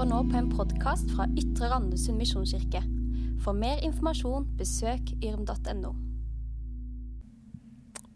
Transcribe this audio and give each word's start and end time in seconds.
hører 0.00 0.14
nå 0.14 0.20
på 0.32 0.38
en 0.38 0.46
podkast 0.48 1.10
fra 1.12 1.26
Ytre 1.36 1.68
Randesund 1.68 2.16
misjonskirke. 2.16 2.80
For 3.44 3.52
mer 3.52 3.82
informasjon, 3.84 4.46
besøk 4.56 5.10
yrm.no. 5.20 5.90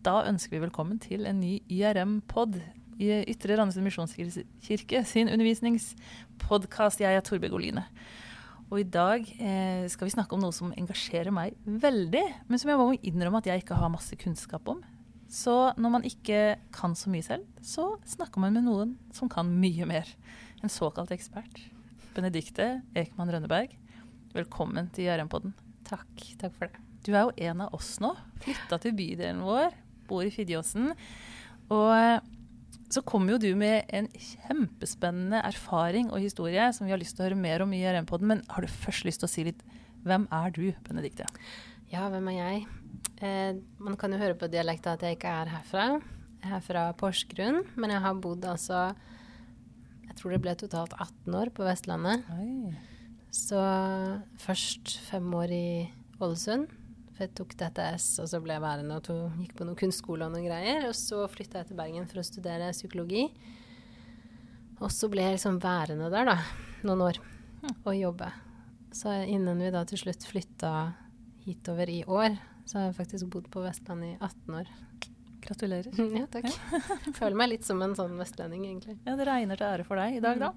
Da 0.06 0.14
ønsker 0.30 0.54
vi 0.54 0.62
velkommen 0.62 0.96
til 1.02 1.28
en 1.28 1.42
ny 1.42 1.58
IRM-pod 1.68 2.56
i 2.96 3.10
Ytre 3.28 3.58
Randesund 3.60 3.84
misjonskirke 3.84 5.02
sin 5.04 5.28
undervisningspodkast. 5.28 7.04
Jeg 7.04 7.20
er 7.20 7.26
Torbjørg 7.26 7.58
Oline. 7.58 7.84
Og 8.70 8.80
i 8.80 8.88
dag 8.88 9.28
eh, 9.36 9.84
skal 9.92 10.08
vi 10.08 10.16
snakke 10.16 10.38
om 10.38 10.40
noe 10.46 10.56
som 10.56 10.72
engasjerer 10.72 11.36
meg 11.36 11.52
veldig, 11.68 12.24
men 12.48 12.62
som 12.62 12.72
jeg 12.72 12.80
må 12.80 12.88
innrømme 13.02 13.44
at 13.44 13.52
jeg 13.52 13.66
ikke 13.66 13.82
har 13.82 13.92
masse 13.92 14.16
kunnskap 14.24 14.72
om. 14.72 14.80
Så 15.28 15.74
når 15.76 15.96
man 15.98 16.08
ikke 16.08 16.56
kan 16.72 16.96
så 16.96 17.12
mye 17.12 17.28
selv, 17.28 17.44
så 17.60 17.90
snakker 18.08 18.40
man 18.40 18.56
med 18.56 18.70
noen 18.70 18.96
som 19.12 19.28
kan 19.28 19.52
mye 19.52 19.84
mer. 19.92 20.08
En 20.64 20.72
såkalt 20.72 21.12
ekspert. 21.12 21.73
Benedikte 22.14 22.78
Ekman 22.94 23.30
Rønneberg, 23.34 23.72
velkommen 24.36 24.86
til 24.94 25.08
JRM-podden. 25.08 25.50
Takk. 25.88 26.20
Takk 26.38 26.52
for 26.54 26.70
det. 26.70 26.82
Du 27.02 27.10
er 27.10 27.24
jo 27.26 27.48
en 27.48 27.64
av 27.64 27.72
oss 27.74 27.96
nå. 27.98 28.12
Flytta 28.44 28.78
til 28.84 28.94
bydelen 28.94 29.40
vår, 29.42 29.74
bor 30.06 30.22
i 30.22 30.30
Fidjåsen. 30.30 30.92
Og 31.74 31.90
eh, 31.96 32.22
så 32.94 33.02
kommer 33.02 33.34
jo 33.34 33.40
du 33.42 33.48
med 33.58 33.90
en 33.90 34.06
kjempespennende 34.14 35.40
erfaring 35.42 36.12
og 36.12 36.22
historie 36.22 36.68
som 36.76 36.86
vi 36.86 36.94
har 36.94 37.02
lyst 37.02 37.18
til 37.18 37.24
å 37.24 37.26
høre 37.26 37.40
mer 37.40 37.64
om 37.66 37.74
i 37.74 37.82
JRM-podden. 37.82 38.30
Men 38.30 38.44
har 38.54 38.62
du 38.62 38.70
først 38.70 39.08
lyst 39.08 39.24
til 39.24 39.30
å 39.30 39.34
si 39.34 39.48
litt 39.50 39.66
Hvem 40.04 40.28
er 40.36 40.54
du, 40.54 40.68
Benedikte? 40.86 41.26
Ja, 41.90 42.06
hvem 42.12 42.30
er 42.30 42.38
jeg? 42.38 42.64
Eh, 43.24 43.58
man 43.82 43.98
kan 43.98 44.14
jo 44.14 44.22
høre 44.22 44.38
på 44.38 44.52
dialekta 44.52 44.94
at 44.94 45.02
jeg 45.02 45.18
ikke 45.18 45.34
er 45.42 45.50
herfra. 45.50 45.88
Jeg 46.44 46.54
er 46.60 46.62
fra 46.62 46.86
Porsgrunn, 47.00 47.64
men 47.74 47.96
jeg 47.96 48.04
har 48.04 48.22
bodd 48.22 48.46
altså 48.46 48.90
Jeg 50.14 50.20
tror 50.20 50.30
det 50.30 50.42
ble 50.44 50.52
totalt 50.54 50.92
18 50.94 51.34
år 51.34 51.50
på 51.50 51.64
Vestlandet. 51.66 52.22
Oi. 52.38 52.70
Så 53.34 53.58
først 54.38 54.92
fem 55.08 55.26
år 55.34 55.50
i 55.50 55.66
Ålesund. 56.22 56.68
For 57.16 57.24
jeg 57.24 57.32
tok 57.34 57.56
DTS, 57.58 58.06
og 58.22 58.28
så 58.30 58.38
ble 58.42 58.54
jeg 58.54 58.62
værende 58.62 59.00
og 59.00 59.02
tog, 59.08 59.34
gikk 59.42 59.56
på 59.58 59.66
noen 59.66 59.78
kunstskole 59.80 60.28
og 60.28 60.36
noen 60.36 60.46
greier. 60.46 60.86
Og 60.86 60.94
så 60.94 61.24
flytta 61.30 61.64
jeg 61.64 61.72
til 61.72 61.80
Bergen 61.82 62.06
for 62.06 62.22
å 62.22 62.26
studere 62.30 62.70
psykologi. 62.70 63.24
Og 64.78 64.94
så 64.94 65.10
ble 65.10 65.26
jeg 65.26 65.34
liksom 65.34 65.58
værende 65.62 66.12
der, 66.14 66.30
da, 66.30 66.38
noen 66.86 67.04
år, 67.08 67.20
og 67.74 67.92
jobbe. 67.98 68.30
Så 68.94 69.18
innen 69.26 69.66
vi 69.66 69.74
da 69.74 69.82
til 69.90 69.98
slutt 69.98 70.30
flytta 70.30 70.74
hitover 71.42 71.90
i 71.90 72.04
år, 72.06 72.38
så 72.70 72.78
har 72.78 72.92
jeg 72.92 73.00
faktisk 73.02 73.34
bodd 73.34 73.50
på 73.50 73.66
Vestlandet 73.66 74.14
i 74.14 74.18
18 74.22 74.62
år. 74.62 74.74
Gratulerer. 75.44 75.92
Ja, 76.18 76.26
takk. 76.32 76.48
Føler 77.18 77.36
meg 77.36 77.50
litt 77.52 77.66
som 77.66 77.82
en 77.84 77.94
sånn 77.98 78.16
vestlending, 78.20 78.64
egentlig. 78.68 78.98
Ja, 79.04 79.16
Det 79.18 79.26
regner 79.28 79.60
til 79.60 79.66
ære 79.68 79.84
for 79.88 80.00
deg 80.00 80.16
i 80.18 80.22
dag, 80.24 80.40
da. 80.40 80.52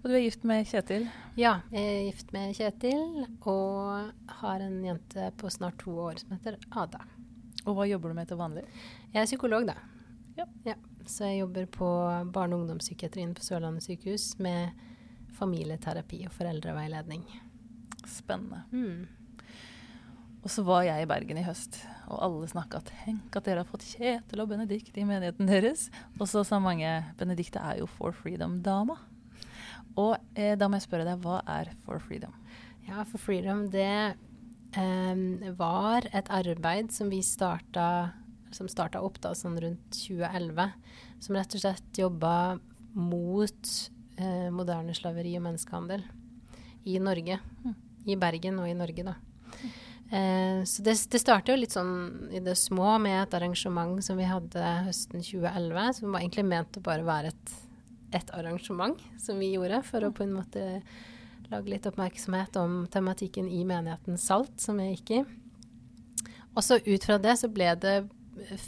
Og 0.00 0.06
du 0.08 0.14
er 0.16 0.22
gift 0.24 0.46
med 0.48 0.64
Kjetil. 0.66 1.04
Ja, 1.36 1.58
jeg 1.74 1.84
er 1.92 2.04
gift 2.08 2.30
med 2.32 2.54
Kjetil 2.56 3.26
og 3.52 4.30
har 4.40 4.62
en 4.64 4.78
jente 4.86 5.26
på 5.36 5.50
snart 5.52 5.76
to 5.82 5.92
år 6.08 6.16
som 6.22 6.32
heter 6.32 6.56
Ada. 6.72 7.02
Og 7.66 7.76
hva 7.76 7.84
jobber 7.84 8.08
du 8.08 8.16
med 8.16 8.30
til 8.30 8.40
vanlig? 8.40 8.64
Jeg 9.12 9.20
er 9.22 9.28
psykolog, 9.28 9.66
da. 9.68 9.76
Ja. 10.64 10.74
Så 11.04 11.28
jeg 11.28 11.42
jobber 11.42 11.66
på 11.68 11.86
barne- 12.32 12.56
og 12.56 12.62
ungdomspsykiatrien 12.64 13.34
på 13.36 13.44
Sørlandet 13.44 13.84
sykehus 13.84 14.38
med 14.40 14.72
familieterapi 15.36 16.22
og 16.28 16.32
foreldreveiledning. 16.32 17.26
Spennende. 18.08 18.62
Mm. 18.72 19.04
Og 20.40 20.48
så 20.48 20.64
var 20.64 20.86
jeg 20.86 21.04
i 21.04 21.08
Bergen 21.08 21.36
i 21.36 21.44
høst, 21.44 21.82
og 22.08 22.22
alle 22.24 22.48
snakka 22.48 22.80
tenk 22.88 23.36
at 23.36 23.44
dere 23.44 23.62
har 23.62 23.68
fått 23.68 23.84
Kjetil 23.84 24.40
og 24.40 24.48
Benedikt 24.52 24.96
i 24.96 25.04
menigheten 25.04 25.50
deres. 25.50 25.88
Og 26.16 26.24
så 26.30 26.44
sa 26.48 26.60
mange 26.62 26.88
Benedikte 27.20 27.60
er 27.60 27.82
jo 27.82 27.88
For 27.98 28.16
Freedom-dama. 28.16 28.96
Og 30.00 30.16
eh, 30.38 30.56
da 30.56 30.68
må 30.70 30.78
jeg 30.78 30.86
spørre 30.88 31.06
deg, 31.08 31.20
hva 31.20 31.42
er 31.44 31.74
For 31.84 32.00
Freedom? 32.00 32.32
Ja, 32.88 33.04
for 33.04 33.20
Freedom, 33.20 33.66
det 33.70 34.16
eh, 34.80 35.52
var 35.60 36.08
et 36.16 36.32
arbeid 36.32 36.94
som 36.94 37.12
vi 37.12 37.20
starta 37.26 38.14
som 38.54 38.68
starta 38.70 39.00
opp 39.04 39.20
da, 39.22 39.32
sånn 39.36 39.58
rundt 39.62 39.94
2011, 39.94 40.72
som 41.22 41.38
rett 41.38 41.54
og 41.54 41.62
slett 41.62 42.00
jobba 42.00 42.34
mot 42.96 43.72
eh, 44.18 44.48
moderne 44.54 44.94
slaveri 44.96 45.36
og 45.38 45.44
menneskehandel 45.46 46.02
i 46.90 46.98
Norge. 47.02 47.38
I 48.08 48.16
Bergen 48.18 48.58
og 48.62 48.70
i 48.70 48.76
Norge, 48.76 49.04
da. 49.06 49.16
Eh, 50.10 50.64
så 50.64 50.82
det, 50.82 50.96
det 51.10 51.20
starta 51.22 51.54
jo 51.54 51.60
litt 51.60 51.74
sånn 51.76 52.30
i 52.34 52.42
det 52.42 52.56
små 52.58 52.96
med 53.02 53.20
et 53.22 53.34
arrangement 53.38 54.02
som 54.02 54.18
vi 54.18 54.26
hadde 54.26 54.72
høsten 54.88 55.22
2011, 55.22 56.00
som 56.00 56.10
var 56.10 56.24
egentlig 56.24 56.46
ment 56.50 56.78
å 56.80 56.82
bare 56.82 57.06
være 57.06 57.30
et, 57.30 57.52
et 58.18 58.32
arrangement 58.34 58.98
som 59.22 59.38
vi 59.38 59.52
gjorde 59.54 59.84
for 59.86 60.02
å 60.02 60.12
på 60.14 60.26
en 60.26 60.34
måte 60.40 60.64
lage 61.50 61.70
litt 61.70 61.86
oppmerksomhet 61.86 62.58
om 62.58 62.82
tematikken 62.90 63.46
i 63.50 63.62
menigheten 63.66 64.18
Salt, 64.18 64.56
som 64.62 64.78
jeg 64.82 64.98
gikk 64.98 65.14
i. 65.14 65.22
Og 66.54 66.62
så 66.66 66.80
ut 66.82 67.06
fra 67.06 67.18
det 67.22 67.36
så 67.38 67.50
ble 67.50 67.70
det 67.78 67.96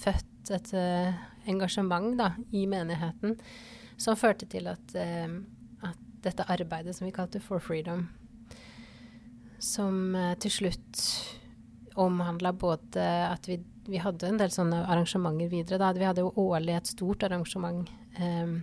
født 0.02 0.50
et 0.54 0.72
uh, 0.74 1.20
engasjement 1.50 2.16
da, 2.18 2.32
i 2.50 2.64
menigheten 2.70 3.36
som 4.00 4.18
førte 4.18 4.48
til 4.50 4.66
at, 4.70 4.94
uh, 4.98 5.38
at 5.86 6.02
dette 6.26 6.46
arbeidet 6.50 6.94
som 6.96 7.06
vi 7.06 7.14
kalte 7.14 7.42
For 7.42 7.62
Freedom, 7.62 8.08
som 9.62 10.14
eh, 10.18 10.34
til 10.42 10.52
slutt 10.60 11.02
omhandla 12.00 12.52
både 12.56 13.04
at 13.28 13.46
vi, 13.48 13.58
vi 13.86 14.00
hadde 14.00 14.30
en 14.30 14.40
del 14.40 14.52
sånne 14.52 14.82
arrangementer 14.88 15.50
videre. 15.52 15.80
Da. 15.82 15.92
Vi 15.96 16.08
hadde 16.08 16.24
jo 16.24 16.32
årlig 16.40 16.76
et 16.78 16.92
stort 16.92 17.24
arrangement 17.26 17.88
eh, 18.18 18.56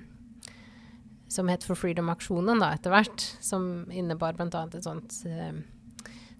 som 1.29 1.49
het 1.51 1.65
For 1.65 1.77
Freedom-aksjonen 1.77 2.61
da, 2.61 2.73
etter 2.75 2.93
hvert. 2.93 3.25
Som 3.45 3.89
innebar 3.93 4.37
bl.a. 4.37 4.65
et 4.65 4.85
sånt 4.85 5.21
eh, 5.29 5.61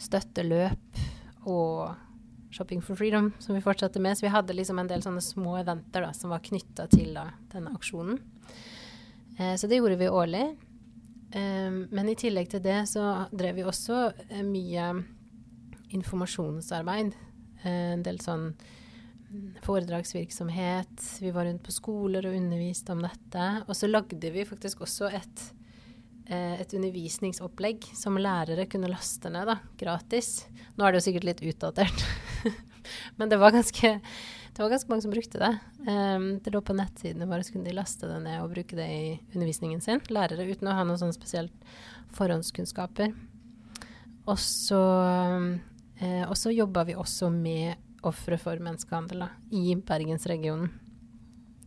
støtteløp 0.01 1.03
og 1.49 1.95
Shopping 2.49 2.81
for 2.81 2.97
Freedom, 2.97 3.29
som 3.39 3.53
vi 3.53 3.61
fortsatte 3.61 4.01
med. 4.01 4.17
Så 4.17 4.25
vi 4.25 4.33
hadde 4.33 4.55
liksom 4.57 4.79
en 4.81 4.89
del 4.89 5.03
sånne 5.05 5.21
små 5.21 5.59
eventer 5.59 6.03
da, 6.07 6.13
som 6.17 6.33
var 6.33 6.41
knytta 6.45 6.87
til 6.89 7.13
da, 7.13 7.29
denne 7.53 7.75
aksjonen. 7.77 8.17
Eh, 9.37 9.53
så 9.55 9.69
det 9.69 9.79
gjorde 9.79 9.99
vi 10.01 10.09
årlig. 10.09 10.45
Eh, 11.31 11.71
men 11.89 12.09
i 12.09 12.17
tillegg 12.17 12.49
til 12.51 12.63
det 12.65 12.81
så 12.89 13.05
drev 13.31 13.59
vi 13.59 13.65
også 13.67 14.03
eh, 14.29 14.43
mye 14.45 14.91
informasjonsarbeid. 15.95 17.13
Eh, 17.63 17.93
en 17.95 18.03
del 18.05 18.19
sånn 18.23 18.49
mm, 18.53 19.61
foredragsvirksomhet. 19.65 21.05
Vi 21.21 21.33
var 21.35 21.47
rundt 21.49 21.65
på 21.65 21.75
skoler 21.75 22.29
og 22.29 22.37
underviste 22.37 22.95
om 22.95 23.03
dette. 23.05 23.47
Og 23.67 23.77
så 23.77 23.89
lagde 23.89 24.33
vi 24.33 24.47
faktisk 24.47 24.85
også 24.85 25.11
et, 25.19 25.45
eh, 26.27 26.59
et 26.61 26.75
undervisningsopplegg 26.77 27.91
som 27.97 28.19
lærere 28.19 28.69
kunne 28.71 28.91
laste 28.91 29.31
ned 29.33 29.49
da, 29.49 29.59
gratis. 29.79 30.47
Nå 30.77 30.85
er 30.85 30.93
det 30.93 31.01
jo 31.01 31.07
sikkert 31.09 31.29
litt 31.31 31.45
utdatert, 31.53 32.05
men 33.17 33.31
det 33.31 33.39
var 33.41 33.55
ganske 33.55 33.97
det 34.59 34.63
var 34.65 34.73
ganske 34.73 34.91
mange 34.91 35.01
som 35.01 35.11
brukte 35.11 35.39
det. 35.39 35.57
Um, 35.87 36.23
det 36.43 36.51
lå 36.51 36.59
på 36.59 36.73
nettsidene 36.75 37.23
våre, 37.29 37.45
så 37.47 37.53
kunne 37.53 37.69
de 37.69 37.77
laste 37.77 38.09
det 38.09 38.17
ned 38.25 38.41
og 38.43 38.49
bruke 38.51 38.75
det 38.75 38.87
i 38.91 39.05
undervisningen 39.31 39.79
sin. 39.79 40.01
Lærere 40.11 40.43
uten 40.49 40.67
å 40.67 40.73
ha 40.75 40.83
noen 40.83 40.99
sånn 40.99 41.15
spesielt 41.15 41.69
forhåndskunnskaper. 42.17 43.13
Og 44.27 44.35
så, 44.43 44.81
eh, 45.95 46.27
jobba 46.51 46.83
vi 46.83 46.97
også 46.99 47.31
med 47.31 47.77
ofre 48.03 48.37
for 48.37 48.59
menneskehandel 48.59 49.23
da, 49.23 49.29
i 49.55 49.75
bergensregionen. 49.75 50.73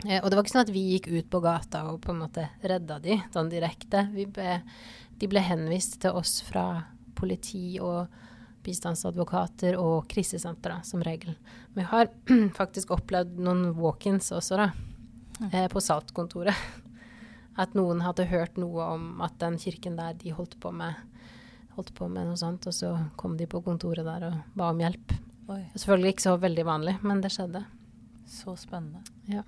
Eh, 0.05 0.21
og 0.21 0.29
det 0.29 0.37
var 0.37 0.45
ikke 0.45 0.53
sånn 0.53 0.69
at 0.69 0.75
vi 0.77 0.85
gikk 0.93 1.09
ut 1.17 1.31
på 1.31 1.41
gata 1.41 1.87
og 1.89 2.03
på 2.05 2.13
en 2.13 2.21
måte 2.27 2.45
redda 2.61 3.01
de 3.01 3.23
sånn 3.33 3.49
direkte. 3.49 4.05
Ble, 4.13 4.61
de 5.17 5.33
ble 5.33 5.41
henvist 5.41 6.03
til 6.05 6.13
oss 6.13 6.43
fra 6.45 6.85
politi 7.17 7.81
og 7.81 8.13
bistandsadvokater 8.65 9.77
og 9.81 10.07
krisesenter, 10.11 10.77
da, 10.77 10.87
som 10.87 11.03
regel. 11.05 11.35
Men 11.73 11.83
vi 11.83 11.89
har 11.91 12.11
faktisk 12.61 12.95
opplevd 12.95 13.39
noen 13.43 13.71
walk-ins 13.79 14.33
også, 14.35 14.61
da, 14.61 14.69
eh, 15.51 15.69
på 15.73 15.83
Saltkontoret. 15.83 16.57
At 17.63 17.75
noen 17.77 18.01
hadde 18.01 18.31
hørt 18.31 18.57
noe 18.57 18.85
om 18.95 19.09
at 19.21 19.35
den 19.43 19.59
kirken 19.61 19.99
der 19.99 20.15
de 20.17 20.33
holdt 20.33 20.55
på 20.63 20.71
med, 20.73 20.97
holdt 21.77 21.91
på 21.99 22.09
med 22.09 22.31
noe 22.31 22.39
sånt, 22.41 22.65
og 22.65 22.73
så 22.73 22.95
kom 23.21 23.37
de 23.37 23.45
på 23.51 23.61
kontoret 23.61 24.09
der 24.09 24.25
og 24.31 24.57
ba 24.57 24.71
om 24.73 24.81
hjelp. 24.81 25.13
Oi, 25.53 25.61
Selvfølgelig 25.75 26.15
ikke 26.15 26.25
så 26.25 26.39
veldig 26.41 26.65
vanlig, 26.65 26.95
men 27.05 27.21
det 27.21 27.33
skjedde. 27.35 27.61
så 28.33 28.55
spennende. 28.57 29.03
Ja. 29.29 29.43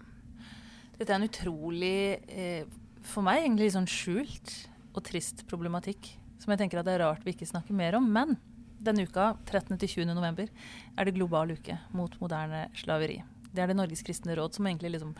Dette 0.98 1.14
er 1.14 1.16
en 1.16 1.28
utrolig, 1.30 2.20
eh, 2.28 2.66
for 3.00 3.24
meg 3.24 3.40
egentlig 3.40 3.70
litt 3.70 3.78
sånn 3.78 3.88
skjult 3.88 4.52
og 4.92 5.02
trist 5.06 5.46
problematikk, 5.48 6.10
som 6.38 6.52
jeg 6.52 6.60
tenker 6.60 6.82
at 6.82 6.86
det 6.86 6.98
er 6.98 7.06
rart 7.06 7.24
vi 7.24 7.32
ikke 7.32 7.48
snakker 7.48 7.72
mer 7.72 7.96
om. 7.96 8.04
Men 8.12 8.36
denne 8.84 9.06
uka, 9.08 9.34
13. 9.46 9.76
til 9.78 10.04
20. 10.04 10.14
november, 10.14 10.50
er 10.96 11.06
det 11.06 11.16
global 11.16 11.54
uke 11.56 11.78
mot 11.96 12.14
moderne 12.20 12.68
slaveri. 12.78 13.22
det 13.54 13.62
er 13.62 13.70
det 13.70 13.76
Norges 13.78 14.02
kristne 14.02 14.34
råd 14.34 14.56
som 14.56 14.66
egentlig 14.66 14.96
liksom 14.96 15.12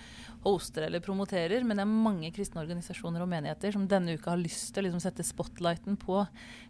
hoster 0.43 0.88
eller 0.88 0.99
promoterer. 1.00 1.62
Men 1.62 1.78
det 1.78 1.84
er 1.84 1.93
mange 2.08 2.32
kristne 2.34 2.64
organisasjoner 2.64 3.22
og 3.22 3.28
menigheter 3.31 3.70
som 3.70 3.87
denne 3.87 4.16
uka 4.19 4.32
har 4.32 4.40
lyst 4.40 4.72
til 4.75 4.82
å 4.82 4.88
liksom 4.88 5.05
sette 5.05 5.22
spotlighten 5.22 5.94
på 6.02 6.25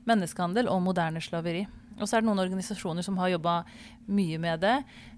menneskehandel 0.05 0.69
og 0.69 0.83
moderne 0.85 1.23
slaveri. 1.25 1.65
Og 2.01 2.09
så 2.09 2.17
er 2.17 2.25
det 2.25 2.29
noen 2.29 2.43
organisasjoner 2.43 3.07
som 3.07 3.17
har 3.21 3.33
jobba 3.33 3.55
mye 4.11 4.39
med 4.43 4.61
det. 4.65 4.75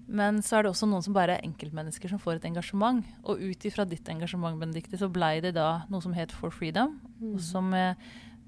Men 0.07 0.39
så 0.45 0.57
er 0.57 0.63
det 0.63 0.71
også 0.71 0.87
noen 0.87 1.03
som 1.03 1.15
bare 1.15 1.35
er 1.35 1.47
enkeltmennesker 1.47 2.11
som 2.11 2.21
får 2.21 2.37
et 2.37 2.47
engasjement. 2.51 3.03
Og 3.27 3.41
ut 3.41 3.67
ifra 3.67 3.85
ditt 3.89 4.07
engasjement, 4.11 4.59
Benedicte, 4.61 4.99
så 4.99 5.09
blei 5.11 5.39
det 5.43 5.55
da 5.57 5.83
noe 5.91 6.03
som 6.05 6.15
het 6.15 6.31
For 6.35 6.53
Freedom. 6.53 6.95
Mm. 7.19 7.35
Som 7.43 7.73
eh, 7.75 7.97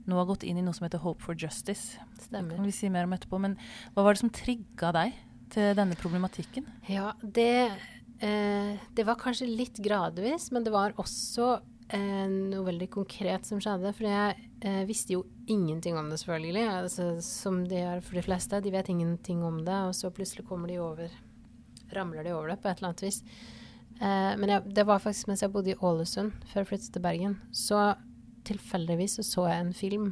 nå 0.10 0.18
har 0.20 0.28
gått 0.30 0.46
inn 0.48 0.60
i 0.60 0.66
noe 0.66 0.76
som 0.76 0.88
heter 0.88 1.02
Hope 1.04 1.24
for 1.24 1.38
Justice. 1.38 2.00
Stemmer. 2.20 2.56
Det 2.56 2.60
kan 2.60 2.70
vi 2.70 2.76
si 2.76 2.92
mer 2.94 3.08
om 3.08 3.16
etterpå. 3.16 3.40
Men 3.42 3.58
hva 3.96 4.06
var 4.06 4.16
det 4.16 4.24
som 4.24 4.34
trigga 4.34 4.92
deg 4.96 5.18
til 5.54 5.74
denne 5.78 5.98
problematikken? 6.00 6.68
Ja, 6.90 7.14
det, 7.22 7.72
eh, 8.22 8.74
det 8.96 9.06
var 9.08 9.20
kanskje 9.22 9.50
litt 9.50 9.82
gradvis, 9.84 10.50
men 10.56 10.66
det 10.66 10.74
var 10.76 10.98
også 11.02 11.60
eh, 11.96 12.28
noe 12.30 12.66
veldig 12.68 12.90
konkret 12.94 13.48
som 13.50 13.62
skjedde. 13.64 13.94
For 13.98 14.10
jeg 14.10 14.50
eh, 14.62 14.84
visste 14.90 15.16
jo 15.18 15.24
ingenting 15.50 15.98
om 15.98 16.12
det, 16.12 16.20
selvfølgelig. 16.22 16.68
Altså, 16.84 17.10
som 17.26 17.64
de 17.70 17.82
gjør 17.82 18.04
for 18.06 18.20
de 18.20 18.26
fleste. 18.26 18.62
De 18.66 18.76
vet 18.76 18.92
ingenting 18.94 19.42
om 19.46 19.64
det, 19.66 19.80
og 19.90 19.96
så 19.98 20.14
plutselig 20.14 20.48
kommer 20.50 20.72
de 20.72 20.82
over 20.84 21.10
Ramler 21.90 22.24
de 22.24 22.36
over 22.36 22.52
det 22.52 22.60
på 22.62 22.70
et 22.70 22.78
eller 22.78 22.92
annet 22.92 23.02
vis. 23.08 23.24
Eh, 24.00 24.34
men 24.40 24.52
jeg, 24.54 24.74
det 24.78 24.86
var 24.88 25.02
faktisk 25.04 25.30
mens 25.30 25.44
jeg 25.44 25.52
bodde 25.54 25.74
i 25.74 25.80
Ålesund, 25.82 26.36
før 26.52 26.62
jeg 26.62 26.70
flyttet 26.72 26.94
til 26.96 27.04
Bergen. 27.04 27.36
Så 27.52 27.80
tilfeldigvis 28.50 29.20
så, 29.20 29.26
så 29.26 29.48
jeg 29.50 29.64
en 29.64 29.74
film 29.78 30.12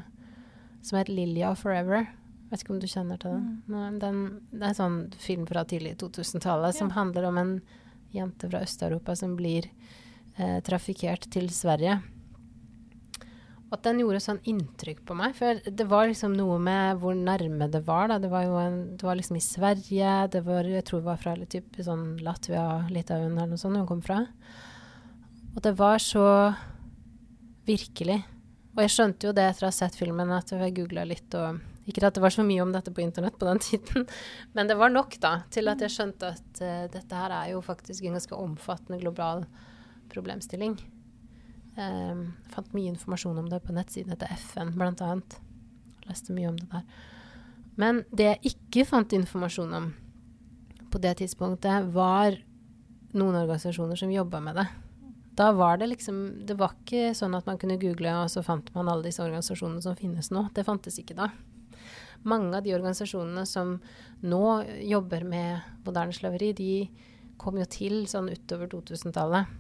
som 0.82 1.00
het 1.00 1.10
'Lilja 1.12 1.54
Forever'. 1.58 2.08
Vet 2.48 2.64
ikke 2.64 2.76
om 2.76 2.80
du 2.80 2.88
kjenner 2.88 3.20
til 3.20 3.34
den? 3.36 3.64
Mm. 3.68 4.00
den 4.00 4.20
det 4.52 4.64
er 4.64 4.70
en 4.72 4.82
sånn 4.82 5.00
film 5.20 5.48
fra 5.50 5.66
tidlig 5.68 5.98
2000-tallet 6.00 6.72
ja. 6.74 6.80
som 6.80 6.94
handler 6.96 7.28
om 7.28 7.38
en 7.38 7.56
jente 8.16 8.48
fra 8.48 8.62
Øst-Europa 8.64 9.16
som 9.20 9.36
blir 9.36 9.68
eh, 10.38 10.62
trafikkert 10.64 11.28
til 11.34 11.50
Sverige. 11.52 12.00
Og 13.68 13.76
at 13.76 13.84
den 13.84 14.00
gjorde 14.00 14.22
sånn 14.24 14.40
inntrykk 14.48 15.02
på 15.10 15.16
meg. 15.20 15.34
For 15.36 15.60
det 15.60 15.88
var 15.92 16.08
liksom 16.08 16.38
noe 16.38 16.56
med 16.64 17.02
hvor 17.02 17.18
nærme 17.18 17.68
det 17.72 17.82
var. 17.84 18.08
Da. 18.14 18.20
Det 18.24 18.32
var 18.32 18.46
jo 18.46 18.56
en, 18.62 18.78
det 18.96 19.04
var 19.04 19.20
liksom 19.20 19.40
i 19.40 19.44
Sverige. 19.44 20.14
Det 20.32 20.42
var, 20.46 20.70
jeg 20.72 20.86
tror 20.88 21.04
det 21.04 21.10
var 21.10 21.20
fra 21.20 21.36
typ, 21.44 21.82
sånn 21.84 22.14
Latvia, 22.24 22.64
Litauen 22.94 23.36
eller 23.36 23.52
noe 23.52 23.60
sånt 23.60 23.76
hun 23.76 23.90
kom 23.90 24.04
fra. 24.06 24.22
Og 25.52 25.60
det 25.66 25.76
var 25.76 26.00
så 26.00 26.24
virkelig. 27.68 28.22
Og 28.76 28.84
jeg 28.84 28.94
skjønte 28.94 29.28
jo 29.28 29.34
det 29.34 29.48
etter 29.50 29.66
å 29.66 29.72
ha 29.72 29.76
sett 29.76 29.98
filmen, 29.98 30.32
at 30.36 30.54
jeg 30.54 30.76
googla 30.78 31.08
litt 31.08 31.34
og 31.38 31.64
Ikke 31.88 32.04
at 32.04 32.18
det 32.18 32.22
var 32.22 32.34
så 32.36 32.44
mye 32.44 32.60
om 32.60 32.74
dette 32.76 32.92
på 32.92 33.00
internett 33.00 33.38
på 33.40 33.48
den 33.48 33.62
tiden, 33.64 34.04
men 34.54 34.68
det 34.68 34.76
var 34.76 34.92
nok 34.92 35.16
da 35.24 35.38
til 35.56 35.72
at 35.72 35.80
jeg 35.80 35.94
skjønte 35.94 36.34
at 36.36 36.60
uh, 36.60 36.84
dette 36.92 37.16
her 37.16 37.32
er 37.32 37.54
jo 37.54 37.62
faktisk 37.64 38.04
en 38.04 38.18
ganske 38.18 38.36
omfattende 38.36 39.00
global 39.00 39.46
problemstilling. 40.12 40.76
Um, 41.78 42.34
fant 42.52 42.74
mye 42.76 42.92
informasjon 42.92 43.40
om 43.40 43.48
det 43.48 43.62
på 43.64 43.76
nettsidene 43.76 44.18
til 44.20 44.36
FN, 44.36 44.74
blant 44.76 45.04
annet. 45.06 45.38
Jeg 46.02 46.12
Leste 46.12 46.36
mye 46.36 46.52
om 46.52 46.60
det 46.60 46.68
der. 46.74 46.84
Men 47.80 48.04
det 48.12 48.28
jeg 48.32 48.52
ikke 48.52 48.88
fant 48.90 49.16
informasjon 49.16 49.74
om 49.80 49.88
på 50.92 51.02
det 51.04 51.18
tidspunktet, 51.22 51.88
var 51.94 52.36
noen 53.18 53.40
organisasjoner 53.44 54.00
som 54.00 54.12
jobba 54.12 54.40
med 54.44 54.60
det. 54.60 54.68
Da 55.38 55.52
var 55.54 55.78
det 55.78 55.92
liksom 55.92 56.46
Det 56.50 56.56
var 56.58 56.74
ikke 56.74 57.12
sånn 57.18 57.36
at 57.38 57.46
man 57.46 57.60
kunne 57.62 57.78
google, 57.82 58.14
og 58.24 58.32
så 58.34 58.42
fant 58.46 58.72
man 58.76 58.90
alle 58.90 59.06
disse 59.06 59.22
organisasjonene 59.22 59.84
som 59.86 59.98
finnes 60.00 60.32
nå. 60.34 60.48
Det 60.54 60.66
fantes 60.66 60.98
ikke 60.98 61.18
da. 61.18 61.30
Mange 62.28 62.58
av 62.58 62.66
de 62.66 62.74
organisasjonene 62.74 63.46
som 63.46 63.76
nå 64.26 64.42
jobber 64.82 65.28
med 65.30 65.62
moderne 65.86 66.16
slaveri, 66.16 66.52
de 66.58 66.72
kom 67.38 67.60
jo 67.62 67.68
til 67.70 68.08
sånn 68.10 68.32
utover 68.34 68.70
2000-tallet. 68.72 69.52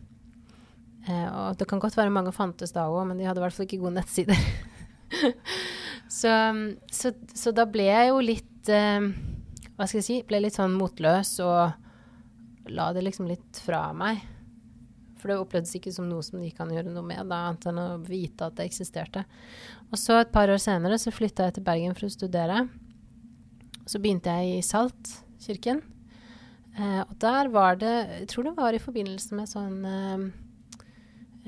Eh, 1.08 1.28
og 1.30 1.60
det 1.60 1.68
kan 1.70 1.80
godt 1.80 1.98
være 2.00 2.14
mange 2.14 2.34
fantes 2.36 2.74
da 2.76 2.88
òg, 2.90 3.04
men 3.08 3.22
de 3.22 3.28
hadde 3.28 3.40
i 3.40 3.46
hvert 3.46 3.56
fall 3.56 3.68
ikke 3.68 3.80
gode 3.84 4.00
nettsider. 4.00 4.42
så, 6.20 6.34
så, 6.92 7.14
så, 7.38 7.54
da 7.56 7.68
ble 7.70 7.86
jeg 7.86 8.10
jo 8.10 8.18
litt 8.20 8.72
eh, 8.74 9.06
Hva 9.78 9.86
skal 9.86 10.02
jeg 10.02 10.08
si? 10.08 10.18
Ble 10.28 10.42
litt 10.44 10.58
sånn 10.58 10.76
motløs 10.76 11.38
og 11.46 12.74
la 12.74 12.90
det 12.98 13.06
liksom 13.06 13.30
litt 13.30 13.62
fra 13.64 13.86
meg. 13.96 14.26
For 15.28 15.34
det 15.34 15.42
opplevdes 15.44 15.76
ikke 15.76 15.92
som 15.92 16.06
noe 16.08 16.24
som 16.24 16.40
de 16.40 16.48
kan 16.56 16.70
gjøre 16.72 16.94
noe 16.96 17.04
med, 17.04 17.20
annet 17.20 17.66
enn 17.68 17.82
å 17.84 17.88
vite 18.08 18.48
at 18.48 18.56
det 18.56 18.70
eksisterte. 18.70 19.26
Og 19.92 20.00
så 20.00 20.22
et 20.22 20.32
par 20.32 20.48
år 20.48 20.62
senere 20.64 20.96
så 20.96 21.12
flytta 21.12 21.50
jeg 21.50 21.58
til 21.58 21.66
Bergen 21.68 21.98
for 21.98 22.08
å 22.08 22.14
studere. 22.14 22.62
Så 23.84 24.00
begynte 24.00 24.32
jeg 24.40 24.62
i 24.62 24.64
Saltkirken. 24.64 25.84
Eh, 26.80 27.02
og 27.04 27.12
der 27.20 27.52
var 27.52 27.76
det 27.76 27.94
Jeg 28.22 28.30
tror 28.32 28.48
det 28.48 28.56
var 28.56 28.72
i 28.72 28.80
forbindelse 28.80 29.36
med 29.36 29.52
sånn 29.52 29.78
eh, 29.92 30.26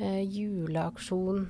eh 0.04 0.22
juleaksjon 0.28 1.46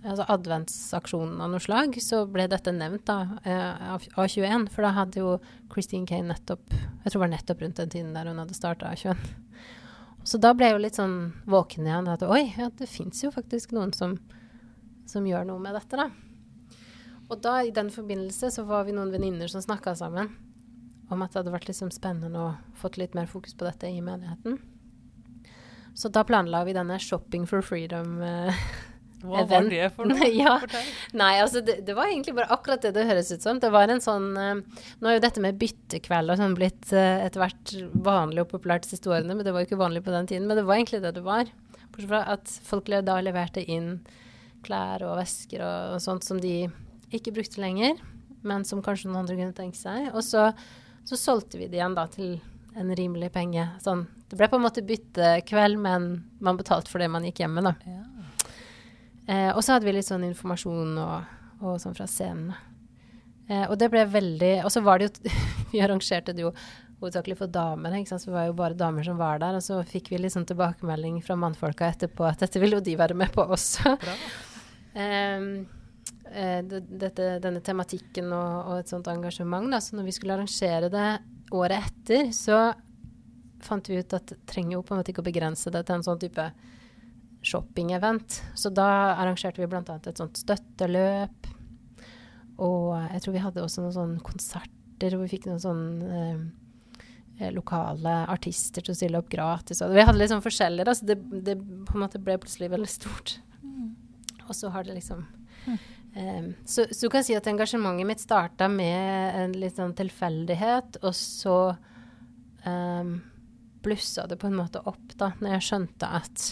altså 0.00 0.24
adventsaksjonen 0.32 1.42
av 1.44 1.50
noe 1.52 1.60
slag, 1.60 1.98
så 2.00 2.22
ble 2.24 2.46
dette 2.48 2.72
nevnt 2.72 3.04
da, 3.04 3.36
eh, 3.44 3.92
av 3.92 4.06
A21. 4.16 4.70
For 4.72 4.86
da 4.86 4.94
hadde 4.96 5.20
jo 5.20 5.34
Christine 5.68 6.08
Kane 6.08 6.32
nettopp 6.32 6.72
Jeg 6.72 7.12
tror 7.12 7.20
det 7.20 7.26
var 7.26 7.34
nettopp 7.36 7.60
rundt 7.60 7.76
den 7.76 7.92
tiden 7.92 8.16
der 8.16 8.32
hun 8.32 8.40
hadde 8.40 8.56
starta 8.56 8.94
A21. 8.94 9.20
Så 10.30 10.38
da 10.38 10.52
ble 10.54 10.68
jeg 10.68 10.76
jo 10.76 10.82
litt 10.84 10.98
sånn 10.98 11.14
våken 11.50 11.88
igjen. 11.88 12.08
At 12.12 12.22
oi, 12.22 12.44
ja, 12.54 12.68
det 12.78 12.86
fins 12.86 13.24
jo 13.24 13.32
faktisk 13.34 13.72
noen 13.74 13.90
som, 13.96 14.14
som, 15.10 15.26
gjør 15.26 15.48
noe 15.48 15.62
med 15.62 15.74
dette, 15.74 15.98
da. 15.98 16.76
Og 17.30 17.40
da 17.42 17.56
i 17.66 17.72
den 17.74 17.90
forbindelse 17.90 18.52
så 18.54 18.62
var 18.68 18.86
vi 18.86 18.94
noen 18.94 19.10
venninner 19.10 19.50
som 19.50 19.62
snakka 19.62 19.96
sammen 19.98 20.30
om 21.10 21.24
at 21.24 21.32
det 21.32 21.40
hadde 21.40 21.54
vært 21.54 21.66
liksom 21.66 21.90
spennende 21.90 22.38
å 22.38 22.52
fått 22.78 23.00
litt 23.00 23.16
mer 23.18 23.26
fokus 23.26 23.56
på 23.58 23.66
dette 23.66 23.90
i 23.90 23.98
menigheten. 24.06 24.60
Så 25.98 26.12
da 26.14 26.22
planla 26.22 26.62
vi 26.64 26.76
denne 26.78 27.00
Shopping 27.02 27.48
for 27.50 27.66
freedom. 27.66 28.20
Eh, 28.22 28.62
hva 29.20 29.42
event. 29.42 29.50
var 29.50 29.70
det 29.70 29.88
for 29.96 30.10
noe? 30.10 30.28
ja. 30.42 30.56
Nei, 31.16 31.32
altså 31.42 31.62
det, 31.64 31.80
det, 31.86 31.96
var 31.96 32.10
egentlig 32.10 32.34
bare 32.38 32.50
akkurat 32.54 32.84
det 32.84 32.94
det 32.96 33.06
høres 33.08 33.32
ut 33.34 33.44
som. 33.44 33.60
Det 33.62 33.72
var 33.74 33.92
en 33.92 34.02
sånn 34.04 34.30
uh, 34.36 34.84
Nå 35.00 35.10
er 35.10 35.18
jo 35.18 35.24
dette 35.26 35.44
med 35.44 35.58
byttekveld 35.60 36.32
og 36.32 36.40
sånn 36.40 36.56
blitt 36.58 36.92
uh, 36.94 37.24
etter 37.26 37.42
hvert 37.42 37.74
vanlig 38.06 38.44
og 38.44 38.52
populært 38.54 38.86
de 38.86 38.94
siste 38.94 39.12
årene, 39.12 39.36
men 39.36 39.46
det 39.46 39.54
var 39.54 39.64
jo 39.64 39.70
ikke 39.70 39.82
vanlig 39.82 40.04
på 40.06 40.14
den 40.14 40.30
tiden. 40.30 40.48
Men 40.48 40.60
det 40.60 40.66
var 40.68 40.80
egentlig 40.80 41.02
det 41.04 41.14
det 41.18 41.24
var. 41.26 41.50
Bortsett 41.90 42.10
fra 42.12 42.22
at 42.36 42.54
folk 42.66 42.90
da 43.06 43.18
leverte 43.24 43.64
inn 43.64 43.98
klær 44.64 45.04
og 45.08 45.18
vesker 45.20 45.62
og, 45.64 45.96
og, 45.96 46.04
sånt 46.04 46.26
som 46.26 46.40
de 46.40 46.68
ikke 47.14 47.34
brukte 47.34 47.62
lenger, 47.62 47.98
men 48.46 48.64
som 48.68 48.82
kanskje 48.84 49.08
noen 49.08 49.24
andre 49.24 49.38
kunne 49.38 49.56
tenke 49.56 49.78
seg. 49.78 50.10
Og 50.14 50.22
så, 50.24 50.50
så 51.08 51.18
solgte 51.18 51.60
vi 51.60 51.68
det 51.68 51.80
igjen 51.80 51.96
da 51.96 52.06
til 52.12 52.38
en 52.78 52.92
rimelig 52.96 53.32
penge. 53.34 53.66
Sånn, 53.82 54.04
det 54.30 54.38
ble 54.38 54.48
på 54.50 54.60
en 54.60 54.64
måte 54.64 54.84
byttekveld, 54.86 55.80
men 55.82 56.12
man 56.44 56.60
betalte 56.60 56.92
for 56.92 57.02
det 57.02 57.10
man 57.10 57.26
gikk 57.26 57.42
hjemme, 57.42 57.64
da. 57.66 57.74
Ja. 57.88 58.04
Eh, 59.28 59.50
og 59.54 59.62
så 59.64 59.76
hadde 59.76 59.88
vi 59.88 59.94
litt 59.94 60.08
sånn 60.08 60.26
informasjon 60.26 60.96
og, 61.00 61.32
og 61.60 61.80
sånn 61.82 61.96
fra 61.96 62.08
scenen. 62.10 62.54
Eh, 63.50 63.66
og 63.66 63.76
det 63.80 63.88
ble 63.90 64.04
veldig 64.06 64.52
Og 64.62 64.70
så 64.70 64.82
var 64.86 65.00
det 65.00 65.08
jo 65.08 65.32
Vi 65.72 65.82
arrangerte 65.82 66.34
det 66.36 66.44
jo 66.44 66.52
hovedsakelig 67.00 67.38
for 67.38 67.48
damer, 67.48 67.94
ikke 67.96 68.12
sant? 68.12 68.22
så 68.22 68.28
det 68.28 68.34
var 68.34 68.48
jo 68.50 68.56
bare 68.58 68.76
damer 68.76 69.06
som 69.06 69.16
var 69.16 69.38
der. 69.40 69.56
Og 69.56 69.64
så 69.64 69.78
fikk 69.88 70.10
vi 70.12 70.18
litt 70.20 70.34
sånn 70.34 70.44
tilbakemelding 70.44 71.22
fra 71.24 71.32
mannfolka 71.40 71.88
etterpå 71.88 72.26
at 72.28 72.42
dette 72.44 72.60
ville 72.60 72.76
jo 72.76 72.84
de 72.84 72.96
være 73.00 73.16
med 73.16 73.32
på 73.32 73.46
også. 73.56 73.94
um, 74.92 75.46
eh, 76.28 76.60
dette, 76.60 77.30
denne 77.40 77.62
tematikken 77.64 78.28
og, 78.36 78.52
og, 78.66 78.74
et 78.82 78.92
sånt 78.92 79.08
engasjement. 79.08 79.70
Da. 79.72 79.80
Så 79.80 79.96
når 79.96 80.10
vi 80.10 80.16
skulle 80.18 80.36
arrangere 80.36 80.92
det 80.92 81.08
året 81.56 81.88
etter, 81.88 82.28
så 82.36 82.60
fant 83.64 83.88
vi 83.88 84.02
ut 84.04 84.18
at 84.20 84.28
det 84.34 84.42
trenger 84.52 84.76
jo 84.76 84.84
på 84.84 84.92
en 84.92 85.00
måte 85.00 85.14
ikke 85.14 85.24
å 85.24 85.30
begrense 85.30 85.72
det 85.72 85.86
til 85.86 85.96
en 85.96 86.04
sånn 86.04 86.20
type 86.20 86.50
shopping-event. 87.42 88.42
Så 88.54 88.70
da 88.74 89.16
arrangerte 89.16 89.62
vi 89.62 89.68
bl.a. 89.70 89.82
et 89.82 90.20
sånt 90.20 90.40
støtteløp. 90.40 91.50
Og 92.60 92.96
jeg 93.14 93.24
tror 93.24 93.36
vi 93.36 93.44
hadde 93.44 93.64
også 93.64 93.84
noen 93.84 93.96
sånne 93.96 94.24
konserter 94.24 95.14
hvor 95.14 95.24
vi 95.24 95.32
fikk 95.32 95.48
noen 95.48 95.62
sånne 95.62 96.16
eh, 96.18 96.42
eh, 97.38 97.52
lokale 97.56 98.18
artister 98.28 98.84
til 98.84 98.92
å 98.92 98.98
stille 98.98 99.22
opp 99.22 99.30
gratis. 99.32 99.80
Og 99.86 99.94
vi 99.96 100.04
hadde 100.04 100.20
litt 100.20 100.32
sånn 100.32 100.44
forskjellig, 100.44 100.84
så 100.92 101.08
det, 101.08 101.16
det, 101.46 101.56
på 101.56 101.96
en 101.96 102.04
måte 102.04 102.20
ble 102.20 102.36
plutselig 102.42 102.68
veldig 102.74 102.90
stort. 102.90 103.38
Mm. 103.64 103.94
Og 104.46 104.52
så 104.58 104.72
har 104.74 104.84
det 104.84 104.98
liksom 104.98 105.24
mm. 105.24 105.78
eh, 106.20 106.50
så, 106.66 106.84
så, 106.90 107.06
du 107.06 107.08
kan 107.14 107.24
si 107.24 107.38
at 107.38 107.48
engasjementet 107.48 108.10
mitt 108.12 108.20
starta 108.20 108.68
med 108.68 109.40
en 109.40 109.56
litt 109.56 109.80
sånn 109.80 109.96
tilfeldighet, 109.96 111.00
og 111.00 111.16
så 111.16 111.58
um, 112.66 113.16
blussa 113.80 114.26
det 114.28 114.36
på 114.36 114.50
en 114.50 114.58
måte 114.60 114.84
opp 114.84 115.16
da 115.16 115.32
når 115.40 115.56
jeg 115.56 115.68
skjønte 115.70 116.12
at 116.20 116.50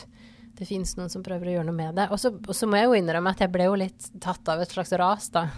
det 0.58 0.66
fins 0.66 0.96
noen 0.98 1.10
som 1.12 1.22
prøver 1.24 1.50
å 1.50 1.56
gjøre 1.56 1.68
noe 1.68 1.78
med 1.78 1.98
det. 1.98 2.08
Og 2.10 2.18
så 2.20 2.68
må 2.68 2.80
jeg 2.80 2.88
jo 2.88 2.98
innrømme 2.98 3.32
at 3.34 3.44
jeg 3.44 3.52
ble 3.54 3.68
jo 3.68 3.78
litt 3.78 4.10
tatt 4.22 4.50
av 4.50 4.62
et 4.62 4.74
slags 4.74 4.92
ras, 4.98 5.30
da. 5.34 5.48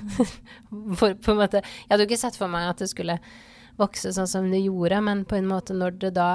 for, 0.98 1.12
på 1.12 1.34
en 1.34 1.40
måte, 1.42 1.60
jeg 1.60 1.92
hadde 1.92 2.06
jo 2.06 2.08
ikke 2.08 2.22
sett 2.22 2.38
for 2.40 2.48
meg 2.52 2.70
at 2.70 2.80
det 2.80 2.88
skulle 2.88 3.18
vokse 3.80 4.12
sånn 4.16 4.28
som 4.28 4.48
det 4.52 4.62
gjorde, 4.64 5.00
men 5.04 5.24
på 5.28 5.36
en 5.38 5.48
måte 5.48 5.76
når 5.76 5.98
det 6.00 6.14
da 6.16 6.32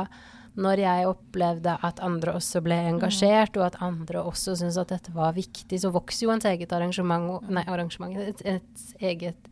når 0.56 0.80
jeg 0.80 1.08
opplevde 1.10 1.74
at 1.84 1.98
andre 2.04 2.38
også 2.38 2.62
ble 2.64 2.78
engasjert, 2.94 3.58
og 3.60 3.66
at 3.68 3.80
andre 3.84 4.22
også 4.24 4.56
syntes 4.56 4.78
at 4.80 4.94
dette 4.94 5.12
var 5.16 5.36
viktig, 5.36 5.80
så 5.82 5.92
vokser 5.92 6.28
jo 6.28 6.32
ens 6.32 6.48
eget 6.48 6.72
arrangement 6.72 7.44
Nei, 7.52 7.66
arrangement 7.68 8.16
Et, 8.22 8.44
et 8.48 9.02
eget 9.04 9.50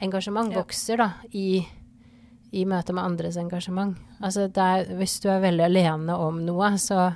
engasjement 0.00 0.54
vokser 0.56 1.02
da 1.02 1.10
i, 1.36 1.60
i 2.56 2.64
møte 2.68 2.96
med 2.96 3.04
andres 3.04 3.36
engasjement. 3.40 3.98
Altså 4.24 4.48
er, 4.48 4.88
hvis 4.96 5.18
du 5.20 5.28
er 5.32 5.44
veldig 5.44 5.66
alene 5.68 6.16
om 6.16 6.40
noe, 6.46 6.72
så, 6.80 7.10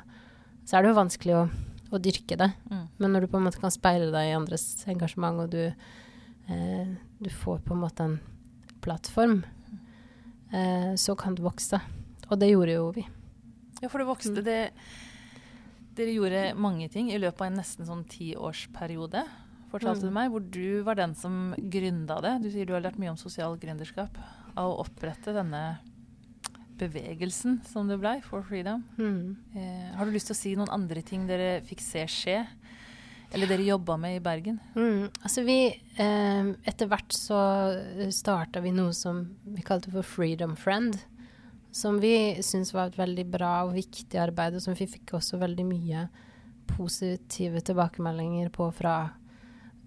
så 0.70 0.78
er 0.78 0.84
det 0.86 0.92
jo 0.92 0.98
vanskelig 1.00 1.34
å, 1.34 1.42
å 1.90 1.98
dyrke 1.98 2.36
det. 2.38 2.46
Mm. 2.70 2.84
Men 3.02 3.10
når 3.16 3.24
du 3.26 3.30
på 3.32 3.40
en 3.40 3.46
måte 3.48 3.58
kan 3.58 3.72
speile 3.74 4.12
deg 4.14 4.28
i 4.30 4.36
andres 4.36 4.68
engasjement, 4.86 5.42
og 5.42 5.50
du, 5.50 5.64
eh, 6.46 6.92
du 7.18 7.30
får 7.42 7.64
på 7.66 7.74
en 7.74 7.82
måte 7.82 8.06
en 8.06 8.20
plattform, 8.84 9.40
eh, 10.54 10.94
så 10.94 11.16
kan 11.18 11.34
du 11.34 11.42
vokse. 11.42 11.80
Og 12.30 12.38
det 12.38 12.52
gjorde 12.52 12.76
jo 12.78 12.86
vi. 12.94 13.06
Ja, 13.82 13.88
for 13.90 13.98
det 13.98 14.06
vokste. 14.12 14.38
Mm. 14.38 14.46
Det, 14.46 14.58
dere 15.98 16.14
gjorde 16.14 16.42
mange 16.54 16.86
ting 16.92 17.10
i 17.10 17.18
løpet 17.18 17.42
av 17.42 17.50
en 17.50 17.58
nesten 17.58 17.88
sånn 17.88 18.06
tiårsperiode, 18.06 19.24
fortalte 19.72 20.06
Mm. 20.06 20.08
du 20.08 20.14
meg, 20.14 20.30
hvor 20.30 20.40
du 20.50 20.82
var 20.86 20.94
den 20.94 21.14
som 21.14 21.54
gründa 21.58 22.20
det. 22.22 22.42
Du 22.42 22.50
sier 22.50 22.66
du 22.66 22.74
har 22.74 22.82
lært 22.86 22.98
mye 22.98 23.10
om 23.10 23.18
sosial 23.18 23.56
gründerskap 23.58 24.10
av 24.56 24.70
å 24.70 24.80
opprette 24.84 25.34
denne 25.34 25.78
bevegelsen 26.80 27.60
som 27.68 27.88
det 27.90 28.00
blei, 28.00 28.18
For 28.24 28.44
Freedom. 28.46 28.82
Mm. 28.98 29.36
Eh, 29.54 29.90
har 29.96 30.06
du 30.06 30.14
lyst 30.14 30.30
til 30.30 30.36
å 30.36 30.40
si 30.40 30.54
noen 30.58 30.72
andre 30.72 31.02
ting 31.06 31.26
dere 31.28 31.60
fikk 31.66 31.84
se 31.84 32.06
skje? 32.10 32.38
Eller 33.30 33.46
dere 33.46 33.62
jobba 33.62 33.96
med 34.00 34.16
i 34.16 34.22
Bergen? 34.22 34.58
Mm. 34.74 35.10
Altså 35.22 35.44
vi 35.46 35.58
eh, 35.70 36.48
Etter 36.66 36.90
hvert 36.90 37.14
så 37.14 37.38
starta 38.10 38.62
vi 38.64 38.72
noe 38.74 38.94
som 38.96 39.22
vi 39.44 39.62
kalte 39.66 39.92
for 39.92 40.06
Freedom 40.06 40.56
Friend. 40.58 40.98
Som 41.70 42.00
vi 42.02 42.14
syntes 42.42 42.74
var 42.74 42.90
et 42.90 42.98
veldig 42.98 43.28
bra 43.30 43.52
og 43.68 43.76
viktig 43.76 44.18
arbeid, 44.18 44.56
og 44.58 44.64
som 44.64 44.74
vi 44.74 44.88
fikk 44.90 45.14
også 45.20 45.38
veldig 45.38 45.66
mye 45.68 46.08
positive 46.70 47.62
tilbakemeldinger 47.66 48.50
på 48.54 48.66
fra 48.74 48.96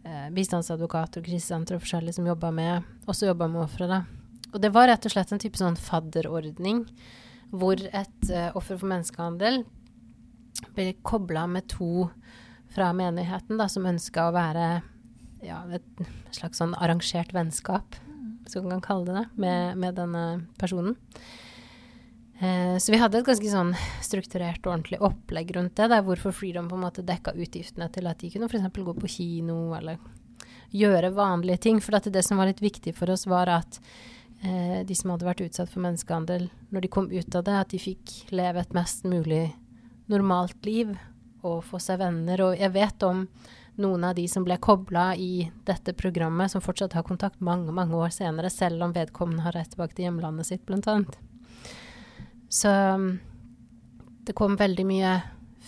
eh, 0.05 0.29
bistandsadvokater 0.35 1.19
og 1.19 1.27
krisesentre 1.27 1.75
og 1.75 1.83
forskjellige 1.83 2.19
som 2.19 2.27
jobba 2.31 2.51
med, 2.55 2.91
også 3.03 3.27
jobba 3.31 3.51
med 3.51 3.65
ofre. 3.65 3.89
da. 3.91 4.03
Og 4.53 4.62
det 4.62 4.72
var 4.74 4.89
rett 4.89 5.05
og 5.05 5.13
slett 5.13 5.33
en 5.33 5.41
type 5.41 5.60
sånn 5.60 5.77
fadderordning 5.79 6.86
hvor 7.53 7.77
et 7.77 8.29
uh, 8.29 8.50
offer 8.57 8.77
for 8.79 8.89
menneskehandel 8.89 9.63
ble 10.74 10.93
kobla 11.05 11.45
med 11.50 11.67
to 11.69 12.07
fra 12.74 12.89
menigheten 12.98 13.60
da, 13.60 13.67
som 13.69 13.86
ønska 13.86 14.29
å 14.29 14.33
være 14.33 14.67
ja, 15.45 15.60
et 15.75 16.05
slags 16.33 16.62
sånn 16.62 16.74
arrangert 16.81 17.33
vennskap, 17.36 17.98
hvis 18.43 18.57
man 18.62 18.77
kan 18.77 18.86
kalle 18.88 19.10
det 19.10 19.17
det, 19.19 19.25
med, 19.43 19.81
med 19.83 19.98
denne 20.00 20.24
personen. 20.62 20.95
Eh, 22.39 22.77
så 22.81 22.93
vi 22.93 23.00
hadde 23.01 23.19
et 23.19 23.27
ganske 23.27 23.51
sånn 23.51 23.74
strukturert 24.03 24.63
og 24.65 24.74
ordentlig 24.74 25.01
opplegg 25.05 25.53
rundt 25.55 25.77
det, 25.77 25.91
der 25.91 26.05
hvorfor 26.05 26.33
Freedom 26.36 26.69
på 26.72 26.79
en 26.79 26.86
måte 26.88 27.05
dekka 27.05 27.36
utgiftene 27.38 27.89
til 27.93 28.10
at 28.10 28.24
de 28.24 28.31
kunne 28.33 28.50
f.eks. 28.50 28.74
gå 28.74 28.95
på 28.98 29.12
kino 29.12 29.60
eller 29.77 30.01
gjøre 30.74 31.13
vanlige 31.13 31.62
ting. 31.67 31.81
For 31.83 32.00
det 32.01 32.25
som 32.25 32.41
var 32.41 32.50
litt 32.50 32.63
viktig 32.63 32.95
for 32.98 33.13
oss, 33.13 33.27
var 33.29 33.51
at 33.53 33.79
eh, 34.43 34.83
de 34.85 34.95
som 34.97 35.13
hadde 35.13 35.27
vært 35.27 35.43
utsatt 35.45 35.71
for 35.71 35.83
menneskehandel, 35.85 36.50
når 36.69 36.85
de 36.85 36.91
kom 36.91 37.09
ut 37.12 37.39
av 37.39 37.47
det, 37.47 37.57
at 37.57 37.73
de 37.73 37.81
fikk 37.81 38.13
leve 38.35 38.62
et 38.62 38.77
mest 38.77 39.07
mulig 39.07 39.47
normalt 40.12 40.59
liv 40.67 40.93
og 41.43 41.63
få 41.67 41.79
seg 41.81 42.00
venner. 42.03 42.41
Og 42.45 42.59
jeg 42.59 42.71
vet 42.75 43.05
om 43.07 43.25
noen 43.81 44.05
av 44.05 44.15
de 44.15 44.27
som 44.29 44.45
ble 44.45 44.57
kobla 44.62 45.12
i 45.17 45.50
dette 45.65 45.95
programmet, 45.97 46.51
som 46.51 46.62
fortsatt 46.63 46.93
har 46.93 47.05
kontakt 47.07 47.41
mange 47.41 47.73
mange 47.73 47.97
år 47.97 48.13
senere, 48.13 48.51
selv 48.53 48.85
om 48.85 48.93
vedkommende 48.93 49.45
har 49.47 49.55
reist 49.57 49.73
tilbake 49.73 49.97
til 49.97 50.07
hjemlandet 50.07 50.50
sitt, 50.50 50.65
blant 50.67 50.88
annet. 50.91 51.17
Så 52.53 52.69
um, 52.69 53.15
det 54.27 54.35
kom 54.38 54.59
veldig 54.59 54.85
mye 54.85 55.13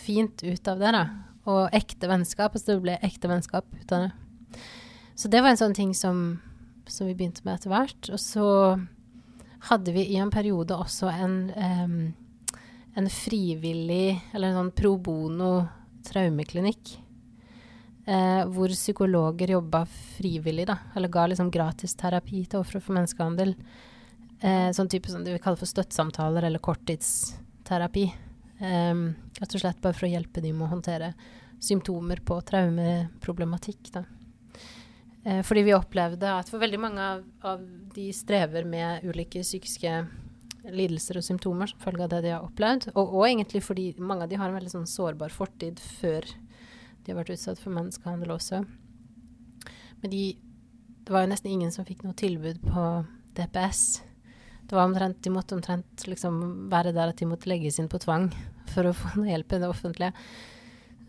fint 0.05 0.43
ut 0.43 0.67
av 0.69 0.81
det, 0.81 0.91
da. 0.93 1.05
Og 1.49 1.73
ekte 1.77 2.09
vennskap. 2.09 2.53
Altså 2.53 2.75
det 2.75 2.83
ble 2.83 2.97
ekte 3.05 3.29
vennskap 3.29 3.65
ut 3.73 3.95
av 3.95 4.05
det. 4.05 4.59
Så 5.15 5.31
det 5.31 5.41
var 5.41 5.53
en 5.53 5.59
sånn 5.59 5.75
ting 5.77 5.93
som, 5.97 6.39
som 6.91 7.07
vi 7.07 7.15
begynte 7.17 7.45
med 7.45 7.57
etter 7.57 7.73
hvert. 7.73 8.11
Og 8.13 8.21
så 8.21 8.49
hadde 9.69 9.95
vi 9.95 10.05
i 10.13 10.19
en 10.21 10.33
periode 10.33 10.77
også 10.77 11.09
en, 11.09 11.39
um, 11.55 11.97
en 12.95 13.09
frivillig, 13.09 14.19
eller 14.33 14.51
en 14.51 14.59
sånn 14.61 14.75
pro 14.77 14.95
bono 15.01 15.51
traumeklinikk. 16.05 16.99
Eh, 18.05 18.43
hvor 18.53 18.69
psykologer 18.69 19.55
jobba 19.55 19.81
frivillig, 19.89 20.67
da. 20.69 20.77
Eller 20.95 21.09
ga 21.09 21.25
liksom 21.25 21.49
gratis 21.51 21.95
terapi 21.97 22.43
til 22.45 22.61
ofre 22.61 22.81
for 22.83 22.93
menneskehandel. 22.97 23.55
Eh, 24.41 24.69
sånn 24.77 24.91
type 24.91 25.09
som 25.09 25.23
det 25.25 25.33
vi 25.33 25.41
kaller 25.41 25.57
for 25.57 25.69
støttesamtaler 25.69 26.45
eller 26.45 26.61
korttidsterapi. 26.61 28.05
Eh, 28.59 28.93
rett 29.41 29.57
og 29.57 29.63
slett 29.63 29.81
bare 29.81 29.97
for 29.97 30.05
å 30.05 30.11
hjelpe 30.11 30.43
dem 30.43 30.59
med 30.59 30.67
å 30.67 30.75
håndtere 30.75 31.15
symptomer 31.65 32.21
på 32.21 32.37
traumeproblematikk. 32.45 33.89
Da. 33.95 34.05
Eh, 35.25 35.41
fordi 35.41 35.65
vi 35.65 35.73
opplevde 35.73 36.29
at 36.37 36.49
for 36.51 36.61
veldig 36.61 36.79
mange 36.81 37.01
av, 37.01 37.25
av 37.41 37.65
de 37.95 38.11
strever 38.13 38.67
med 38.69 39.05
ulike 39.09 39.41
psykiske 39.41 39.97
lidelser 40.65 41.19
og 41.19 41.25
symptomer 41.25 41.69
som 41.69 41.81
følge 41.81 42.05
av 42.05 42.11
det 42.13 42.23
de 42.27 42.33
har 42.35 42.45
opplevd. 42.45 42.91
Og, 42.93 43.03
og 43.19 43.27
egentlig 43.27 43.63
fordi 43.65 43.87
mange 43.97 44.25
av 44.25 44.31
de 44.31 44.37
har 44.39 44.49
en 44.49 44.57
veldig 44.57 44.73
sånn 44.75 44.89
sårbar 44.89 45.33
fortid 45.33 45.81
før 45.99 46.27
de 47.05 47.13
har 47.13 47.19
vært 47.19 47.33
utsatt 47.35 47.61
for 47.61 47.73
menneskehandel 47.73 48.33
også. 48.35 48.63
Men 50.01 50.13
de, 50.13 50.23
det 51.05 51.13
var 51.13 51.25
jo 51.25 51.31
nesten 51.33 51.53
ingen 51.53 51.73
som 51.73 51.87
fikk 51.87 52.03
noe 52.05 52.17
tilbud 52.17 52.61
på 52.65 52.85
DPS. 53.37 53.85
Det 54.65 54.77
var 54.77 54.89
omtrent, 54.89 55.21
De 55.21 55.33
måtte 55.33 55.57
omtrent 55.57 56.05
liksom 56.09 56.69
være 56.69 56.93
der 56.93 57.13
at 57.13 57.21
de 57.21 57.29
måtte 57.29 57.49
legges 57.49 57.77
inn 57.81 57.89
på 57.89 58.01
tvang 58.01 58.31
for 58.73 58.89
å 58.89 58.93
få 58.97 59.15
noe 59.19 59.29
hjelp 59.29 59.53
i 59.53 59.61
det 59.61 59.69
offentlige. 59.69 60.13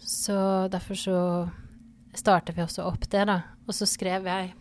Så 0.00 0.37
derfor 0.73 1.00
så 1.00 1.20
startet 2.18 2.56
vi 2.56 2.64
også 2.64 2.87
opp 2.88 3.08
det, 3.12 3.26
da. 3.28 3.40
Og 3.66 3.76
så 3.76 3.88
skrev 3.88 4.28
jeg 4.28 4.54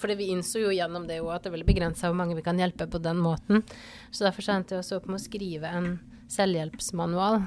fordi 0.00 0.14
vi 0.16 0.30
innså 0.32 0.62
jo 0.62 0.70
gjennom 0.72 1.06
det 1.08 1.18
at 1.20 1.44
det 1.44 1.50
er 1.50 1.56
veldig 1.58 1.68
begrensa 1.68 2.08
hvor 2.08 2.16
mange 2.16 2.36
vi 2.38 2.44
kan 2.44 2.58
hjelpe 2.60 2.86
på 2.88 3.00
den 3.02 3.18
måten. 3.20 3.64
Så 4.10 4.24
derfor 4.24 4.46
så 4.46 4.54
endte 4.56 4.74
jeg 4.76 4.84
også 4.84 5.00
opp 5.00 5.10
med 5.10 5.20
å 5.20 5.24
skrive 5.24 5.72
en 5.76 5.90
selvhjelpsmanual. 6.32 7.42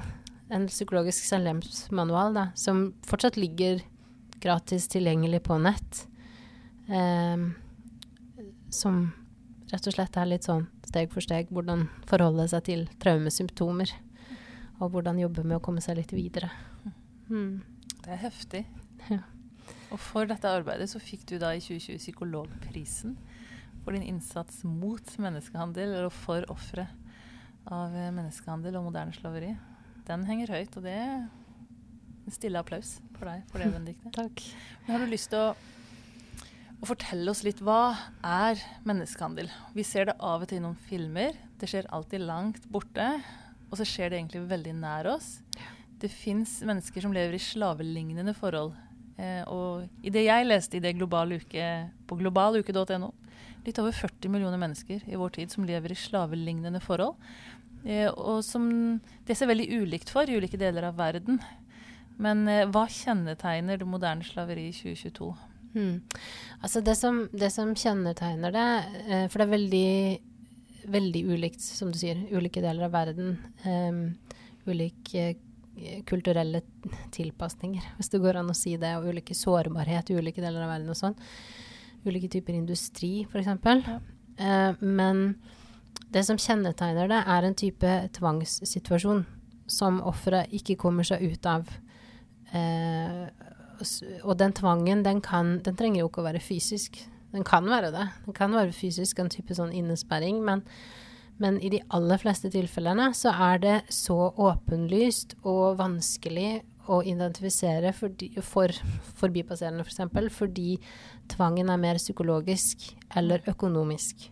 En 0.54 0.68
psykologisk 0.70 1.26
selvhjelpsmanual 1.26 2.36
da, 2.36 2.46
som 2.54 2.86
fortsatt 3.08 3.38
ligger 3.40 3.82
gratis 4.44 4.86
tilgjengelig 4.92 5.42
på 5.48 5.58
nett. 5.64 6.04
Eh, 6.86 7.48
som 8.70 9.02
rett 9.72 9.90
og 9.90 9.96
slett 9.96 10.16
er 10.20 10.30
litt 10.30 10.46
sånn 10.46 10.66
steg 10.86 11.10
for 11.10 11.24
steg 11.24 11.50
hvordan 11.54 11.88
forholde 12.06 12.46
seg 12.52 12.66
til 12.68 12.86
traumesymptomer. 13.02 13.90
Og 14.82 14.94
hvordan 14.94 15.20
jobbe 15.22 15.46
med 15.46 15.58
å 15.58 15.64
komme 15.64 15.82
seg 15.82 15.98
litt 15.98 16.12
videre. 16.14 16.50
Mm. 17.30 17.62
Det 18.04 18.12
er 18.12 18.26
heftig. 18.26 18.66
Ja. 19.12 19.22
Og 19.94 20.00
for 20.02 20.26
dette 20.28 20.50
arbeidet 20.50 20.88
så 20.90 21.00
fikk 21.02 21.26
du 21.30 21.36
da 21.38 21.52
i 21.54 21.62
2020 21.62 22.00
Psykologprisen 22.02 23.14
for 23.84 23.94
din 23.94 24.06
innsats 24.08 24.62
mot 24.64 25.12
menneskehandel, 25.20 25.92
eller 25.92 26.12
for 26.12 26.46
ofre 26.52 26.88
av 27.70 27.92
menneskehandel 27.92 28.76
og 28.78 28.88
moderne 28.88 29.14
slaveri. 29.16 29.52
Den 30.08 30.24
henger 30.28 30.52
høyt, 30.56 30.76
og 30.76 30.86
det 30.86 30.96
er 30.98 31.14
en 32.24 32.34
stille 32.34 32.60
applaus 32.60 32.96
for 33.18 33.28
deg 33.28 33.44
for 33.52 33.60
det, 33.60 33.70
Benedicte. 33.76 34.12
Takk. 34.16 34.44
Men 34.84 34.96
har 34.96 35.04
du 35.04 35.12
lyst 35.12 35.30
til 35.32 35.40
å, 35.44 35.54
å 36.80 36.88
fortelle 36.88 37.28
oss 37.32 37.44
litt 37.46 37.62
hva 37.64 37.94
er 38.24 38.60
menneskehandel? 38.88 39.52
Vi 39.76 39.86
ser 39.86 40.10
det 40.10 40.18
av 40.18 40.44
og 40.44 40.50
til 40.50 40.62
i 40.62 40.64
noen 40.64 40.80
filmer. 40.88 41.36
Det 41.60 41.70
skjer 41.70 41.88
alltid 41.94 42.24
langt 42.24 42.68
borte. 42.72 43.08
Og 43.70 43.80
så 43.80 43.86
skjer 43.88 44.12
det 44.12 44.20
egentlig 44.20 44.44
veldig 44.50 44.74
nær 44.78 45.08
oss. 45.16 45.38
Det 45.98 46.10
fins 46.12 46.58
mennesker 46.66 47.04
som 47.04 47.14
lever 47.16 47.36
i 47.36 47.42
slavelignende 47.42 48.34
forhold. 48.36 48.74
Eh, 49.16 49.42
og 49.46 49.86
i 50.02 50.12
det 50.14 50.24
jeg 50.26 50.46
leste 50.48 50.78
i 50.78 50.82
det 50.82 50.96
globale 50.98 51.38
uke 51.38 51.66
på 52.08 52.18
globaluke.no, 52.18 53.12
litt 53.64 53.78
over 53.80 53.94
40 53.94 54.32
millioner 54.32 54.60
mennesker 54.60 55.04
i 55.06 55.18
vår 55.18 55.36
tid 55.38 55.54
som 55.54 55.66
lever 55.68 55.94
i 55.94 55.98
slavelignende 55.98 56.82
forhold. 56.84 57.16
Eh, 57.84 58.08
og 58.10 58.42
som 58.46 58.66
det 59.26 59.38
ser 59.38 59.50
veldig 59.50 59.70
ulikt 59.82 60.12
for 60.12 60.28
i 60.28 60.38
ulike 60.38 60.60
deler 60.60 60.88
av 60.90 60.98
verden. 60.98 61.40
Men 62.18 62.46
eh, 62.50 62.66
hva 62.70 62.86
kjennetegner 62.90 63.80
det 63.80 63.88
moderne 63.88 64.26
slaveriet 64.26 64.82
i 64.82 64.94
2022? 64.96 65.32
Hmm. 65.74 65.96
Altså 66.60 66.84
det 66.86 66.94
som, 66.98 67.24
det 67.34 67.50
som, 67.50 67.72
kjennetegner 67.74 68.54
det, 68.54 68.68
for 69.32 69.40
det 69.40 69.46
er 69.46 69.54
veldig, 69.56 69.88
veldig 70.94 71.22
ulikt, 71.34 71.64
som 71.66 71.90
du 71.90 71.98
sier, 71.98 72.20
ulike 72.30 72.62
deler 72.62 72.86
av 72.86 72.94
verden. 72.94 73.32
Um, 73.66 74.04
ulike 74.70 75.32
kulturelle 76.08 76.62
tilpasninger, 77.14 77.92
hvis 77.98 78.12
det 78.12 78.20
går 78.22 78.40
an 78.40 78.52
å 78.52 78.56
si 78.56 78.76
det, 78.80 78.94
og 78.98 79.08
ulike 79.10 79.36
sårbarhet 79.36 80.10
i 80.10 80.18
ulike 80.18 80.42
deler 80.42 80.64
av 80.64 80.74
verden 80.74 80.92
og 80.92 80.98
sånn. 80.98 81.16
Ulike 82.04 82.30
typer 82.32 82.56
industri, 82.56 83.12
f.eks. 83.28 83.50
Ja. 83.88 84.00
Eh, 84.36 84.82
men 84.84 85.24
det 86.14 86.24
som 86.26 86.38
kjennetegner 86.40 87.08
det, 87.10 87.22
er 87.22 87.46
en 87.46 87.56
type 87.58 87.94
tvangssituasjon 88.18 89.24
som 89.70 90.02
offeret 90.04 90.52
ikke 90.54 90.76
kommer 90.80 91.06
seg 91.06 91.24
ut 91.24 91.48
av. 91.48 91.70
Eh, 92.54 93.24
og 94.22 94.36
den 94.38 94.54
tvangen, 94.54 95.02
den, 95.06 95.20
kan, 95.24 95.58
den 95.64 95.76
trenger 95.78 96.04
jo 96.04 96.10
ikke 96.10 96.22
å 96.22 96.28
være 96.28 96.42
fysisk. 96.44 97.00
Den 97.34 97.46
kan 97.46 97.66
være 97.66 97.90
det. 97.94 98.04
Den 98.26 98.36
kan 98.36 98.54
være 98.54 98.74
fysisk, 98.76 99.18
en 99.18 99.32
type 99.32 99.56
sånn 99.56 99.74
innesperring, 99.74 100.38
men 100.46 100.62
men 101.42 101.58
i 101.60 101.70
de 101.72 101.80
aller 101.94 102.20
fleste 102.22 102.50
tilfellene 102.54 103.08
så 103.16 103.32
er 103.48 103.58
det 103.62 103.74
så 103.92 104.16
åpenlyst 104.30 105.34
og 105.42 105.80
vanskelig 105.80 106.62
å 106.86 107.00
identifisere 107.06 107.94
for, 107.96 108.12
de, 108.12 108.28
for 108.44 108.72
forbipasserende 109.18 109.86
f.eks. 109.86 110.02
For 110.12 110.30
fordi 110.44 110.76
tvangen 111.32 111.72
er 111.72 111.80
mer 111.80 111.98
psykologisk 112.00 112.90
eller 113.16 113.42
økonomisk. 113.50 114.30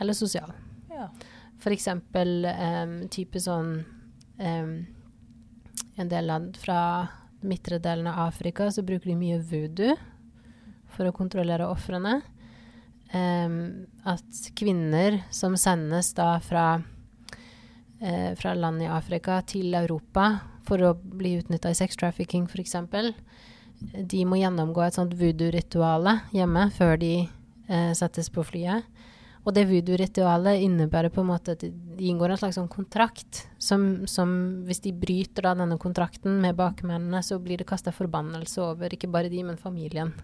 eller 0.00 0.16
sosial. 0.16 0.52
Ja. 0.90 1.08
For 1.62 1.70
eksempel 1.70 2.46
type 3.12 3.38
sånn 3.38 3.84
um, 4.38 4.72
En 6.00 6.08
del 6.08 6.26
land 6.26 6.56
fra 6.56 7.06
midtre 7.44 7.76
delen 7.78 8.08
av 8.08 8.30
Afrika 8.30 8.70
så 8.72 8.82
bruker 8.82 9.10
de 9.10 9.16
mye 9.18 9.38
voodoo 9.38 9.92
for 10.92 11.06
å 11.06 11.12
kontrollere 11.12 11.68
ofrene. 11.68 12.22
Em, 13.12 13.86
at 14.08 14.48
kvinner 14.56 15.18
som 15.30 15.56
sendes 15.60 16.14
da 16.16 16.38
fra, 16.40 16.82
eh, 18.00 18.34
fra 18.34 18.54
land 18.54 18.82
i 18.82 18.88
Afrika 18.88 19.42
til 19.44 19.74
Europa 19.74 20.40
for 20.64 20.80
å 20.80 20.94
bli 20.96 21.36
utnytta 21.36 21.70
i 21.70 21.76
sex 21.76 21.96
trafficking 22.00 22.48
f.eks., 22.48 22.76
de 23.82 24.24
må 24.24 24.38
gjennomgå 24.38 24.84
et 24.86 24.96
sånt 24.96 25.12
voodoo-rituale 25.18 26.20
hjemme 26.32 26.68
før 26.72 26.96
de 27.02 27.14
eh, 27.68 27.92
settes 27.98 28.30
på 28.30 28.44
flyet. 28.46 28.86
Og 29.42 29.56
det 29.56 29.66
voodoo-ritualet 29.66 30.62
innebærer 30.62 31.10
på 31.10 31.20
en 31.20 31.32
måte 31.32 31.56
at 31.56 31.64
de 31.66 32.08
inngår 32.08 32.32
en 32.32 32.40
slags 32.44 32.60
sånn 32.60 32.70
kontrakt 32.70 33.42
som, 33.58 34.06
som 34.06 34.62
hvis 34.68 34.84
de 34.84 34.94
bryter 34.94 35.48
da 35.48 35.56
denne 35.58 35.80
kontrakten 35.82 36.38
med 36.40 36.56
bakmennene, 36.56 37.24
så 37.26 37.40
blir 37.42 37.58
det 37.58 37.66
kasta 37.68 37.92
forbannelse 37.92 38.62
over 38.70 38.94
ikke 38.94 39.10
bare 39.10 39.32
de, 39.32 39.42
men 39.42 39.58
familien. 39.58 40.14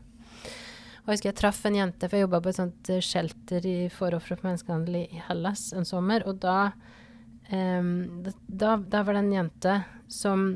Og 1.09 1.15
jeg 1.15 1.23
husker 1.23 1.31
jeg 1.31 1.37
traff 1.41 1.63
en 1.65 1.77
jente, 1.79 2.05
for 2.05 2.19
jeg 2.19 2.27
jobba 2.27 2.39
på 2.45 2.51
et 2.51 2.59
sånt 2.59 2.89
eh, 2.93 3.01
shelter 3.01 3.65
for 3.97 4.13
ofre 4.13 4.37
for 4.37 4.45
menneskehandel 4.45 4.99
i 4.99 5.23
Hellas 5.25 5.71
en 5.73 5.89
sommer, 5.89 6.27
og 6.29 6.43
da, 6.43 6.75
um, 7.49 7.95
da, 8.45 8.75
da, 8.77 9.01
var 9.07 9.17
det 9.17 9.23
en 9.23 9.31
jente 9.33 9.79
som 10.13 10.51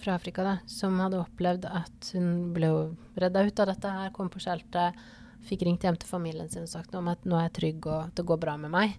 fra 0.00 0.14
Afrika 0.16 0.46
da, 0.46 0.54
som 0.72 0.96
hadde 1.04 1.20
opplevd 1.20 1.68
at 1.68 2.08
hun 2.16 2.48
ble 2.56 2.72
redda 3.20 3.44
ut 3.44 3.60
av 3.60 3.68
dette 3.74 3.92
her, 3.98 4.16
kom 4.16 4.32
på 4.32 4.40
shelteret, 4.40 4.96
fikk 5.44 5.66
ringt 5.68 5.84
hjem 5.84 6.00
til 6.00 6.14
familien 6.16 6.48
sin 6.48 6.64
og 6.64 6.72
sagt 6.72 6.96
om 6.96 7.12
at 7.12 7.28
nå 7.28 7.36
er 7.36 7.50
jeg 7.50 7.56
trygg 7.60 7.92
og 7.92 8.16
det 8.16 8.24
går 8.24 8.40
bra 8.40 8.56
med 8.56 8.72
meg. 8.72 8.96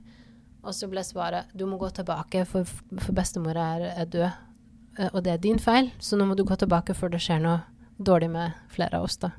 Og 0.61 0.77
så 0.77 0.85
ble 0.91 1.01
svaret 1.01 1.49
du 1.57 1.65
må 1.65 1.81
gå 1.81 1.89
tilbake, 1.97 2.45
for, 2.45 2.69
for 2.93 3.17
bestemor 3.17 3.57
er, 3.57 3.89
er 3.89 4.05
død. 4.05 4.29
Eh, 5.01 5.09
Og 5.15 5.23
det 5.25 5.33
er 5.33 5.45
din 5.49 5.57
feil, 5.57 5.89
så 5.97 6.13
nå 6.13 6.29
må 6.29 6.37
du 6.37 6.45
gå 6.45 6.61
tilbake 6.61 6.93
før 6.93 7.17
det 7.17 7.25
skjer 7.25 7.41
noe 7.41 7.63
dårlig 7.97 8.29
med 8.37 8.59
flere 8.69 9.01
av 9.01 9.09
oss. 9.09 9.17
da. 9.17 9.33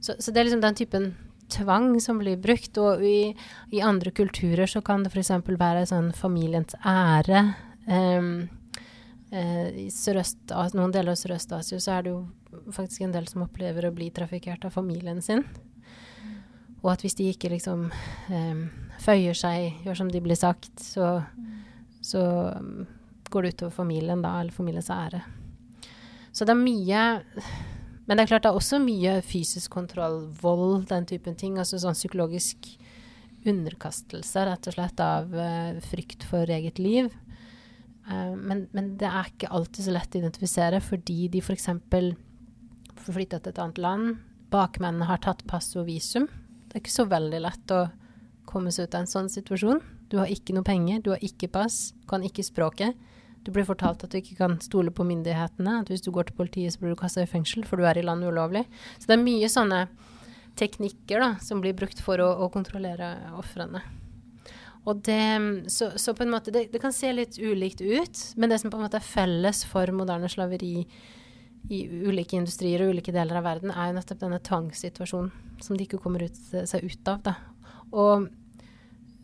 Så, 0.00 0.16
så 0.18 0.32
det 0.32 0.40
er 0.40 0.48
liksom 0.48 0.64
den 0.64 0.78
typen 0.78 1.08
tvang 1.48 2.00
som 2.00 2.18
blir 2.18 2.36
brukt. 2.40 2.78
Og 2.78 3.04
i, 3.04 3.34
i 3.70 3.82
andre 3.84 4.10
kulturer 4.10 4.66
så 4.70 4.82
kan 4.84 5.04
det 5.04 5.12
f.eks. 5.14 5.32
være 5.46 5.86
sånn 5.88 6.12
familiens 6.16 6.76
ære. 6.84 7.44
Um, 7.86 8.48
I 9.36 9.88
noen 9.90 10.94
deler 10.94 11.12
av 11.12 11.20
Sørøst-Asia 11.20 11.80
så 11.82 11.96
er 11.96 12.06
det 12.06 12.14
jo 12.14 12.72
faktisk 12.72 13.04
en 13.04 13.14
del 13.14 13.26
som 13.28 13.44
opplever 13.44 13.88
å 13.88 13.94
bli 13.94 14.10
trafikkert 14.14 14.66
av 14.66 14.74
familien 14.74 15.22
sin. 15.22 15.44
Og 16.82 16.92
at 16.92 17.02
hvis 17.02 17.16
de 17.18 17.30
ikke 17.32 17.50
liksom 17.50 17.88
um, 17.90 18.60
føyer 19.02 19.36
seg, 19.36 19.80
gjør 19.84 20.02
som 20.02 20.10
de 20.12 20.22
blir 20.22 20.38
sagt, 20.38 20.70
så, 20.82 21.16
så 22.04 22.22
um, 22.54 22.86
går 23.30 23.42
det 23.42 23.56
utover 23.56 23.74
familien 23.74 24.22
da, 24.22 24.36
eller 24.40 24.54
familiens 24.54 24.90
ære. 24.94 25.24
Så 26.36 26.44
det 26.44 26.52
er 26.52 26.60
mye 26.60 27.02
Men 28.06 28.16
det 28.16 28.24
er 28.24 28.30
klart 28.30 28.44
det 28.46 28.52
er 28.52 28.58
også 28.60 28.78
mye 28.82 29.16
fysisk 29.26 29.72
kontroll, 29.74 30.28
vold, 30.40 30.86
den 30.90 31.06
typen 31.10 31.34
ting. 31.38 31.58
Altså 31.58 31.80
sånn 31.82 31.96
psykologisk 31.96 32.68
underkastelse, 33.46 34.44
rett 34.46 34.68
og 34.70 34.76
slett, 34.76 35.02
av 35.02 35.34
uh, 35.34 35.78
frykt 35.90 36.26
for 36.26 36.50
eget 36.50 36.80
liv. 36.82 37.10
Uh, 38.06 38.34
men, 38.38 38.66
men 38.74 38.94
det 39.00 39.10
er 39.10 39.32
ikke 39.32 39.50
alltid 39.54 39.88
så 39.88 39.94
lett 39.94 40.14
å 40.14 40.22
identifisere, 40.22 40.80
fordi 40.82 41.26
de 41.34 41.42
f.eks. 41.42 41.68
For 43.02 43.14
flytta 43.14 43.42
til 43.42 43.52
et 43.52 43.62
annet 43.62 43.82
land. 43.82 44.16
Bakmennene 44.54 45.10
har 45.10 45.22
tatt 45.22 45.42
pass 45.50 45.72
og 45.78 45.88
visum. 45.90 46.30
Det 46.66 46.78
er 46.78 46.84
ikke 46.84 46.94
så 46.94 47.08
veldig 47.10 47.42
lett 47.42 47.74
å 47.74 47.86
komme 48.46 48.70
seg 48.74 48.86
ut 48.86 48.94
av 48.94 49.04
en 49.04 49.10
sånn 49.10 49.30
situasjon. 49.30 49.82
Du 50.10 50.20
har 50.20 50.30
ikke 50.30 50.54
noe 50.54 50.66
penger, 50.66 51.02
du 51.02 51.10
har 51.14 51.22
ikke 51.24 51.50
pass, 51.50 51.90
kan 52.10 52.22
ikke 52.26 52.46
språket. 52.46 52.94
Du 53.46 53.52
blir 53.54 53.66
fortalt 53.68 54.02
at 54.02 54.10
du 54.10 54.18
ikke 54.18 54.40
kan 54.40 54.56
stole 54.64 54.90
på 54.90 55.06
myndighetene, 55.06 55.80
at 55.84 55.90
hvis 55.92 56.02
du 56.02 56.10
går 56.14 56.28
til 56.28 56.38
politiet 56.40 56.74
så 56.74 56.82
blir 56.82 56.96
du 56.96 56.98
kasta 56.98 57.22
i 57.22 57.30
fengsel 57.30 57.62
for 57.66 57.78
du 57.78 57.86
er 57.86 58.00
i 58.00 58.02
landet 58.02 58.32
ulovlig. 58.34 58.64
Så 58.98 59.06
det 59.06 59.14
er 59.14 59.22
mye 59.22 59.50
sånne 59.52 59.84
teknikker 60.58 61.22
da, 61.22 61.28
som 61.44 61.60
blir 61.62 61.76
brukt 61.76 62.00
for 62.02 62.18
å, 62.22 62.26
å 62.42 62.50
kontrollere 62.50 63.12
ofrene. 63.38 63.84
Og 64.86 65.02
det, 65.06 65.22
så, 65.72 65.92
så 65.98 66.14
på 66.14 66.22
en 66.22 66.32
måte, 66.32 66.52
det, 66.54 66.68
det 66.72 66.80
kan 66.82 66.94
se 66.94 67.10
litt 67.12 67.38
ulikt 67.42 67.82
ut, 67.82 68.22
men 68.38 68.50
det 68.50 68.60
som 68.62 68.70
på 68.70 68.78
en 68.78 68.86
måte 68.86 69.00
er 69.00 69.06
felles 69.06 69.64
for 69.66 69.90
moderne 69.94 70.30
slaveri 70.30 70.86
i 71.74 71.80
ulike 72.06 72.38
industrier 72.38 72.84
og 72.84 72.94
ulike 72.94 73.14
deler 73.14 73.40
av 73.40 73.46
verden, 73.46 73.72
er 73.74 73.90
jo 73.90 73.96
nettopp 73.96 74.20
denne 74.22 74.38
tvangssituasjonen 74.46 75.62
som 75.62 75.78
de 75.78 75.86
ikke 75.86 75.98
kommer 76.02 76.22
ut, 76.26 76.38
seg 76.38 76.86
ut 76.86 77.10
av. 77.10 77.22
Da. 77.26 77.34
Og 77.90 78.28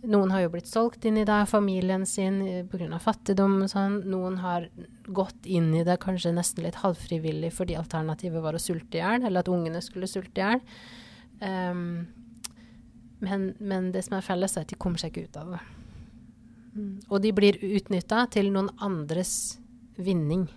noen 0.03 0.33
har 0.35 0.43
jo 0.43 0.51
blitt 0.51 0.67
solgt 0.67 1.05
inn 1.07 1.21
i 1.21 1.27
det, 1.27 1.45
familien 1.47 2.03
sin, 2.07 2.41
pga. 2.71 2.99
fattigdom 2.99 3.61
og 3.63 3.71
sånn. 3.71 4.01
Noen 4.11 4.41
har 4.43 4.67
gått 5.07 5.47
inn 5.47 5.71
i 5.79 5.85
det 5.87 6.01
kanskje 6.03 6.35
nesten 6.35 6.67
litt 6.67 6.81
halvfrivillig 6.83 7.53
fordi 7.55 7.77
alternativet 7.79 8.43
var 8.43 8.59
å 8.59 8.63
sulte 8.63 8.99
i 8.99 9.03
hjel, 9.03 9.23
eller 9.23 9.45
at 9.45 9.53
ungene 9.53 9.83
skulle 9.85 10.11
sulte 10.11 10.43
i 10.43 10.49
hjel. 10.49 10.65
Um, 11.43 11.85
men, 13.23 13.53
men, 13.63 13.93
det 13.95 14.03
som 14.09 14.19
er 14.19 14.27
felles, 14.27 14.57
er 14.57 14.67
at 14.67 14.75
de 14.75 14.81
kommer 14.83 14.99
seg 14.99 15.15
ikke 15.15 15.31
ut 15.31 15.39
av 15.39 15.55
det. 15.55 15.63
Mm. 16.75 16.93
Og 17.07 17.19
de 17.23 17.35
blir 17.37 17.63
utnytta 17.63 18.27
til 18.35 18.51
noen 18.51 18.73
andres 18.83 19.37
vinning. 20.03 20.49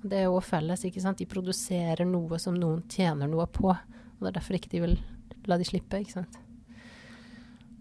Det 0.00 0.22
er 0.22 0.30
jo 0.30 0.40
felles, 0.40 0.86
ikke 0.88 1.04
sant. 1.04 1.20
De 1.20 1.28
produserer 1.28 2.08
noe 2.08 2.40
som 2.40 2.56
noen 2.56 2.86
tjener 2.88 3.28
noe 3.28 3.44
på. 3.52 3.68
Og 3.68 4.24
det 4.24 4.32
er 4.32 4.38
derfor 4.38 4.56
ikke 4.56 4.72
de 4.72 4.86
vil 4.86 5.02
la 5.44 5.60
de 5.60 5.68
slippe, 5.68 6.00
ikke 6.00 6.22
sant. 6.22 6.40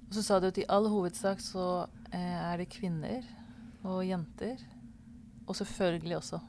Og 0.09 0.15
så 0.17 0.23
sa 0.25 0.39
du 0.41 0.47
at 0.49 0.57
i 0.57 0.65
all 0.69 0.87
hovedsak 0.89 1.41
så 1.43 1.87
eh, 2.11 2.17
er 2.51 2.57
det 2.57 2.69
kvinner 2.73 3.21
og 3.85 4.01
jenter. 4.07 4.57
Og 5.47 5.55
selvfølgelig 5.55 6.17
også 6.17 6.39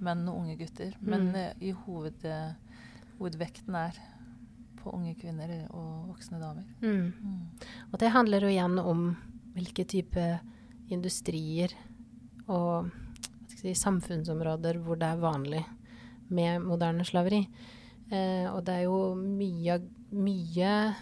menn 0.00 0.22
og 0.30 0.36
unge 0.44 0.56
gutter. 0.60 0.94
Men 1.00 1.28
Mm. 1.32 1.34
eh, 1.34 1.52
i 1.60 1.70
hoved, 1.72 2.24
eh, 2.24 2.52
hovedvekten 3.18 3.74
er 3.74 3.98
på 4.78 4.92
unge 4.94 5.14
kvinner 5.18 5.66
og 5.74 6.06
voksne 6.12 6.38
damer. 6.40 6.64
Mm. 6.80 7.12
Mm. 7.18 7.40
Og 7.92 7.98
det 7.98 8.10
handler 8.14 8.40
jo 8.46 8.52
igjen 8.52 8.78
om 8.78 9.16
hvilke 9.54 9.84
type 9.84 10.40
industrier 10.88 11.74
og 12.48 12.90
si, 13.50 13.74
samfunnsområder 13.74 14.78
hvor 14.78 14.96
det 14.96 15.08
er 15.10 15.20
vanlig 15.20 15.64
med 16.30 16.60
moderne 16.62 17.04
slaveri. 17.04 17.42
Eh, 18.12 18.46
og 18.54 18.64
det 18.64 18.74
er 18.74 18.82
jo 18.86 19.14
mye, 19.18 19.80
mye 20.12 20.94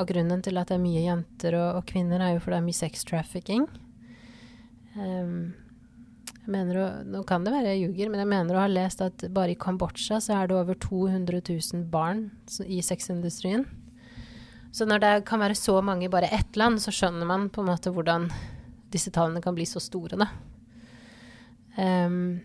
av 0.00 0.08
grunnen 0.08 0.42
til 0.44 0.60
at 0.60 0.70
det 0.70 0.78
er 0.78 0.84
mye 0.84 1.02
jenter 1.04 1.56
og, 1.58 1.80
og 1.80 1.88
kvinner, 1.88 2.22
er 2.22 2.36
jo 2.36 2.44
fordi 2.44 2.56
det 2.56 2.60
er 2.62 2.68
mye 2.68 2.80
sex 2.80 3.04
trafficking. 3.08 3.66
Um, 4.96 5.52
jeg 6.42 6.50
mener 6.50 6.78
å, 6.80 6.86
nå 7.06 7.20
kan 7.28 7.44
det 7.46 7.52
være 7.54 7.74
jeg 7.74 7.84
ljuger, 7.84 8.10
men 8.10 8.24
jeg 8.24 8.30
mener 8.32 8.56
å 8.56 8.64
ha 8.64 8.70
lest 8.70 9.02
at 9.04 9.26
bare 9.34 9.54
i 9.54 9.58
Kambodsja 9.58 10.18
så 10.22 10.40
er 10.40 10.50
det 10.50 10.56
over 10.58 10.78
200 10.80 11.38
000 11.38 11.84
barn 11.92 12.30
i 12.66 12.80
sexindustrien. 12.82 13.68
Så 14.72 14.88
når 14.88 15.02
det 15.04 15.12
kan 15.28 15.42
være 15.42 15.54
så 15.58 15.76
mange 15.84 16.08
i 16.08 16.12
bare 16.12 16.32
ett 16.32 16.56
land, 16.56 16.80
så 16.82 16.94
skjønner 16.94 17.28
man 17.28 17.50
på 17.52 17.62
en 17.62 17.68
måte 17.68 17.92
hvordan 17.92 18.26
disse 18.92 19.12
tallene 19.12 19.42
kan 19.44 19.54
bli 19.54 19.66
så 19.68 19.80
store, 19.80 20.18
da. 20.18 20.28
Em, 21.80 22.40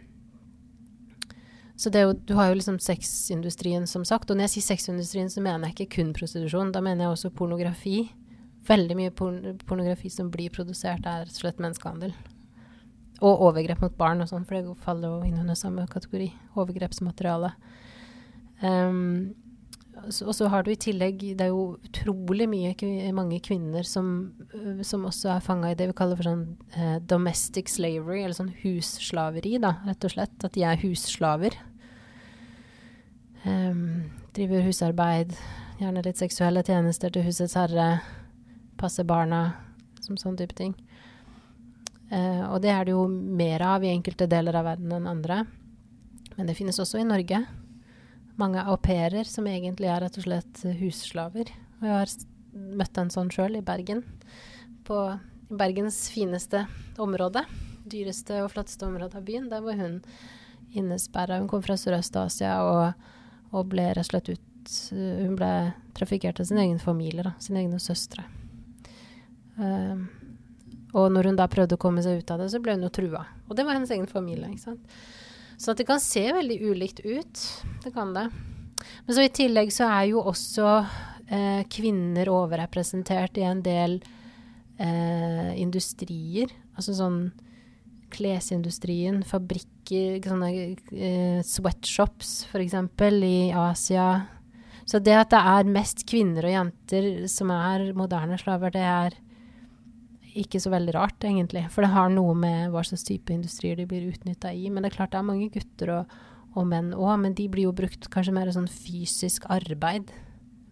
så 1.78 1.92
jo, 1.94 2.14
du 2.14 2.34
har 2.34 2.50
jo 2.50 2.58
liksom 2.58 2.80
sexindustrien, 2.82 3.86
som 3.88 4.06
sagt. 4.06 4.32
Og 4.32 4.38
når 4.38 4.48
jeg 4.48 4.54
sier 4.56 4.66
sexindustrien, 4.72 5.30
så 5.30 5.44
mener 5.46 5.70
jeg 5.70 5.76
ikke 5.76 6.00
kun 6.00 6.14
prostitusjon. 6.18 6.72
Da 6.74 6.82
mener 6.82 7.06
jeg 7.06 7.14
også 7.14 7.30
pornografi. 7.38 8.00
Veldig 8.68 8.98
mye 8.98 9.14
pornografi 9.14 10.10
som 10.10 10.32
blir 10.34 10.50
produsert, 10.54 11.06
er 11.06 11.28
rett 11.28 11.36
og 11.36 11.44
slett 11.44 11.62
menneskehandel. 11.62 12.16
Og 13.22 13.44
overgrep 13.50 13.84
mot 13.86 13.94
barn 13.98 14.26
og 14.26 14.32
sånn, 14.32 14.46
for 14.50 14.58
det 14.58 14.74
faller 14.82 15.14
jo 15.14 15.30
inn 15.30 15.38
under 15.38 15.58
samme 15.58 15.86
kategori. 15.90 16.32
Overgrepsmateriale. 16.58 17.54
Um, 18.66 19.38
og 20.06 20.36
så 20.36 20.48
har 20.52 20.64
du 20.64 20.72
i 20.72 20.80
tillegg 20.80 21.20
Det 21.38 21.46
er 21.46 21.52
jo 21.52 21.78
utrolig 21.84 22.48
mye, 22.50 22.74
mange 23.16 23.40
kvinner 23.44 23.84
som, 23.88 24.34
øh, 24.54 24.84
som 24.86 25.06
også 25.06 25.32
er 25.36 25.44
fanga 25.44 25.72
i 25.72 25.78
det 25.78 25.90
vi 25.90 25.98
kaller 25.98 26.20
for 26.20 26.30
sånn 26.30 26.46
eh, 26.76 26.98
domestic 27.02 27.72
slavery, 27.74 28.22
eller 28.24 28.38
sånn 28.38 28.54
husslaveri, 28.62 29.58
da, 29.64 29.78
rett 29.88 30.08
og 30.08 30.14
slett. 30.14 30.38
At 30.46 30.56
de 30.56 30.66
er 30.68 30.80
husslaver. 30.84 31.58
Um, 33.48 34.10
driver 34.36 34.66
husarbeid, 34.66 35.36
gjerne 35.80 36.04
litt 36.04 36.20
seksuelle 36.20 36.64
tjenester 36.68 37.14
til 37.14 37.24
husets 37.24 37.56
herre, 37.56 38.02
passer 38.82 39.08
barna, 39.08 39.54
som 40.04 40.18
sånn 40.20 40.36
type 40.40 40.58
ting. 40.58 40.74
Uh, 42.12 42.44
og 42.52 42.62
det 42.64 42.74
er 42.74 42.88
det 42.88 42.96
jo 42.96 43.06
mer 43.08 43.64
av 43.66 43.86
i 43.86 43.94
enkelte 43.94 44.28
deler 44.32 44.58
av 44.58 44.68
verden 44.68 44.94
enn 44.98 45.08
andre. 45.10 45.46
Men 46.36 46.50
det 46.50 46.58
finnes 46.58 46.80
også 46.80 47.02
i 47.02 47.08
Norge. 47.08 47.42
Mange 48.38 48.62
au 48.70 48.78
pairer 48.78 49.26
som 49.26 49.48
egentlig 49.50 49.90
er 49.90 50.04
rett 50.04 50.18
og 50.20 50.28
slett 50.28 50.64
eh, 50.66 50.78
husslaver. 50.82 51.50
Og 51.80 51.88
jeg 51.88 51.96
har 51.96 52.14
møtt 52.78 53.00
en 53.02 53.14
sånn 53.14 53.32
sjøl 53.34 53.58
i 53.58 53.66
Bergen. 53.66 54.04
På 54.88 55.18
Bergens 55.50 56.04
fineste 56.14 56.66
område. 57.02 57.44
Dyreste 57.88 58.42
og 58.44 58.52
flotteste 58.54 58.86
område 58.86 59.18
av 59.18 59.26
byen. 59.26 59.50
Der 59.50 59.64
var 59.66 59.80
hun 59.80 60.02
innesperra. 60.78 61.40
Hun 61.42 61.50
kom 61.50 61.64
fra 61.66 61.78
Sørøst-Asia 61.80 62.60
og, 62.66 63.10
og 63.56 63.72
ble 63.72 63.90
rett 63.94 64.06
og 64.06 64.12
slett 64.12 64.34
ut 64.36 64.44
Hun 64.92 65.38
ble 65.40 65.50
trafikkert 65.96 66.42
av 66.44 66.50
sin 66.50 66.60
egen 66.60 66.80
familie, 66.82 67.24
da. 67.24 67.32
Sine 67.40 67.62
egne 67.62 67.80
søstre. 67.80 68.26
Um, 69.56 70.10
og 70.92 71.08
når 71.16 71.30
hun 71.32 71.38
da 71.40 71.48
prøvde 71.48 71.78
å 71.78 71.82
komme 71.82 72.04
seg 72.04 72.20
ut 72.20 72.34
av 72.34 72.42
det, 72.42 72.50
så 72.52 72.60
ble 72.64 72.76
hun 72.76 72.84
jo 72.84 72.92
trua. 72.94 73.24
Og 73.48 73.56
det 73.56 73.64
var 73.64 73.78
hennes 73.78 73.94
egen 73.96 74.10
familie. 74.12 74.50
ikke 74.52 74.66
sant? 74.66 75.00
Så 75.58 75.74
det 75.74 75.88
kan 75.90 76.02
se 76.02 76.22
veldig 76.34 76.60
ulikt 76.62 77.00
ut. 77.00 77.42
Det 77.84 77.92
kan 77.92 78.14
det. 78.14 78.30
Men 79.06 79.16
så 79.16 79.26
i 79.26 79.34
tillegg 79.34 79.74
så 79.74 79.88
er 79.90 80.06
jo 80.12 80.22
også 80.30 80.70
eh, 81.34 81.64
kvinner 81.72 82.30
overrepresentert 82.30 83.40
i 83.42 83.46
en 83.48 83.64
del 83.66 83.98
eh, 84.78 85.52
industrier. 85.58 86.54
Altså 86.78 86.94
sånn 86.98 87.20
klesindustrien, 88.14 89.24
fabrikker, 89.28 90.22
sånne 90.24 90.52
eh, 90.54 91.42
sweatshops 91.44 92.46
f.eks. 92.52 92.78
i 93.26 93.38
Asia. 93.52 94.10
Så 94.88 95.02
det 95.04 95.18
at 95.20 95.34
det 95.34 95.42
er 95.42 95.72
mest 95.74 96.06
kvinner 96.08 96.48
og 96.48 96.54
jenter 96.54 97.10
som 97.32 97.52
er 97.52 97.90
moderne 97.98 98.38
slaver, 98.40 98.72
det 98.72 98.86
er 98.86 99.18
ikke 100.38 100.60
så 100.64 100.70
veldig 100.74 100.94
rart, 100.96 101.20
egentlig. 101.28 101.66
For 101.74 101.82
det 101.86 101.92
har 101.94 102.10
noe 102.14 102.34
med 102.38 102.72
hva 102.74 102.84
slags 102.86 103.04
type 103.08 103.34
industrier 103.34 103.76
de 103.80 103.86
blir 103.90 104.08
utnytta 104.12 104.52
i. 104.54 104.70
Men 104.70 104.84
det 104.84 104.92
er 104.92 104.98
klart 104.98 105.12
det 105.16 105.20
er 105.22 105.28
mange 105.30 105.50
gutter 105.54 105.92
og, 106.00 106.16
og 106.58 106.68
menn 106.70 106.94
òg, 106.96 107.16
men 107.24 107.34
de 107.38 107.48
blir 107.52 107.68
jo 107.68 107.74
brukt 107.76 108.10
kanskje 108.14 108.34
mer 108.38 108.52
sånn 108.56 108.70
fysisk 108.72 109.46
arbeid 109.54 110.12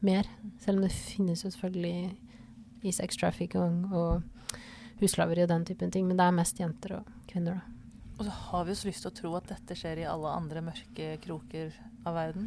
mer. 0.05 0.27
Selv 0.61 0.79
om 0.79 0.85
det 0.87 0.93
finnes 0.95 1.43
jo 1.45 1.49
selvfølgelig 1.53 2.15
i 2.85 2.91
sex 2.93 3.17
trafficking 3.17 3.87
og 3.95 4.23
huslaveri 5.01 5.43
og 5.45 5.49
den 5.51 5.65
typen 5.65 5.91
ting. 5.91 6.05
Men 6.07 6.17
det 6.19 6.25
er 6.27 6.37
mest 6.37 6.59
jenter 6.61 6.99
og 6.99 7.09
kvinner, 7.31 7.59
da. 7.59 7.71
Og 8.15 8.23
så 8.29 8.31
har 8.31 8.63
vi 8.63 8.71
jo 8.71 8.79
så 8.79 8.87
lyst 8.87 9.01
til 9.03 9.11
å 9.11 9.15
tro 9.17 9.33
at 9.35 9.49
dette 9.51 9.75
skjer 9.75 9.99
i 9.99 10.07
alle 10.07 10.29
andre 10.31 10.61
mørke 10.63 11.07
kroker 11.25 11.73
av 12.07 12.13
verden. 12.15 12.45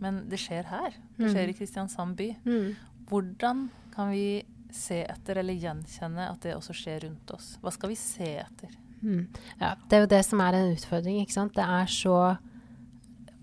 Men 0.00 0.26
det 0.28 0.36
skjer 0.42 0.66
her. 0.68 0.92
Det 1.16 1.30
skjer 1.32 1.46
Mm. 1.46 1.50
i 1.50 1.56
Kristiansand 1.56 2.16
by. 2.16 2.26
Mm. 2.44 2.74
Hvordan 3.08 3.62
kan 3.94 4.10
vi 4.12 4.42
se 4.76 5.00
etter 5.04 5.40
eller 5.42 5.58
gjenkjenne 5.58 6.28
at 6.30 6.44
det 6.44 6.56
også 6.56 6.76
skjer 6.76 7.04
rundt 7.06 7.34
oss? 7.34 7.54
Hva 7.62 7.72
skal 7.74 7.92
vi 7.92 7.98
se 7.98 8.30
etter? 8.42 8.76
Mm. 9.00 9.26
Ja, 9.60 9.74
det 9.88 9.96
er 9.96 10.04
jo 10.04 10.12
det 10.12 10.22
som 10.26 10.42
er 10.44 10.58
en 10.58 10.74
utfordring, 10.74 11.22
ikke 11.22 11.38
sant. 11.38 11.56
Det 11.56 11.64
er 11.64 11.90
så 11.90 12.18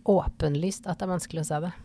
åpenlyst 0.07 0.87
at 0.87 0.99
det 0.99 1.07
er 1.07 1.15
vanskelig 1.15 1.43
å 1.43 1.49
se 1.49 1.61
det. 1.67 1.75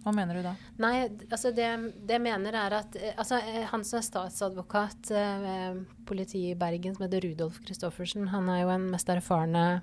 Hva 0.00 0.12
mener 0.16 0.38
du 0.38 0.44
da? 0.44 0.54
Nei, 0.80 0.94
altså 1.28 1.50
det, 1.52 1.68
det 2.08 2.16
jeg 2.16 2.24
mener 2.24 2.56
er 2.56 2.76
at 2.78 2.96
eh, 2.96 3.12
altså, 3.20 3.36
eh, 3.44 3.66
Han 3.68 3.84
som 3.84 3.98
er 3.98 4.06
statsadvokat 4.06 5.10
eh, 5.12 5.42
ved 5.44 5.82
politiet 6.08 6.54
i 6.54 6.58
Bergen, 6.58 6.94
som 6.96 7.04
heter 7.04 7.26
Rudolf 7.26 7.60
Christoffersen, 7.66 8.30
han 8.32 8.48
er 8.48 8.62
jo 8.62 8.70
den 8.72 8.88
mest 8.94 9.12
erfarne 9.12 9.82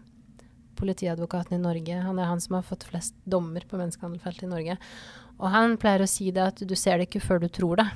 politiadvokaten 0.77 1.57
i 1.57 1.61
Norge. 1.61 2.01
Han 2.05 2.19
er 2.21 2.29
han 2.29 2.41
som 2.41 2.57
har 2.57 2.65
fått 2.65 2.85
flest 2.89 3.15
dommer 3.29 3.65
på 3.65 3.77
menneskehandelfeltet 3.79 4.45
i 4.45 4.51
Norge. 4.51 4.77
Og 5.37 5.53
han 5.53 5.77
pleier 5.81 6.03
å 6.05 6.09
si 6.09 6.31
det 6.33 6.43
at 6.43 6.61
du 6.65 6.75
ser 6.77 6.97
det 6.97 7.09
ikke 7.09 7.23
før 7.23 7.41
du 7.41 7.47
tror 7.53 7.81
det. 7.81 7.87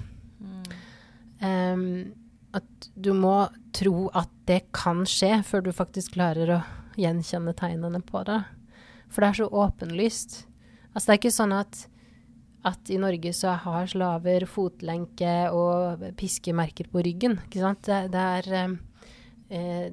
Em, 1.41 2.13
at 2.53 2.89
du 2.95 3.13
må 3.15 3.49
tro 3.75 4.09
at 4.17 4.31
det 4.49 4.65
kan 4.75 5.05
skje, 5.07 5.39
før 5.47 5.63
du 5.65 5.71
faktisk 5.75 6.17
klarer 6.17 6.57
å 6.57 6.61
gjenkjenne 6.99 7.53
tegnene 7.57 8.01
på 8.03 8.23
det. 8.27 8.41
For 9.11 9.23
det 9.23 9.29
er 9.29 9.39
så 9.39 9.47
åpenlyst. 9.63 10.41
Altså 10.91 11.05
det 11.05 11.13
er 11.13 11.21
ikke 11.21 11.39
sånn 11.39 11.55
at 11.55 11.85
at 12.67 12.91
i 12.93 12.99
Norge 13.01 13.33
så 13.33 13.55
har 13.63 13.89
slaver 13.89 14.45
fotlenke 14.49 15.49
og 15.55 16.03
piskemerker 16.19 16.91
på 16.91 17.03
ryggen. 17.07 17.39
Ikke 17.47 17.63
sant? 17.63 17.87
Det, 17.87 18.11
det, 18.13 18.25
er, 18.37 18.67
um, 18.69 18.75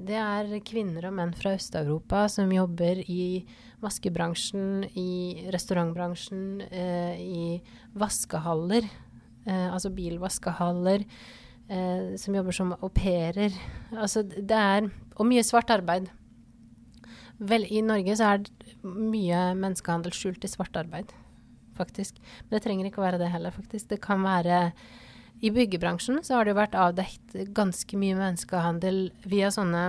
det 0.05 0.19
er 0.21 0.53
kvinner 0.67 1.09
og 1.09 1.15
menn 1.17 1.33
fra 1.37 1.55
Øst-Europa 1.57 2.27
som 2.29 2.53
jobber 2.53 3.01
i 3.09 3.41
vaskebransjen, 3.81 4.85
i 4.99 5.49
restaurantbransjen, 5.53 6.61
eh, 6.67 7.15
i 7.17 7.43
vaskehaller, 7.97 8.85
eh, 9.45 9.67
altså 9.71 9.89
bilvaskehaller, 9.95 11.05
eh, 11.69 12.15
som 12.19 12.35
jobber 12.35 12.55
som 12.55 12.75
au 12.79 12.89
pairer. 12.89 13.55
Altså 13.95 14.23
det 14.23 14.51
er 14.51 14.89
Og 15.19 15.25
mye 15.27 15.43
svart 15.43 15.69
arbeid. 15.69 16.07
Vel, 17.39 17.65
I 17.67 17.81
Norge 17.83 18.15
så 18.15 18.33
er 18.33 18.43
det 18.43 18.77
mye 18.83 19.53
menneskehandel 19.55 20.13
skjult 20.15 20.45
i 20.47 20.51
svart 20.51 20.77
arbeid 20.79 21.11
faktisk. 21.79 22.19
Men 22.47 22.57
det 22.57 22.63
trenger 22.65 22.89
ikke 22.89 23.01
å 23.01 23.07
være 23.07 23.21
det 23.21 23.31
heller, 23.33 23.55
faktisk. 23.55 23.89
Det 23.91 24.01
kan 24.03 24.23
være 24.25 24.69
I 25.39 25.51
byggebransjen 25.55 26.19
så 26.25 26.35
har 26.35 26.45
det 26.45 26.53
jo 26.53 26.59
vært 26.59 26.75
avdekt 26.75 27.37
ganske 27.55 27.99
mye 27.99 28.17
menneskehandel 28.19 29.05
via 29.29 29.51
sånne 29.55 29.85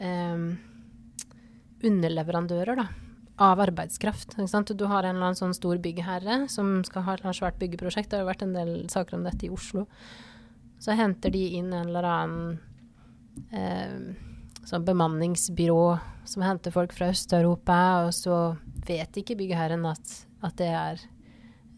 eh, 0.00 0.46
underleverandører, 1.84 2.80
da. 2.80 2.88
Av 3.38 3.60
arbeidskraft. 3.62 4.32
Du 4.34 4.86
har 4.90 5.06
en 5.06 5.14
eller 5.14 5.28
annen 5.28 5.38
sånn 5.38 5.52
stor 5.54 5.78
byggherre 5.78 6.48
som 6.50 6.80
skal 6.82 7.04
ha 7.06 7.14
et 7.14 7.28
svært 7.38 7.60
byggeprosjekt. 7.60 8.10
Det 8.10 8.18
har 8.18 8.26
vært 8.26 8.42
en 8.42 8.56
del 8.56 8.72
saker 8.90 9.14
om 9.14 9.28
dette 9.28 9.46
i 9.46 9.52
Oslo. 9.54 9.84
Så 10.78 10.94
henter 10.94 11.34
de 11.34 11.44
inn 11.58 11.72
en 11.72 11.88
eller 11.88 12.06
annen 12.06 12.58
eh, 13.52 13.98
sånn 14.68 14.84
bemanningsbyrå 14.86 15.84
som 16.28 16.44
henter 16.44 16.74
folk 16.74 16.92
fra 16.94 17.10
Øst-Europa, 17.12 17.78
og 18.06 18.12
så 18.14 18.56
vet 18.88 19.16
ikke 19.20 19.36
byggherren 19.38 19.86
at, 19.88 20.12
at 20.44 20.58
det 20.60 20.68
er 20.68 21.00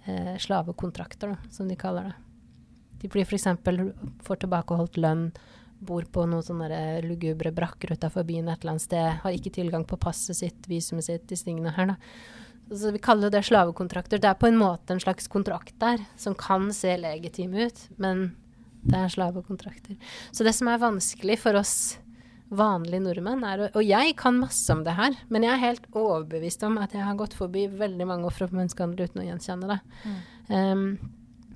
eh, 0.06 0.34
slavekontrakter, 0.42 1.34
da, 1.34 1.54
som 1.54 1.70
de 1.70 1.78
kaller 1.78 2.10
det. 2.10 2.16
De 3.00 3.08
blir 3.08 3.24
f.eks. 3.24 3.46
får 4.26 4.42
tilbakeholdt 4.42 5.00
lønn, 5.00 5.30
bor 5.80 6.04
på 6.12 6.26
noen 6.28 6.44
sånne 6.44 7.00
lugubre 7.06 7.54
brakker 7.56 7.94
utafor 7.96 8.26
byen 8.28 8.50
et 8.52 8.60
eller 8.60 8.74
annet 8.74 8.84
sted, 8.84 9.06
har 9.22 9.36
ikke 9.36 9.54
tilgang 9.54 9.86
på 9.88 9.96
passet 10.02 10.36
sitt, 10.36 10.68
visumet 10.68 11.06
sitt, 11.06 11.24
disse 11.30 11.48
tingene 11.48 11.72
her, 11.76 11.94
da. 11.94 11.98
Så 12.70 12.92
vi 12.94 13.00
kaller 13.02 13.32
det 13.34 13.40
slavekontrakter. 13.48 14.20
Det 14.22 14.28
er 14.30 14.36
på 14.38 14.46
en 14.46 14.58
måte 14.60 14.94
en 14.94 15.00
slags 15.02 15.26
kontrakt 15.26 15.72
der, 15.82 16.04
som 16.20 16.36
kan 16.38 16.68
se 16.76 16.92
legitim 17.00 17.56
ut, 17.56 17.80
men 17.98 18.28
det 18.82 18.96
er 18.96 19.12
slavekontrakter. 19.12 19.96
Så 20.32 20.46
det 20.46 20.54
som 20.56 20.70
er 20.70 20.80
vanskelig 20.82 21.38
for 21.42 21.58
oss 21.60 21.74
vanlige 22.50 23.04
nordmenn 23.04 23.44
er 23.46 23.68
Og 23.68 23.84
jeg 23.86 24.16
kan 24.18 24.40
masse 24.40 24.72
om 24.74 24.82
det 24.82 24.96
her, 24.98 25.14
men 25.30 25.44
jeg 25.46 25.52
er 25.54 25.62
helt 25.68 25.86
overbevist 25.92 26.64
om 26.66 26.80
at 26.82 26.94
jeg 26.96 27.04
har 27.06 27.18
gått 27.18 27.36
forbi 27.38 27.68
veldig 27.70 28.08
mange 28.08 28.26
ofre 28.26 28.48
for 28.48 28.58
menneskehandel 28.58 29.06
uten 29.06 29.22
å 29.22 29.26
gjenkjenne 29.28 29.70
det. 29.70 29.78
Um, 30.50 30.86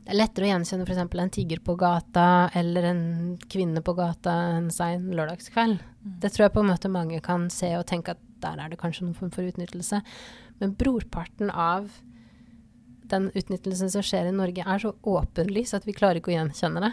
det 0.04 0.12
er 0.12 0.20
lettere 0.20 0.46
å 0.46 0.50
gjenkjenne 0.52 0.84
f.eks. 0.84 1.00
en 1.00 1.32
tigger 1.32 1.62
på 1.64 1.74
gata 1.80 2.50
eller 2.54 2.86
en 2.90 3.04
kvinne 3.50 3.80
på 3.80 3.94
gata 3.96 4.34
en 4.58 4.68
sein 4.70 5.08
lørdagskveld. 5.16 5.80
Det 6.20 6.30
tror 6.34 6.44
jeg 6.44 6.54
på 6.54 6.60
en 6.62 6.70
måte 6.70 6.92
mange 6.92 7.20
kan 7.24 7.48
se 7.50 7.72
og 7.78 7.86
tenke 7.88 8.12
at 8.12 8.20
der 8.44 8.60
er 8.60 8.68
det 8.68 8.78
kanskje 8.82 9.06
noen 9.06 9.16
form 9.16 9.32
for 9.32 9.48
utnyttelse. 9.48 10.02
Men 10.60 10.76
brorparten 10.76 11.48
av 11.50 11.88
den 13.08 13.30
utnyttelsen 13.32 13.90
som 13.90 14.04
skjer 14.04 14.28
i 14.28 14.36
Norge, 14.36 14.64
er 14.64 14.84
så 14.84 14.92
åpenlys 15.08 15.74
at 15.76 15.88
vi 15.88 15.96
klarer 15.96 16.20
ikke 16.20 16.34
å 16.34 16.36
gjenkjenne 16.36 16.84
det. 16.84 16.92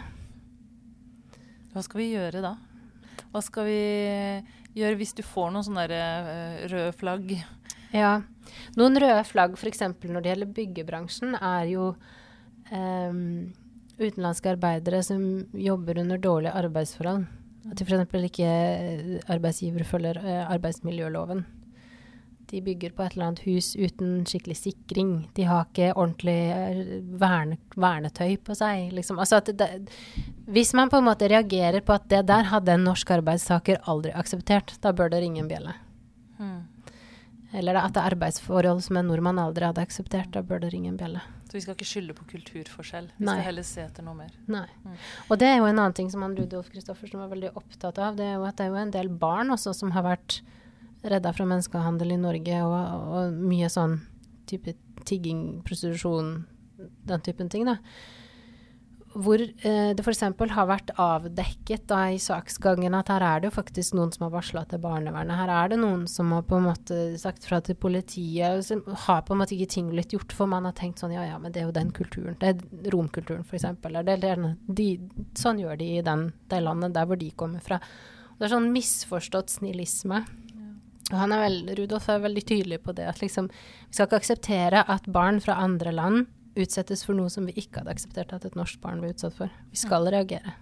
Hva 1.72 1.82
skal 1.84 2.02
vi 2.02 2.10
gjøre 2.12 2.42
da? 2.44 2.56
Hva 3.32 3.40
skal 3.44 3.68
vi 3.68 3.80
gjøre 4.76 4.98
hvis 5.00 5.14
du 5.16 5.22
får 5.24 5.52
noen 5.52 5.66
sånne 5.66 5.86
eh, 5.88 6.62
røde 6.72 6.92
flagg? 6.96 7.32
Ja. 7.92 8.18
Noen 8.76 8.98
røde 9.00 9.22
flagg 9.28 9.56
f.eks. 9.56 9.84
når 10.04 10.20
det 10.20 10.32
gjelder 10.32 10.54
byggebransjen, 10.56 11.36
er 11.36 11.70
jo 11.72 11.86
em, 12.72 13.52
utenlandske 13.98 14.52
arbeidere 14.52 15.02
som 15.06 15.24
jobber 15.56 16.02
under 16.02 16.20
dårlige 16.20 16.54
arbeidsforhold. 16.60 17.26
At 17.70 17.78
de 17.78 17.86
f.eks. 17.86 18.14
ikke 18.28 18.52
arbeidsgiver 18.52 19.34
arbeidsgivere 19.36 19.88
følger 19.88 20.22
eh, 20.22 20.44
arbeidsmiljøloven. 20.52 21.44
De 22.52 22.60
bygger 22.60 22.92
på 22.92 23.04
et 23.04 23.14
eller 23.14 23.30
annet 23.30 23.46
hus 23.46 23.70
uten 23.80 24.26
skikkelig 24.28 24.58
sikring. 24.58 25.12
De 25.32 25.46
har 25.48 25.64
ikke 25.70 25.94
ordentlig 25.94 26.36
eh, 26.52 26.80
verne, 27.20 27.56
vernetøy 27.80 28.36
på 28.44 28.56
seg. 28.58 28.90
Liksom. 28.92 29.20
Altså 29.22 29.38
at 29.40 29.48
det, 29.56 29.70
hvis 30.52 30.74
man 30.76 30.92
på 30.92 31.00
en 31.00 31.08
måte 31.08 31.30
reagerer 31.32 31.80
på 31.80 31.96
at 31.96 32.10
det 32.12 32.26
der 32.28 32.50
hadde 32.52 32.74
en 32.76 32.84
norsk 32.84 33.14
arbeidstaker 33.16 33.80
aldri 33.88 34.12
akseptert, 34.12 34.76
da 34.84 34.92
bør 34.92 35.14
det 35.14 35.22
ringe 35.24 35.40
en 35.40 35.48
bjelle. 35.48 35.72
Eller 37.52 37.76
at 37.76 37.92
det 37.92 38.00
er 38.00 38.14
arbeidsforhold 38.14 38.80
som 38.84 38.96
en 38.96 39.08
nordmann 39.08 39.40
aldri 39.40 39.66
hadde 39.68 39.82
akseptert, 39.84 40.30
da 40.32 40.40
bør 40.44 40.62
det 40.62 40.72
ringe 40.72 40.88
en 40.92 40.96
bjelle. 41.00 41.20
Så 41.48 41.58
vi 41.58 41.64
skal 41.64 41.76
ikke 41.76 41.88
skylde 41.88 42.14
på 42.16 42.24
kulturforskjell. 42.30 43.10
Vi 43.18 43.26
Nei. 43.26 43.34
skal 43.36 43.48
heller 43.50 43.66
se 43.68 43.82
etter 43.84 44.06
noe 44.06 44.16
mer. 44.16 44.32
Nei. 44.48 44.64
Mm. 44.86 44.94
Og 45.28 45.40
det 45.40 45.50
er 45.50 45.58
jo 45.60 45.66
en 45.68 45.76
annen 45.76 45.96
ting 45.96 46.08
som 46.12 46.24
han 46.24 46.36
Rudolf 46.38 46.70
Christoffersen 46.72 47.20
var 47.20 47.28
veldig 47.32 47.50
opptatt 47.60 48.00
av. 48.00 48.16
Det 48.16 48.24
er 48.24 48.38
jo 48.38 48.46
at 48.48 48.56
det 48.56 48.64
er 48.64 48.72
jo 48.72 48.80
en 48.80 48.94
del 48.94 49.12
barn 49.24 49.52
også 49.52 49.74
som 49.76 49.92
har 49.96 50.06
vært 50.06 50.40
redda 51.02 51.32
fra 51.34 51.46
menneskehandel 51.48 52.14
i 52.14 52.22
Norge, 52.22 52.62
og, 52.64 53.06
og 53.18 53.38
mye 53.42 53.70
sånn 53.72 54.00
type 54.50 54.74
tigging, 55.08 55.62
prostitusjon, 55.66 56.34
den 57.08 57.24
typen 57.24 57.50
ting, 57.52 57.66
da. 57.68 57.78
Hvor 59.12 59.42
eh, 59.42 59.90
det 59.92 60.00
f.eks. 60.00 60.22
har 60.54 60.68
vært 60.70 60.94
avdekket 61.00 61.84
da, 61.90 62.06
i 62.14 62.20
saksgangen 62.22 62.94
at 62.96 63.10
her 63.12 63.24
er 63.26 63.42
det 63.42 63.50
jo 63.50 63.56
faktisk 63.58 63.92
noen 63.98 64.12
som 64.14 64.24
har 64.24 64.32
varsla 64.32 64.62
til 64.70 64.80
barnevernet. 64.80 65.36
Her 65.36 65.52
er 65.52 65.72
det 65.74 65.78
noen 65.82 66.06
som 66.08 66.32
har 66.32 66.46
på 66.48 66.56
en 66.56 66.64
måte 66.70 66.96
sagt 67.20 67.44
fra 67.44 67.58
til 67.60 67.76
politiet. 67.76 68.64
Som 68.64 68.80
har 69.04 69.20
på 69.26 69.34
en 69.34 69.42
måte 69.42 69.52
ikke 69.52 69.74
ting 69.74 69.90
blitt 69.92 70.16
gjort, 70.16 70.32
for 70.32 70.48
man 70.48 70.64
har 70.64 70.72
tenkt 70.78 71.02
sånn 71.02 71.12
ja 71.12 71.26
ja, 71.28 71.36
men 71.42 71.52
det 71.52 71.60
er 71.60 71.68
jo 71.68 71.76
den 71.76 71.92
kulturen. 71.92 72.38
Det 72.40 72.54
er 72.54 72.88
romkulturen, 72.94 73.44
f.eks. 73.44 73.68
Sånn 75.42 75.60
gjør 75.60 75.76
de 75.82 75.92
i 75.98 76.06
den, 76.08 76.30
det 76.48 76.64
landet 76.64 76.96
der 76.96 77.10
hvor 77.10 77.20
de 77.20 77.28
kommer 77.36 77.60
fra. 77.60 77.82
Det 78.38 78.48
er 78.48 78.54
sånn 78.56 78.72
misforstått 78.72 79.52
snillisme. 79.52 80.24
Og 81.12 81.20
er 81.22 81.42
vel, 81.42 81.58
Rudolf 81.78 82.08
er 82.08 82.22
veldig 82.24 82.44
tydelig 82.48 82.78
på 82.84 82.94
det, 82.96 83.06
at 83.10 83.20
liksom, 83.20 83.50
vi 83.52 83.96
skal 83.96 84.08
ikke 84.08 84.22
akseptere 84.22 84.84
at 84.94 85.08
barn 85.12 85.40
fra 85.44 85.58
andre 85.60 85.92
land 85.94 86.26
utsettes 86.58 87.04
for 87.06 87.16
noe 87.16 87.32
som 87.32 87.46
vi 87.48 87.54
ikke 87.56 87.80
hadde 87.80 87.94
akseptert 87.94 88.32
at 88.36 88.44
et 88.48 88.56
norsk 88.58 88.80
barn 88.82 89.00
ble 89.02 89.12
utsatt 89.14 89.36
for. 89.36 89.52
Vi 89.72 89.80
skal 89.80 90.08
reagere. 90.12 90.56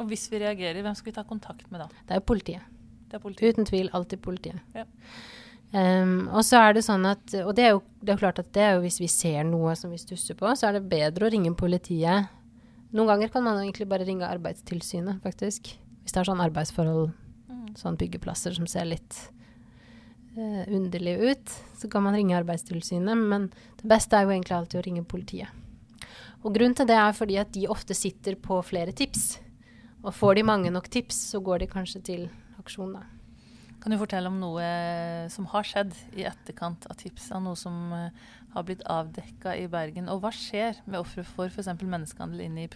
Og 0.00 0.08
hvis 0.10 0.26
vi 0.32 0.40
reagerer, 0.42 0.82
hvem 0.82 0.96
skal 0.98 1.12
vi 1.12 1.16
ta 1.18 1.26
kontakt 1.26 1.68
med 1.70 1.84
da? 1.84 1.88
Det 2.08 2.18
er 2.18 2.24
politiet. 2.26 2.66
Det 3.10 3.18
er 3.18 3.22
politiet. 3.22 3.54
Uten 3.54 3.68
tvil 3.68 3.90
alltid 3.94 4.22
politiet. 4.24 4.58
Ja. 4.74 4.86
Um, 5.72 6.26
og 6.28 6.42
så 6.44 6.58
er 6.60 6.74
det 6.76 6.82
sånn 6.84 7.06
at 7.08 7.32
Og 7.46 7.54
det 7.56 7.62
er, 7.64 7.70
jo, 7.72 7.78
det 8.04 8.12
er 8.12 8.18
klart 8.20 8.40
at 8.42 8.50
det 8.52 8.60
er 8.60 8.74
jo 8.74 8.82
hvis 8.82 8.98
vi 9.00 9.06
ser 9.08 9.46
noe 9.48 9.72
som 9.78 9.88
vi 9.94 10.00
stusser 10.00 10.36
på, 10.36 10.50
så 10.58 10.68
er 10.68 10.76
det 10.76 10.90
bedre 10.90 11.28
å 11.28 11.32
ringe 11.32 11.54
politiet. 11.56 12.28
Noen 12.92 13.08
ganger 13.08 13.32
kan 13.32 13.46
man 13.46 13.60
egentlig 13.62 13.86
bare 13.88 14.04
ringe 14.04 14.28
Arbeidstilsynet, 14.28 15.22
faktisk. 15.24 15.70
Hvis 16.02 16.12
det 16.12 16.20
er 16.20 16.28
sånn 16.28 16.42
arbeidsforhold, 16.44 17.12
Mm. 17.72 17.78
sånn 17.80 17.96
byggeplasser 18.00 18.54
som 18.56 18.68
ser 18.68 18.86
litt 18.88 19.16
eh, 20.36 20.68
underlige 20.68 21.32
ut, 21.32 21.54
så 21.76 21.88
kan 21.88 22.04
man 22.04 22.14
ringe 22.14 22.36
Arbeidstilsynet. 22.36 23.16
Men 23.16 23.48
det 23.80 23.88
beste 23.88 24.16
er 24.16 24.26
jo 24.26 24.34
egentlig 24.34 24.56
alltid 24.56 24.80
å 24.80 24.84
ringe 24.86 25.04
politiet. 25.04 25.48
Og 26.42 26.54
grunnen 26.54 26.74
til 26.74 26.88
det 26.90 26.98
er 26.98 27.14
fordi 27.14 27.38
at 27.38 27.52
de 27.54 27.68
ofte 27.70 27.94
sitter 27.94 28.36
på 28.36 28.58
flere 28.66 28.92
tips. 28.92 29.38
Og 30.02 30.14
får 30.14 30.40
de 30.40 30.46
mange 30.46 30.70
nok 30.74 30.88
tips, 30.90 31.30
så 31.32 31.40
går 31.40 31.62
de 31.62 31.70
kanskje 31.70 32.02
til 32.02 32.24
aksjon, 32.58 32.96
da. 32.96 33.04
Kan 33.82 33.90
du 33.90 33.98
fortelle 33.98 34.30
om 34.30 34.38
noe 34.38 34.66
som 35.34 35.46
har 35.50 35.66
skjedd 35.66 35.94
i 36.14 36.26
etterkant 36.28 36.84
av 36.90 36.98
tipsa? 37.00 37.40
Noe 37.42 37.58
som 37.58 37.90
eh, 37.96 38.14
har 38.54 38.66
blitt 38.66 38.84
avdekka 38.86 39.56
i 39.58 39.66
Bergen? 39.70 40.10
Og 40.12 40.22
hva 40.22 40.30
skjer 40.34 40.78
med 40.86 41.00
ofre 41.00 41.24
for 41.26 41.50
f.eks. 41.50 41.70
menneskehandel 41.80 42.44
inn 42.44 42.60
i 42.62 42.68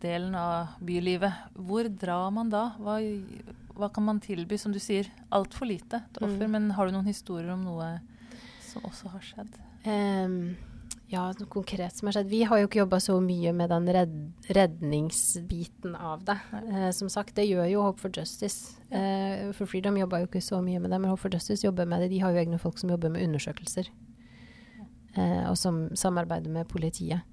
prostitusjonsdelen 0.00 0.34
av 0.34 0.66
bylivet? 0.80 1.32
Hvor 1.54 1.84
drar 1.88 2.30
man 2.30 2.50
da? 2.50 2.72
Hva, 2.78 3.00
hva 3.76 3.88
kan 3.92 4.04
man 4.04 4.20
tilby? 4.20 4.58
Som 4.58 4.72
du 4.72 4.80
sier, 4.80 5.06
altfor 5.30 5.66
lite 5.66 6.02
til 6.12 6.24
offer. 6.24 6.46
Mm. 6.46 6.50
Men 6.50 6.70
har 6.72 6.86
du 6.86 6.92
noen 6.92 7.06
historier 7.06 7.52
om 7.52 7.64
noe 7.64 8.00
som 8.62 8.82
også 8.84 9.08
har 9.08 9.20
skjedd? 9.20 9.56
Um, 9.86 10.56
ja, 11.08 11.32
noe 11.38 11.48
konkret 11.48 11.96
som 11.96 12.08
har 12.08 12.16
skjedd. 12.16 12.30
Vi 12.30 12.42
har 12.44 12.58
jo 12.58 12.68
ikke 12.68 12.82
jobba 12.82 13.00
så 13.00 13.18
mye 13.20 13.52
med 13.52 13.70
den 13.70 13.88
redd, 13.88 14.18
redningsbiten 14.48 15.96
av 15.96 16.24
det. 16.24 16.38
Uh, 16.52 16.90
som 16.92 17.08
sagt, 17.08 17.36
det 17.36 17.48
gjør 17.48 17.68
jo 17.70 17.86
Hope 17.88 18.00
for 18.00 18.10
Justice. 18.14 18.76
Uh, 18.92 19.50
for 19.52 19.66
Freedom 19.66 19.98
jobba 19.98 20.22
jo 20.22 20.30
ikke 20.30 20.44
så 20.44 20.62
mye 20.62 20.80
med 20.80 20.90
det, 20.90 21.00
men 21.00 21.10
Hope 21.10 21.26
for 21.26 21.34
Justice 21.34 21.66
jobber 21.66 21.88
med 21.88 22.02
det. 22.04 22.12
De 22.14 22.22
har 22.22 22.32
jo 22.32 22.44
egne 22.44 22.60
folk 22.60 22.78
som 22.78 22.90
jobber 22.90 23.12
med 23.12 23.26
undersøkelser. 23.26 23.90
Uh, 25.16 25.50
og 25.50 25.58
som 25.58 25.88
samarbeider 25.98 26.52
med 26.54 26.70
politiet. 26.70 27.26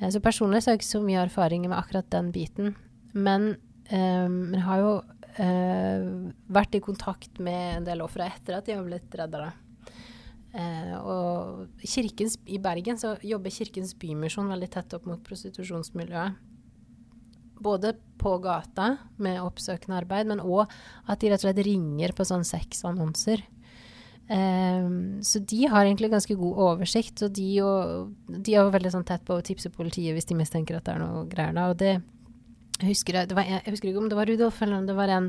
Eh, 0.00 0.10
så 0.10 0.20
personlig 0.24 0.62
så 0.62 0.70
har 0.70 0.78
jeg 0.78 0.82
ikke 0.82 0.94
så 0.96 1.02
mye 1.04 1.24
erfaring 1.26 1.66
med 1.68 1.78
akkurat 1.78 2.10
den 2.12 2.32
biten. 2.34 2.74
Men 3.12 3.54
um, 3.90 4.52
jeg 4.54 4.64
har 4.66 4.82
jo 4.84 4.92
uh, 5.40 6.04
vært 6.52 6.76
i 6.78 6.84
kontakt 6.84 7.40
med 7.42 7.80
en 7.80 7.88
del 7.88 8.04
ofre 8.04 8.28
etter 8.30 8.58
at 8.58 8.68
de 8.68 8.76
har 8.76 8.86
blitt 8.86 9.16
redda. 9.18 9.50
Uh, 10.50 10.94
og 11.00 11.82
kirkens, 11.86 12.38
I 12.50 12.58
Bergen 12.62 12.98
så 12.98 13.14
jobber 13.22 13.54
Kirkens 13.54 13.94
Bymisjon 13.98 14.50
veldig 14.50 14.70
tett 14.72 14.96
opp 14.96 15.06
mot 15.10 15.22
prostitusjonsmiljøet. 15.26 16.46
Både 17.60 17.92
på 18.20 18.38
gata 18.40 18.94
med 19.20 19.42
oppsøkende 19.42 19.98
arbeid, 20.00 20.30
men 20.30 20.40
òg 20.40 20.70
at 21.10 21.20
de 21.20 21.28
rett 21.28 21.42
og 21.42 21.50
slett 21.50 21.66
ringer 21.66 22.14
på 22.16 22.24
sånn 22.24 22.46
sexannonser. 22.46 23.42
Eh, 24.30 24.88
så 25.26 25.42
de 25.42 25.60
har 25.66 25.84
egentlig 25.84 26.12
ganske 26.12 26.38
god 26.38 26.64
oversikt, 26.70 27.24
og 27.26 27.34
de, 27.34 27.50
og, 27.66 28.10
de 28.30 28.54
er 28.54 28.62
jo 28.62 28.74
veldig 28.76 28.94
sånn 28.94 29.06
tett 29.08 29.24
på 29.26 29.38
å 29.38 29.44
tipse 29.44 29.72
politiet 29.74 30.14
hvis 30.14 30.30
de 30.30 30.38
mistenker 30.38 30.78
at 30.78 30.86
det 30.86 30.96
er 30.96 31.02
noe 31.02 31.24
greier 31.30 31.56
da. 31.56 31.70
Og 31.72 31.78
det 31.80 31.96
jeg 32.80 32.94
husker 32.94 33.18
det 33.28 33.36
var, 33.36 33.44
jeg 33.44 33.74
husker 33.74 33.90
ikke 33.90 34.00
om 34.00 34.08
det 34.08 34.16
var 34.16 34.30
Rudolf 34.30 34.62
eller 34.64 34.78
om 34.78 34.86
det 34.88 34.96
var 34.96 35.10
en 35.12 35.26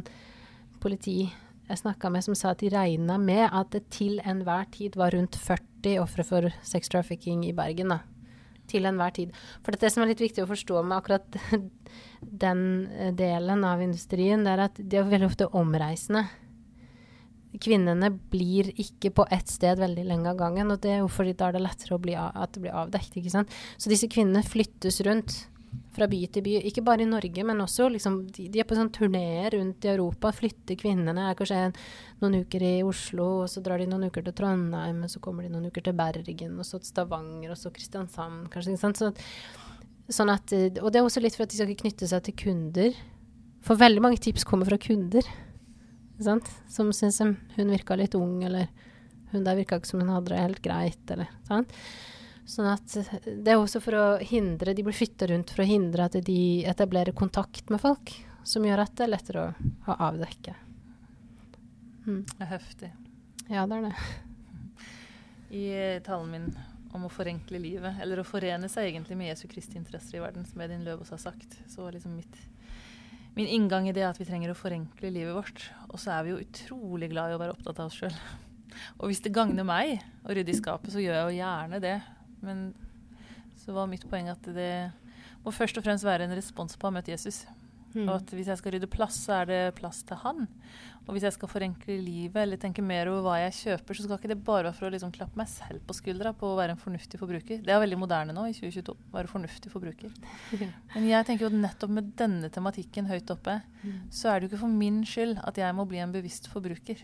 politi 0.82 1.26
jeg 1.72 1.82
snakka 1.82 2.10
med 2.12 2.24
som 2.26 2.36
sa 2.36 2.52
at 2.52 2.62
de 2.64 2.70
regna 2.72 3.18
med 3.20 3.46
at 3.48 3.72
det 3.72 3.86
til 3.94 4.20
enhver 4.28 4.68
tid 4.74 4.98
var 5.00 5.14
rundt 5.16 5.38
40 5.40 6.00
ofre 6.04 6.26
for 6.28 6.48
sex 6.68 6.92
trafficking 6.92 7.46
i 7.48 7.54
Bergen. 7.56 7.94
da. 7.94 8.02
Til 8.68 8.86
enhver 8.88 9.14
tid. 9.16 9.32
For 9.64 9.76
det 9.76 9.92
som 9.92 10.04
er 10.04 10.12
litt 10.12 10.24
viktig 10.24 10.44
å 10.44 10.50
forstå 10.50 10.84
med 10.84 10.98
akkurat 10.98 11.38
den 12.44 12.64
delen 13.16 13.64
av 13.68 13.84
industrien, 13.84 14.44
det 14.44 14.52
er 14.52 14.66
at 14.68 14.80
de 14.80 15.00
er 15.00 15.08
veldig 15.08 15.32
ofte 15.32 15.48
omreisende. 15.48 16.26
Kvinnene 17.60 18.08
blir 18.32 18.70
ikke 18.80 19.12
på 19.16 19.26
ett 19.34 19.50
sted 19.52 19.80
veldig 19.82 20.06
lenge 20.08 20.32
av 20.32 20.38
gangen, 20.40 20.72
og 20.72 20.80
det 20.84 20.94
er 20.96 21.02
jo 21.02 21.10
fordi 21.12 21.34
da 21.36 21.50
er 21.50 21.58
det 21.58 21.66
lettere 21.66 21.98
at 22.32 22.54
det 22.54 22.64
blir 22.64 22.78
avdekt. 22.84 23.18
ikke 23.18 23.34
sant? 23.34 23.52
Så 23.78 23.92
disse 23.92 24.08
kvinnene 24.12 24.44
flyttes 24.46 25.02
rundt 25.04 25.42
fra 25.92 26.08
by 26.08 26.20
til 26.32 26.44
by, 26.46 26.54
ikke 26.68 26.84
bare 26.88 27.04
i 27.04 27.10
Norge, 27.10 27.44
men 27.48 27.60
også 27.64 27.90
liksom, 27.92 28.22
de, 28.32 28.48
de 28.52 28.62
er 28.62 28.68
på 28.68 28.78
sånn 28.78 28.92
turneer 28.96 29.52
rundt 29.56 29.84
i 29.84 29.92
Europa. 29.92 30.32
Flytter 30.36 30.80
kvinnene. 30.80 31.28
Er 31.28 31.38
kanskje 31.40 31.60
en, 31.68 31.76
noen 32.24 32.42
uker 32.46 32.64
i 32.64 32.74
Oslo, 32.88 33.28
og 33.44 33.52
så 33.52 33.64
drar 33.64 33.82
de 33.82 33.90
noen 33.92 34.08
uker 34.08 34.24
til 34.26 34.36
Trondheim, 34.38 35.04
og 35.04 35.12
så 35.12 35.20
kommer 35.24 35.44
de 35.44 35.52
noen 35.52 35.68
uker 35.68 35.84
til 35.88 35.98
Bergen, 35.98 36.56
og 36.56 36.68
så 36.68 36.80
til 36.80 36.94
Stavanger, 36.94 37.52
og 37.52 37.60
så 37.60 37.74
Kristiansand, 37.76 38.48
kanskje. 38.54 38.76
ikke 38.76 38.86
sant? 38.86 39.02
Så, 39.02 39.12
sånn 40.22 40.32
at, 40.32 40.56
og 40.82 40.92
det 40.92 41.02
er 41.02 41.08
også 41.08 41.24
litt 41.24 41.36
for 41.38 41.48
at 41.48 41.52
de 41.52 41.60
skal 41.60 41.72
ikke 41.72 41.86
knytte 41.86 42.08
seg 42.12 42.24
til 42.28 42.40
kunder. 42.46 43.00
For 43.66 43.80
veldig 43.80 44.04
mange 44.04 44.24
tips 44.24 44.48
kommer 44.48 44.72
fra 44.72 44.80
kunder, 44.82 45.28
sant? 46.26 46.48
som 46.72 46.92
syns 46.96 47.22
hun 47.22 47.74
virka 47.74 47.98
litt 48.00 48.16
ung, 48.16 48.42
eller 48.44 48.70
hun 49.32 49.46
der 49.46 49.60
virka 49.60 49.80
ikke 49.80 49.92
som 49.92 50.02
hun 50.04 50.12
hadde 50.14 50.34
det 50.34 50.42
helt 50.42 50.64
greit, 50.66 51.04
eller 51.14 51.30
sant. 51.48 51.76
Sånn 52.52 52.68
at 52.72 52.96
det 53.24 53.54
er 53.54 53.60
også 53.60 53.80
for 53.84 53.96
å 53.96 54.06
hindre 54.18 54.74
De 54.74 54.84
blir 54.84 54.96
flytta 54.98 55.28
rundt 55.30 55.54
for 55.54 55.62
å 55.64 55.68
hindre 55.70 56.08
at 56.10 56.18
de 56.26 56.66
etablerer 56.68 57.16
kontakt 57.16 57.70
med 57.72 57.80
folk, 57.84 58.12
som 58.44 58.66
gjør 58.66 58.82
at 58.84 58.98
det 58.98 59.06
er 59.06 59.14
lettere 59.14 59.46
å, 59.46 59.70
å 59.88 59.98
avdekke. 60.10 60.56
Mm. 62.08 62.26
Det 62.26 62.42
er 62.42 62.52
heftig. 62.56 62.92
Ja, 63.52 63.68
det 63.70 63.78
er 63.78 63.88
det. 63.88 63.96
I 65.52 65.64
eh, 65.76 66.02
talen 66.04 66.32
min 66.32 66.52
om 66.96 67.06
å 67.08 67.12
forenkle 67.12 67.60
livet, 67.62 68.00
eller 68.04 68.20
å 68.20 68.28
forene 68.28 68.68
seg 68.72 68.90
egentlig 68.90 69.18
med 69.20 69.32
Jesu 69.32 69.46
Kristi 69.52 69.78
interesser 69.80 70.18
i 70.18 70.24
verden, 70.24 70.46
som 70.48 70.62
Edin 70.64 70.84
Løvaas 70.84 71.14
har 71.14 71.22
sagt, 71.22 71.56
så 71.72 71.86
var 71.86 71.96
liksom 71.96 72.18
mitt, 72.18 72.40
min 73.36 73.48
inngang 73.48 73.88
i 73.90 73.96
det 73.96 74.04
at 74.08 74.20
vi 74.20 74.28
trenger 74.28 74.52
å 74.52 74.58
forenkle 74.58 75.12
livet 75.14 75.36
vårt. 75.36 75.66
Og 75.90 76.00
så 76.02 76.16
er 76.16 76.26
vi 76.26 76.34
jo 76.34 76.42
utrolig 76.42 77.12
glad 77.14 77.32
i 77.32 77.38
å 77.38 77.42
være 77.42 77.56
opptatt 77.56 77.80
av 77.80 77.92
oss 77.92 78.00
sjøl. 78.02 78.16
Og 79.00 79.10
hvis 79.10 79.24
det 79.24 79.34
gagner 79.36 79.68
meg 79.68 80.02
å 80.26 80.36
rydde 80.36 80.54
i 80.54 80.60
skapet, 80.60 80.92
så 80.94 81.04
gjør 81.04 81.18
jeg 81.18 81.28
jo 81.30 81.40
gjerne 81.40 81.82
det. 81.84 81.98
Men 82.44 82.70
så 83.62 83.76
var 83.76 83.90
mitt 83.92 84.08
poeng 84.10 84.32
at 84.32 84.52
det 84.56 84.74
må 85.46 85.54
først 85.56 85.80
og 85.80 85.86
fremst 85.86 86.06
være 86.06 86.28
en 86.28 86.38
respons 86.38 86.78
på 86.78 86.88
å 86.88 86.92
ha 86.92 86.98
møtt 86.98 87.12
Jesus. 87.12 87.44
Mm. 87.94 88.06
Og 88.08 88.14
at 88.16 88.30
hvis 88.32 88.48
jeg 88.48 88.58
skal 88.62 88.74
rydde 88.76 88.88
plass, 88.92 89.18
så 89.26 89.42
er 89.42 89.46
det 89.50 89.60
plass 89.76 90.02
til 90.08 90.16
han. 90.22 90.46
Og 91.08 91.16
hvis 91.16 91.24
jeg 91.26 91.34
skal 91.34 91.50
forenkle 91.50 91.96
livet 92.00 92.38
eller 92.44 92.60
tenke 92.62 92.84
mer 92.86 93.10
over 93.10 93.24
hva 93.26 93.38
jeg 93.42 93.56
kjøper, 93.58 93.98
så 93.98 94.04
skal 94.06 94.20
ikke 94.20 94.30
det 94.32 94.38
bare 94.46 94.68
være 94.70 94.78
for 94.78 94.88
å 94.88 94.92
liksom 94.94 95.12
klappe 95.16 95.36
meg 95.42 95.50
selv 95.50 95.82
på 95.90 95.96
skuldra 95.98 96.32
på 96.38 96.52
å 96.54 96.58
være 96.60 96.76
en 96.76 96.80
fornuftig 96.80 97.20
forbruker. 97.20 97.64
Det 97.66 97.74
er 97.74 97.82
veldig 97.82 97.98
moderne 98.00 98.36
nå 98.38 98.46
i 98.48 98.54
2022. 98.54 98.94
å 98.96 99.16
Være 99.18 99.32
fornuftig 99.34 99.72
forbruker. 99.74 100.14
Men 100.94 101.08
jeg 101.10 101.28
tenker 101.28 101.48
jo 101.50 101.52
nettopp 101.58 101.96
med 101.98 102.14
denne 102.22 102.52
tematikken 102.54 103.10
høyt 103.12 103.34
oppe, 103.34 103.60
Mm. 103.82 103.96
så 104.14 104.30
er 104.30 104.40
det 104.40 104.46
jo 104.46 104.52
ikke 104.52 104.62
for 104.62 104.70
min 104.78 105.00
skyld 105.10 105.40
at 105.42 105.58
jeg 105.58 105.74
må 105.74 105.88
bli 105.90 105.98
en 106.04 106.12
bevisst 106.14 106.46
forbruker. 106.54 107.00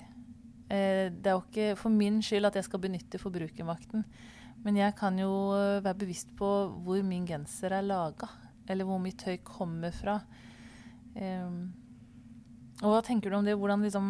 Eh, 0.70 1.08
det 1.10 1.26
er 1.26 1.34
jo 1.34 1.42
ikke 1.42 1.72
for 1.80 1.90
min 1.90 2.20
skyld 2.22 2.46
at 2.46 2.54
jeg 2.60 2.68
skal 2.68 2.80
benytte 2.84 3.18
forbrukermakten. 3.18 4.04
Men 4.64 4.78
jeg 4.78 4.94
kan 5.00 5.18
jo 5.18 5.32
eh, 5.58 5.80
være 5.82 5.98
bevisst 6.04 6.30
på 6.38 6.52
hvor 6.86 7.02
min 7.04 7.26
genser 7.26 7.74
er 7.80 7.82
laga, 7.88 8.30
eller 8.70 8.86
hvor 8.86 9.00
mitt 9.02 9.18
tøy 9.24 9.40
kommer 9.48 9.90
fra. 9.96 10.20
Ehm, 11.18 11.62
og 12.84 12.92
hva 12.94 13.02
tenker 13.06 13.32
du 13.32 13.40
om 13.40 13.48
det? 13.48 13.58
Hvordan 13.58 13.86
liksom 13.86 14.10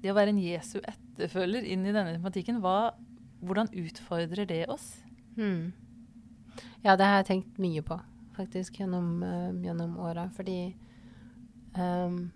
Det 0.00 0.10
å 0.10 0.16
være 0.16 0.32
en 0.32 0.40
Jesu 0.40 0.78
etterfølger 0.80 1.66
inn 1.68 1.84
i 1.84 1.92
denne 1.92 2.14
tematikken, 2.14 2.62
hva, 2.64 2.94
hvordan 3.44 3.68
utfordrer 3.76 4.48
det 4.48 4.62
oss? 4.72 4.94
Hmm. 5.36 5.74
Ja, 6.80 6.94
det 6.96 7.04
har 7.04 7.18
jeg 7.18 7.26
tenkt 7.28 7.58
mye 7.60 7.82
på, 7.84 7.98
faktisk, 8.38 8.78
gjennom, 8.80 9.18
uh, 9.20 9.50
gjennom 9.60 9.98
åra. 10.00 10.30
Fordi 10.32 10.72
um, 11.76 12.30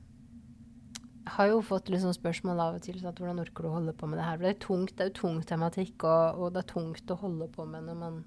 jeg 1.25 1.33
har 1.38 1.49
jo 1.55 1.62
fått 1.64 1.88
sånn 1.88 2.18
spørsmål 2.18 2.61
av 2.61 2.77
og 2.77 2.85
til 2.85 3.01
sånn 3.01 3.16
hvordan 3.16 3.40
orker 3.40 3.64
du 3.64 3.70
å 3.70 3.77
holde 3.79 3.97
på 3.97 4.11
med 4.12 4.20
det 4.20 4.29
her? 4.29 4.37
For 4.37 4.44
det 4.44 4.53
er 4.53 4.62
tungt, 4.66 4.92
det 4.92 5.07
er 5.07 5.09
jo 5.09 5.18
tung 5.23 5.40
tematikk, 5.49 6.05
og, 6.05 6.37
og 6.37 6.53
det 6.53 6.66
er 6.66 6.73
tungt 6.75 7.16
å 7.16 7.20
holde 7.25 7.49
på 7.57 7.64
med 7.64 7.88
når 7.88 8.01
man 8.03 8.20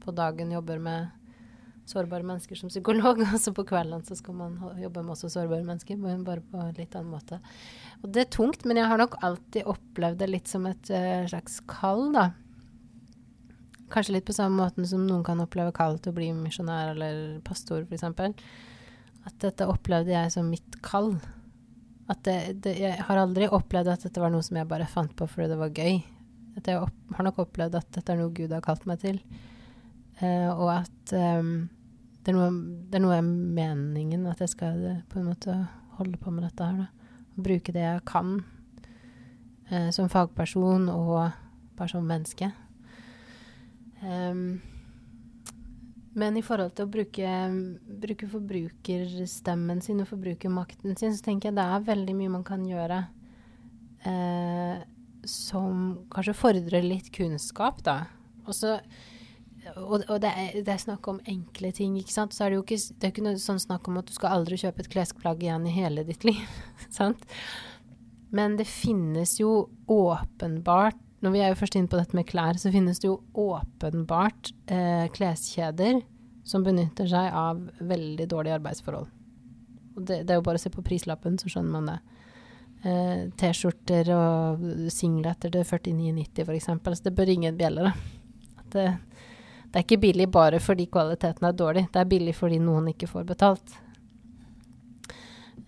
på 0.00 0.16
dagen 0.16 0.56
jobber 0.56 0.80
med 0.80 1.12
sårbare 1.88 2.26
mennesker 2.26 2.58
som 2.58 2.70
psykolog, 2.70 3.22
og 3.32 3.38
så 3.40 3.52
på 3.54 3.64
kvelden 3.68 4.04
så 4.06 4.16
skal 4.18 4.36
man 4.38 4.58
jobbe 4.80 5.02
med 5.02 5.14
også 5.16 5.30
sårbare 5.32 5.66
mennesker, 5.66 5.98
men 6.00 6.24
bare 6.26 6.44
på 6.44 6.60
en 6.60 6.76
litt 6.78 6.94
annen 6.98 7.12
måte. 7.12 7.40
Og 8.02 8.12
det 8.14 8.26
er 8.26 8.32
tungt, 8.36 8.66
men 8.68 8.80
jeg 8.80 8.90
har 8.90 9.00
nok 9.00 9.18
alltid 9.22 9.68
opplevd 9.70 10.22
det 10.22 10.30
litt 10.30 10.50
som 10.50 10.66
et 10.70 10.92
uh, 10.94 11.26
slags 11.30 11.60
kall, 11.70 12.08
da. 12.14 12.30
Kanskje 13.92 14.16
litt 14.16 14.28
på 14.28 14.36
samme 14.36 14.56
måten 14.56 14.88
som 14.88 15.04
noen 15.04 15.24
kan 15.26 15.40
oppleve 15.42 15.74
kall 15.76 15.98
til 16.00 16.14
å 16.14 16.16
bli 16.16 16.30
misjonær 16.36 16.94
eller 16.94 17.42
pastor, 17.44 17.84
f.eks. 17.84 18.08
At 19.28 19.36
dette 19.42 19.68
opplevde 19.68 20.14
jeg 20.14 20.32
som 20.34 20.48
mitt 20.48 20.80
kall. 20.82 21.12
At 22.10 22.24
det, 22.26 22.38
det, 22.64 22.72
jeg 22.80 23.04
har 23.06 23.20
aldri 23.20 23.46
opplevd 23.52 23.92
at 23.92 24.06
dette 24.06 24.22
var 24.22 24.32
noe 24.32 24.42
som 24.42 24.56
jeg 24.58 24.68
bare 24.70 24.88
fant 24.90 25.12
på 25.16 25.28
fordi 25.28 25.52
det 25.52 25.60
var 25.60 25.76
gøy. 25.76 26.00
At 26.58 26.68
jeg 26.68 26.80
opp, 26.80 26.96
har 27.16 27.28
nok 27.28 27.42
opplevd 27.44 27.76
at 27.78 27.92
dette 27.94 28.12
er 28.12 28.18
noe 28.18 28.32
Gud 28.34 28.52
har 28.52 28.64
kalt 28.64 28.88
meg 28.88 29.04
til. 29.04 29.20
Eh, 30.20 30.50
og 30.50 30.68
at 30.74 31.14
ehm, 31.16 31.68
det, 32.22 32.32
er 32.32 32.36
noe, 32.36 32.50
det 32.90 32.98
er 32.98 33.04
noe 33.04 33.20
av 33.20 33.28
meningen 33.28 34.26
at 34.30 34.42
jeg 34.44 34.52
skal 34.54 34.82
eh, 34.88 35.04
på 35.10 35.20
en 35.20 35.30
måte 35.30 35.56
holde 35.98 36.20
på 36.20 36.34
med 36.34 36.46
dette 36.48 36.66
her. 36.66 36.82
Da. 36.82 37.14
Bruke 37.48 37.74
det 37.74 37.86
jeg 37.86 38.04
kan 38.08 38.36
eh, 39.70 39.88
som 39.94 40.10
fagperson 40.12 40.90
og 40.92 41.32
bare 41.78 41.90
som 41.90 42.06
menneske. 42.06 42.52
Um, 44.02 44.60
men 46.18 46.36
i 46.36 46.42
forhold 46.44 46.74
til 46.76 46.84
å 46.84 46.92
bruke, 46.92 47.28
bruke 48.02 48.28
forbrukerstemmen 48.28 49.80
sin 49.84 50.02
og 50.02 50.10
forbrukermakten 50.10 50.98
sin, 50.98 51.14
så 51.16 51.24
tenker 51.24 51.48
jeg 51.48 51.56
det 51.56 51.64
er 51.64 51.86
veldig 51.86 52.16
mye 52.18 52.32
man 52.34 52.44
kan 52.44 52.66
gjøre 52.68 52.98
eh, 54.08 54.82
som 55.24 56.02
kanskje 56.12 56.36
fordrer 56.36 56.84
litt 56.84 57.08
kunnskap, 57.14 57.80
da. 57.86 58.02
Også, 58.44 58.76
og, 59.76 60.02
og 60.08 60.16
det, 60.22 60.30
er, 60.30 60.56
det, 60.58 60.68
er, 60.72 60.80
snakk 60.82 61.06
om 61.10 61.20
enkle 61.28 61.70
ting, 61.76 61.94
ikke 62.00 62.14
sant. 62.14 62.34
Så 62.34 62.44
er 62.44 62.52
det 62.52 62.58
jo 62.60 62.64
ikke, 62.64 62.80
det 62.98 63.08
er 63.08 63.14
ikke 63.14 63.26
noe 63.26 63.42
sånn 63.42 63.62
snakk 63.62 63.88
om 63.90 64.00
at 64.00 64.08
du 64.08 64.14
skal 64.16 64.38
aldri 64.38 64.58
kjøpe 64.60 64.84
et 64.84 64.90
klesplagg 64.92 65.44
igjen 65.44 65.68
i 65.68 65.76
hele 65.76 66.04
ditt 66.08 66.26
liv. 66.26 66.42
sant? 66.98 67.24
Men 68.32 68.56
det 68.58 68.66
finnes 68.68 69.36
jo 69.40 69.68
åpenbart 69.92 70.98
når 71.22 71.34
vi 71.34 71.42
er 71.42 71.52
jo 71.52 71.58
først 71.60 71.76
inne 71.78 71.90
på 71.90 71.98
dette 72.00 72.16
med 72.18 72.26
klær, 72.26 72.58
så 72.58 72.72
finnes 72.74 72.98
det 72.98 73.06
jo 73.06 73.20
åpenbart 73.38 74.50
eh, 74.74 75.04
kleskjeder 75.14 76.00
som 76.42 76.64
benytter 76.66 77.06
seg 77.06 77.28
av 77.38 77.60
veldig 77.78 78.26
dårlige 78.30 78.56
arbeidsforhold. 78.58 79.06
Og 79.92 80.00
det, 80.00 80.24
det, 80.24 80.32
er 80.32 80.40
jo 80.40 80.46
bare 80.48 80.58
å 80.58 80.62
se 80.64 80.72
på 80.74 80.82
prislappen, 80.82 81.36
så 81.38 81.52
skjønner 81.52 81.76
man 81.76 81.90
det. 81.92 81.98
Eh, 82.82 83.20
T-skjorter 83.38 84.10
og 84.16 84.66
singleter 84.90 85.54
til 85.54 85.62
49,90 85.62 86.42
f.eks. 86.48 86.68
Så 86.82 87.06
det 87.06 87.14
bør 87.14 87.30
ringe 87.30 87.52
en 87.52 87.60
bjelle, 87.60 87.92
da. 87.92 87.94
Det, 88.72 88.86
det 89.72 89.80
er 89.80 89.86
ikke 89.86 90.02
billig 90.02 90.28
bare 90.28 90.60
fordi 90.60 90.84
kvaliteten 90.92 91.46
er 91.48 91.56
dårlig, 91.56 91.86
det 91.92 92.00
er 92.02 92.10
billig 92.10 92.34
fordi 92.36 92.58
noen 92.60 92.90
ikke 92.92 93.08
får 93.08 93.24
betalt. 93.30 93.78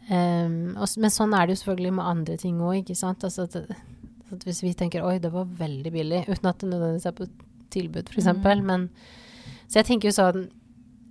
Um, 0.04 0.74
og, 0.76 0.84
men 1.00 1.12
sånn 1.12 1.32
er 1.32 1.46
det 1.46 1.54
jo 1.54 1.62
selvfølgelig 1.62 1.94
med 1.96 2.10
andre 2.10 2.36
ting 2.40 2.58
òg, 2.60 2.82
ikke 2.82 2.98
sant. 2.98 3.24
Altså, 3.24 3.46
at, 3.48 3.80
at 4.34 4.44
hvis 4.44 4.60
vi 4.66 4.74
tenker 4.76 5.06
oi, 5.06 5.16
det 5.22 5.32
var 5.32 5.48
veldig 5.48 5.92
billig, 5.94 6.20
uten 6.28 6.50
at 6.50 6.60
det 6.60 6.68
nødvendigvis 6.68 7.08
er 7.08 7.16
på 7.16 7.28
tilbud, 7.72 8.12
f.eks. 8.12 8.28
Mm. 8.36 8.66
Men 8.68 8.86
Så 9.64 9.80
jeg 9.80 9.88
tenker 9.88 10.10
jo 10.10 10.16
sånn 10.18 10.44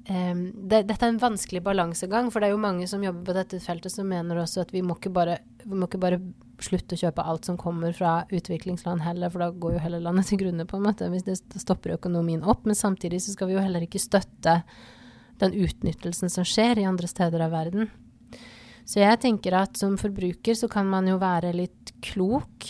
um, 0.09 0.43
det, 0.69 0.83
Dette 0.89 1.05
er 1.05 1.11
en 1.13 1.21
vanskelig 1.21 1.63
balansegang, 1.65 2.29
for 2.31 2.41
det 2.41 2.49
er 2.49 2.55
jo 2.55 2.63
mange 2.63 2.87
som 2.89 3.03
jobber 3.03 3.29
på 3.29 3.35
dette 3.37 3.59
feltet 3.63 3.93
som 3.93 4.09
mener 4.09 4.39
også 4.41 4.63
at 4.63 4.73
vi 4.75 4.83
må 4.85 4.97
ikke 4.97 5.13
bare, 5.13 5.39
må 5.69 5.89
ikke 5.89 6.01
bare 6.01 6.21
slutte 6.63 6.95
å 6.95 7.01
kjøpe 7.03 7.25
alt 7.27 7.49
som 7.49 7.59
kommer 7.59 7.95
fra 7.97 8.21
utviklingsland 8.31 9.03
heller, 9.03 9.31
for 9.33 9.43
da 9.43 9.49
går 9.51 9.75
jo 9.75 9.83
hele 9.83 9.99
landet 10.03 10.29
til 10.31 10.43
grunne, 10.43 10.67
på 10.69 10.79
en 10.79 10.85
måte, 10.85 11.09
hvis 11.11 11.27
det 11.27 11.39
stopper 11.59 11.97
økonomien 11.97 12.45
opp. 12.45 12.63
Men 12.69 12.77
samtidig 12.79 13.23
så 13.25 13.35
skal 13.35 13.49
vi 13.49 13.57
jo 13.57 13.63
heller 13.63 13.83
ikke 13.83 14.01
støtte 14.01 14.61
den 15.41 15.57
utnyttelsen 15.57 16.31
som 16.31 16.47
skjer 16.47 16.79
i 16.79 16.87
andre 16.87 17.09
steder 17.09 17.43
av 17.43 17.51
verden. 17.55 17.91
Så 18.87 19.01
jeg 19.01 19.19
tenker 19.23 19.55
at 19.57 19.79
som 19.79 19.97
forbruker 19.99 20.55
så 20.59 20.69
kan 20.71 20.87
man 20.91 21.07
jo 21.07 21.17
være 21.19 21.53
litt 21.55 21.93
klok 22.03 22.67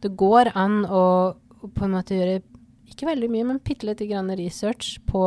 det 0.00 0.12
går 0.16 0.52
an 0.56 0.82
å, 0.88 1.02
på 1.60 1.86
en 1.86 1.94
måte 1.94 2.16
gjøre 2.16 2.40
ikke 2.90 3.08
veldig 3.08 3.28
mye, 3.32 3.46
men 3.52 3.62
bitte 3.64 3.88
lite 3.88 4.08
grann 4.08 4.32
research 4.38 4.96
på 5.08 5.22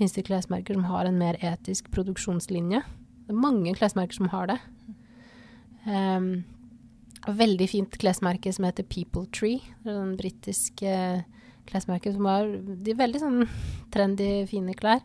fins 0.00 0.16
det 0.16 0.26
klesmerker 0.28 0.76
som 0.76 0.86
har 0.88 1.08
en 1.08 1.18
mer 1.20 1.38
etisk 1.44 1.90
produksjonslinje. 1.94 2.82
Det 3.26 3.34
er 3.34 3.42
mange 3.42 3.74
klesmerker 3.78 4.16
som 4.16 4.30
har 4.32 4.50
det. 4.50 4.58
Um, 5.86 6.30
veldig 7.28 7.68
fint 7.70 7.98
klesmerke 8.00 8.52
som 8.52 8.66
heter 8.66 8.88
People 8.88 9.26
Tree. 9.36 9.60
Det 9.84 9.92
er 9.92 10.00
den 10.00 10.16
britisk 10.18 10.82
uh, 10.84 11.20
som 11.70 12.26
har 12.26 12.48
De 12.82 12.94
veldig 12.98 13.20
sånn 13.22 13.44
trendy, 13.94 14.46
fine 14.50 14.74
klær. 14.74 15.04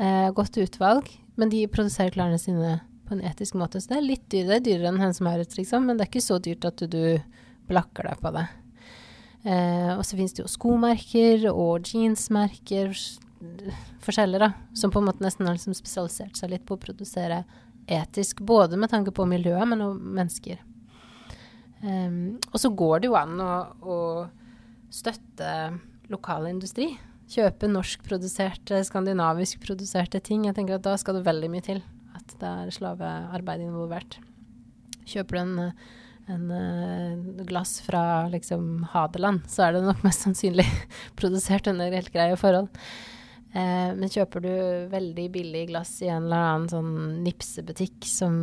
Uh, 0.00 0.32
godt 0.34 0.58
utvalg. 0.58 1.12
Men 1.38 1.52
de 1.52 1.66
produserer 1.70 2.12
klærne 2.12 2.40
sine 2.40 2.80
på 3.06 3.14
en 3.14 3.24
etisk 3.28 3.56
måte. 3.60 3.80
Så 3.80 3.92
det 3.92 4.00
er 4.00 4.08
litt 4.08 4.26
dyrere, 4.32 4.48
det 4.48 4.58
er 4.58 4.66
dyrere 4.66 4.92
enn 4.92 5.00
Hennes 5.02 5.22
Maurits, 5.24 5.58
liksom. 5.58 5.86
Men 5.86 5.98
det 5.98 6.06
er 6.06 6.12
ikke 6.12 6.24
så 6.24 6.40
dyrt 6.42 6.66
at 6.68 6.82
du 6.90 7.04
blakker 7.70 8.08
deg 8.08 8.20
på 8.22 8.32
det. 8.34 8.46
Eh, 9.42 9.90
og 9.96 10.04
så 10.06 10.16
finnes 10.16 10.34
det 10.36 10.44
jo 10.44 10.50
skomerker 10.50 11.48
og 11.50 11.88
jeansmerker, 11.88 12.94
forskjellige, 14.02 14.40
da, 14.42 14.52
som 14.76 14.92
på 14.92 15.00
en 15.00 15.08
måte 15.08 15.24
nesten 15.24 15.46
har 15.48 15.56
liksom 15.56 15.76
spesialisert 15.76 16.38
seg 16.38 16.52
litt 16.52 16.66
på 16.68 16.76
å 16.76 16.82
produsere 16.82 17.42
etisk, 17.90 18.42
både 18.46 18.78
med 18.78 18.92
tanke 18.92 19.14
på 19.14 19.26
miljøet, 19.28 19.66
men 19.68 19.82
også 19.84 20.12
mennesker. 20.18 20.60
Um, 21.82 22.38
og 22.52 22.60
så 22.62 22.70
går 22.78 23.02
det 23.02 23.10
jo 23.10 23.16
an 23.18 23.40
å, 23.42 23.54
å 23.82 23.96
støtte 24.92 25.48
lokal 26.12 26.46
industri. 26.50 26.92
Kjøpe 27.32 27.70
norskproduserte, 27.70 28.82
skandinavisk 28.86 29.62
produserte 29.64 30.20
ting. 30.22 30.46
Jeg 30.46 30.58
tenker 30.58 30.76
at 30.76 30.86
Da 30.86 30.94
skal 31.00 31.18
det 31.18 31.26
veldig 31.26 31.50
mye 31.50 31.64
til 31.64 31.82
at 32.14 32.36
det 32.38 32.54
er 32.62 32.76
slavearbeid 32.76 33.64
involvert. 33.64 34.20
Kjøper 35.08 35.38
du 35.38 35.42
en 35.42 35.72
en 36.30 36.50
uh, 36.50 37.44
glass 37.44 37.80
fra 37.80 38.28
liksom 38.30 38.86
Hadeland, 38.92 39.42
så 39.50 39.66
er 39.66 39.76
det 39.76 39.84
nok 39.86 40.04
mest 40.06 40.26
sannsynlig 40.26 40.66
produsert 41.18 41.66
under 41.70 41.94
helt 41.94 42.12
greie 42.14 42.36
forhold. 42.38 42.70
Uh, 43.52 43.92
men 43.98 44.08
kjøper 44.08 44.40
du 44.40 44.52
veldig 44.88 45.26
billig 45.34 45.66
glass 45.68 45.98
i 46.00 46.08
en 46.08 46.24
eller 46.24 46.44
annen 46.48 46.70
sånn 46.72 46.92
nipsebutikk 47.24 48.06
som 48.08 48.34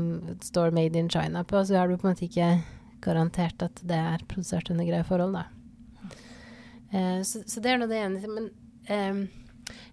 står 0.46 0.70
'Made 0.70 1.00
in 1.00 1.10
China' 1.10 1.44
på, 1.44 1.64
så 1.66 1.80
er 1.82 1.88
du 1.88 1.98
på 1.98 2.06
en 2.06 2.14
måte 2.14 2.28
ikke 2.28 2.62
garantert 3.02 3.64
at 3.66 3.82
det 3.82 3.98
er 3.98 4.26
produsert 4.30 4.70
under 4.70 4.86
greie 4.86 5.04
forhold, 5.04 5.34
da. 5.34 5.46
Uh, 6.94 7.22
så, 7.26 7.42
så, 7.42 7.58
det 7.62 7.74
er 7.74 7.82
nå 7.82 7.90
det 7.90 8.04
ene. 8.04 8.22
Men 8.30 8.52
jeg 8.90 9.28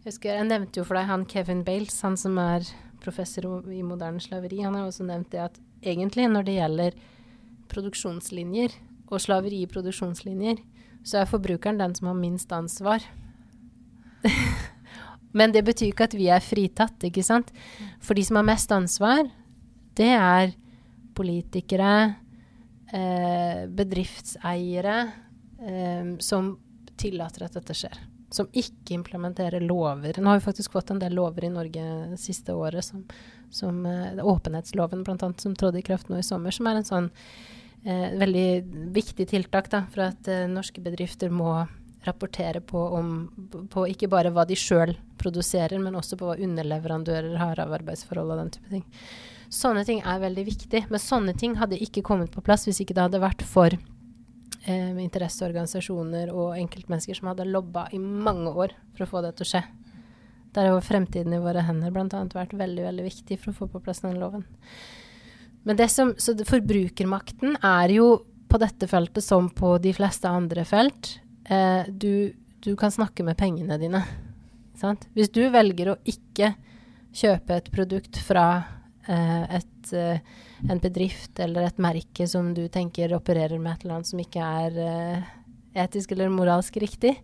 husker 0.05 0.37
jeg 0.37 0.48
nevnte 0.48 0.81
jo 0.81 0.85
for 0.85 0.96
deg 0.96 1.09
han 1.09 1.26
Kevin 1.29 1.64
Bales, 1.64 2.00
han 2.05 2.16
som 2.16 2.37
er 2.40 2.68
professor 3.00 3.64
i 3.72 3.83
moderne 3.83 4.20
slaveri. 4.20 4.61
Han 4.64 4.74
har 4.74 4.87
også 4.87 5.05
nevnt 5.05 5.33
det 5.33 5.42
at 5.48 5.61
egentlig 5.83 6.29
når 6.29 6.46
det 6.46 6.61
gjelder 6.61 6.96
produksjonslinjer 7.72 8.76
og 9.09 9.20
slaveri 9.22 9.62
i 9.62 9.70
produksjonslinjer, 9.70 10.61
så 11.07 11.22
er 11.22 11.31
forbrukeren 11.31 11.79
den 11.79 11.94
som 11.94 12.11
har 12.11 12.18
minst 12.18 12.52
ansvar. 12.52 13.05
Men 15.37 15.53
det 15.53 15.66
betyr 15.66 15.92
ikke 15.92 16.09
at 16.09 16.16
vi 16.16 16.31
er 16.33 16.44
fritatt, 16.44 16.96
ikke 17.05 17.25
sant. 17.27 17.53
For 18.01 18.16
de 18.16 18.25
som 18.25 18.38
har 18.40 18.46
mest 18.49 18.72
ansvar, 18.72 19.27
det 19.96 20.12
er 20.16 20.55
politikere, 21.16 21.92
eh, 22.92 23.64
bedriftseiere 23.68 24.99
eh, 25.61 26.12
som 26.20 26.55
tillater 26.96 27.46
at 27.46 27.57
dette 27.59 27.77
skjer. 27.77 27.99
Som 28.33 28.49
ikke 28.53 28.96
implementerer 28.96 29.62
lover. 29.62 30.18
Nå 30.18 30.33
har 30.33 30.40
vi 30.40 30.46
faktisk 30.49 30.75
fått 30.75 30.90
en 30.90 31.01
del 31.01 31.14
lover 31.16 31.46
i 31.46 31.53
Norge 31.53 31.85
det 32.12 32.20
siste 32.20 32.57
året, 32.57 32.85
som, 32.85 33.05
som 33.51 33.85
eh, 33.87 34.25
åpenhetsloven 34.25 35.05
bl.a., 35.07 35.33
som 35.40 35.57
trådte 35.57 35.83
i 35.83 35.87
kraft 35.87 36.11
nå 36.11 36.20
i 36.20 36.27
sommer, 36.27 36.55
som 36.55 36.68
er 36.68 36.81
en 36.81 36.88
sånn 36.88 37.11
eh, 37.85 38.12
veldig 38.18 38.49
viktig 38.96 39.29
tiltak 39.33 39.70
da, 39.72 39.85
for 39.92 40.09
at 40.11 40.33
eh, 40.33 40.49
norske 40.51 40.85
bedrifter 40.85 41.33
må 41.33 41.66
rapportere 42.07 42.62
på, 42.64 42.81
om, 42.99 43.11
på 43.73 43.87
ikke 43.92 44.09
bare 44.12 44.33
hva 44.35 44.47
de 44.49 44.57
sjøl 44.59 44.95
produserer, 45.21 45.79
men 45.83 45.97
også 45.99 46.19
på 46.19 46.29
hva 46.29 46.37
underleverandører 46.42 47.37
har 47.40 47.61
av 47.62 47.75
arbeidsforhold 47.79 48.35
og 48.35 48.42
den 48.42 48.53
type 48.57 48.73
ting. 48.73 48.85
Sånne 49.53 49.85
ting 49.87 50.01
er 50.03 50.23
veldig 50.23 50.45
viktig, 50.47 50.87
men 50.90 51.03
sånne 51.03 51.37
ting 51.38 51.55
hadde 51.61 51.79
ikke 51.83 52.05
kommet 52.07 52.33
på 52.35 52.42
plass 52.45 52.66
hvis 52.66 52.83
ikke 52.83 52.97
det 52.97 53.07
hadde 53.07 53.23
vært 53.23 53.45
for 53.47 53.75
eh, 53.75 54.92
interesseorganisasjoner 55.05 56.33
og 56.35 56.57
enkeltmennesker 56.59 57.19
som 57.19 57.31
hadde 57.31 57.49
lobba 57.49 57.87
i 57.95 58.01
mange 58.03 58.53
år 58.53 58.75
for 58.97 59.07
å 59.07 59.11
få 59.11 59.25
det 59.27 59.37
til 59.37 59.47
å 59.47 59.51
skje. 59.55 59.64
Der 60.57 60.71
har 60.71 60.85
fremtiden 60.85 61.35
i 61.37 61.42
våre 61.42 61.62
hender 61.66 61.92
bl.a. 61.92 62.23
vært 62.33 62.57
veldig 62.57 62.87
veldig 62.88 63.05
viktig 63.07 63.38
for 63.42 63.53
å 63.53 63.59
få 63.61 63.69
på 63.75 63.83
plass 63.85 64.03
den 64.03 64.19
loven. 64.21 64.47
Men 65.66 65.79
det 65.79 65.90
som, 65.92 66.14
så 66.19 66.33
forbrukermakten 66.47 67.59
er 67.61 67.92
jo 67.97 68.09
på 68.47 68.61
dette 68.62 68.87
feltet 68.88 69.25
som 69.25 69.49
på 69.51 69.75
de 69.83 69.92
fleste 69.97 70.31
andre 70.31 70.64
felt. 70.66 71.16
Eh, 71.49 71.89
du, 71.89 72.35
du, 72.61 72.75
kan 72.77 72.91
snakke 72.91 73.25
med 73.27 73.39
pengene 73.39 73.79
dine. 73.79 74.03
Sant? 74.77 75.07
Hvis 75.15 75.31
du 75.33 75.45
velger 75.53 75.93
å 75.93 76.01
ikke 76.05 76.55
kjøpe 77.17 77.57
et 77.57 77.71
produkt 77.73 78.19
fra 78.27 78.47
eh, 79.07 79.57
et, 79.61 79.93
eh, 79.95 80.21
en 80.67 80.83
bedrift 80.83 81.39
eller 81.41 81.69
et 81.69 81.81
merke 81.81 82.27
som 82.29 82.53
du 82.57 82.67
tenker 82.73 83.15
opererer 83.17 83.61
med 83.63 83.77
et 83.77 83.87
eller 83.87 83.99
annet 83.99 84.11
som 84.11 84.23
ikke 84.23 84.53
er 84.67 84.81
eh, 84.83 85.35
etisk 85.87 86.13
eller 86.13 86.33
moralsk 86.33 86.79
riktig, 86.83 87.15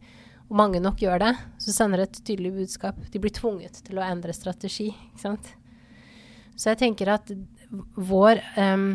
og 0.49 0.59
mange 0.61 0.83
nok 0.85 1.01
gjør 1.01 1.23
det, 1.25 1.33
så 1.65 1.75
sender 1.75 2.03
det 2.03 2.11
et 2.11 2.23
tydelig 2.29 2.53
budskap. 2.61 2.99
De 3.11 3.21
blir 3.21 3.33
tvunget 3.33 3.81
til 3.87 3.99
å 3.99 4.05
endre 4.05 4.35
strategi. 4.37 4.91
Ikke 4.93 5.23
sant? 5.23 5.53
Så 6.53 6.69
jeg 6.69 6.83
tenker 6.83 7.09
at 7.15 7.33
vår 7.97 8.43
um, 8.61 8.91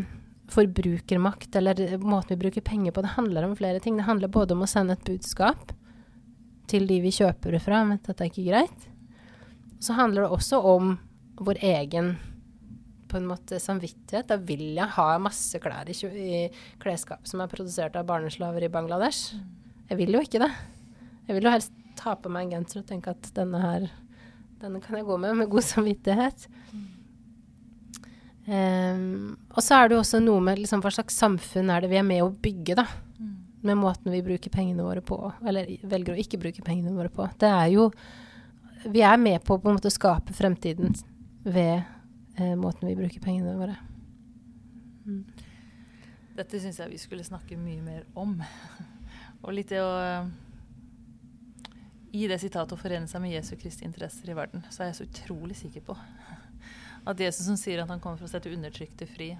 forbrukermakt, 0.51 1.55
eller 1.55 1.97
måten 1.97 2.35
vi 2.35 2.41
bruker 2.45 2.61
penger 2.61 2.95
på, 2.95 3.03
det 3.03 3.15
handler 3.17 3.47
om 3.47 3.55
flere 3.55 3.81
ting. 3.83 3.97
Det 3.99 4.07
handler 4.07 4.31
både 4.31 4.55
om 4.55 4.63
å 4.63 4.69
sende 4.69 4.95
et 4.95 5.07
budskap 5.07 5.73
til 6.71 6.87
de 6.87 7.01
vi 7.03 7.11
kjøper 7.15 7.55
det 7.55 7.63
fra, 7.63 7.83
at 7.93 8.07
dette 8.07 8.23
er 8.23 8.31
ikke 8.31 8.47
greit. 8.47 8.87
Så 9.83 9.95
handler 9.97 10.25
det 10.25 10.33
også 10.35 10.61
om 10.63 10.95
vår 11.37 11.59
egen 11.63 12.15
på 13.07 13.19
en 13.19 13.27
måte 13.29 13.59
samvittighet. 13.61 14.27
Da 14.27 14.39
vil 14.39 14.73
jeg 14.75 14.95
ha 14.97 15.07
masse 15.21 15.59
klær 15.63 15.87
i, 15.91 15.95
i 15.95 16.41
klesskap 16.81 17.27
som 17.27 17.43
er 17.43 17.51
produsert 17.51 17.95
av 17.99 18.07
barneslaver 18.09 18.65
i 18.67 18.71
Bangladesh. 18.71 19.37
Jeg 19.87 19.99
vil 20.01 20.17
jo 20.17 20.23
ikke 20.23 20.41
det. 20.43 20.51
Jeg 21.27 21.37
vil 21.37 21.47
jo 21.47 21.53
helst 21.53 21.75
ta 21.99 22.15
på 22.19 22.31
meg 22.31 22.47
en 22.47 22.59
genser 22.59 22.83
og 22.83 22.89
tenke 22.89 23.13
at 23.13 23.31
denne 23.35 23.61
her, 23.61 23.87
denne 24.61 24.81
kan 24.83 24.99
jeg 24.99 25.07
gå 25.07 25.17
med 25.21 25.39
med 25.39 25.51
god 25.51 25.65
samvittighet. 25.65 26.47
Mm. 26.71 26.85
Um, 28.47 29.35
og 29.51 29.59
så 29.59 29.75
er 29.75 29.89
det 29.89 29.97
jo 29.97 30.03
også 30.05 30.21
noe 30.23 30.39
med 30.39 30.61
liksom, 30.61 30.79
hva 30.79 30.91
slags 30.95 31.17
samfunn 31.19 31.67
er 31.73 31.83
det 31.83 31.89
vi 31.91 31.97
er 31.99 32.05
med 32.07 32.23
å 32.23 32.31
bygge, 32.31 32.77
da. 32.79 32.85
Mm. 33.17 33.33
med 33.67 33.79
måten 33.81 34.13
vi 34.13 34.21
bruker 34.23 34.53
pengene 34.53 34.85
våre 34.85 35.01
på, 35.01 35.17
eller 35.43 35.67
velger 35.83 36.13
å 36.13 36.21
ikke 36.21 36.39
bruke 36.39 36.63
pengene 36.63 36.93
våre 36.95 37.11
på. 37.11 37.27
Det 37.39 37.49
er 37.49 37.67
jo 37.73 37.91
Vi 38.87 39.01
er 39.01 39.17
med 39.17 39.43
på 39.43 39.57
på 39.59 39.67
en 39.67 39.75
måte 39.75 39.89
å 39.89 39.91
skape 39.91 40.31
fremtiden 40.37 40.93
ved 41.43 41.81
eh, 42.37 42.55
måten 42.55 42.87
vi 42.87 42.95
bruker 42.95 43.19
pengene 43.19 43.55
våre. 43.57 43.75
Mm. 45.03 45.25
Dette 46.37 46.59
syns 46.61 46.77
jeg 46.79 46.93
vi 46.93 47.01
skulle 47.01 47.25
snakke 47.25 47.57
mye 47.57 47.81
mer 47.81 48.05
om. 48.13 48.37
Og 49.43 49.51
litt 49.57 49.73
det 49.73 49.81
å 49.81 49.91
I 52.13 52.27
det 52.29 52.39
sitatet 52.39 52.77
å 52.77 52.79
forene 52.79 53.09
seg 53.09 53.25
med 53.25 53.33
Jesu 53.33 53.57
Kristi 53.57 53.83
interesser 53.89 54.29
i 54.29 54.37
verden, 54.37 54.63
så 54.69 54.85
er 54.85 54.93
jeg 54.93 54.99
så 55.01 55.09
utrolig 55.09 55.57
sikker 55.57 55.83
på 55.89 55.97
at 57.07 57.21
Jesus 57.23 57.47
som 57.47 57.57
sier 57.59 57.81
at 57.81 57.91
han 57.91 58.01
kommer 58.03 58.19
for 58.19 58.27
å 58.27 58.31
sette 58.31 58.51
undertrykte 58.51 59.07
fri, 59.09 59.31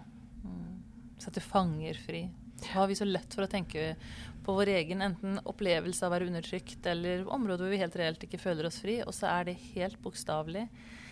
mm, 0.44 1.18
sette 1.24 1.44
fanger 1.44 2.00
fri, 2.00 2.28
så 2.62 2.72
har 2.80 2.88
vi 2.90 2.96
så 2.98 3.06
lett 3.06 3.34
for 3.34 3.46
å 3.46 3.52
tenke 3.52 3.96
på 4.46 4.54
vår 4.56 4.72
egen 4.78 5.04
enten 5.04 5.38
opplevelse 5.46 6.06
av 6.06 6.10
å 6.10 6.16
være 6.16 6.30
undertrykt, 6.30 6.80
eller 6.90 7.26
områder 7.28 7.66
hvor 7.66 7.74
vi 7.74 7.82
helt 7.82 7.98
reelt 8.00 8.24
ikke 8.24 8.40
føler 8.42 8.70
oss 8.70 8.80
fri. 8.82 9.02
Og 9.04 9.14
så 9.14 9.28
er 9.30 9.50
det 9.50 9.58
helt 9.76 10.00
bokstavelig 10.02 10.64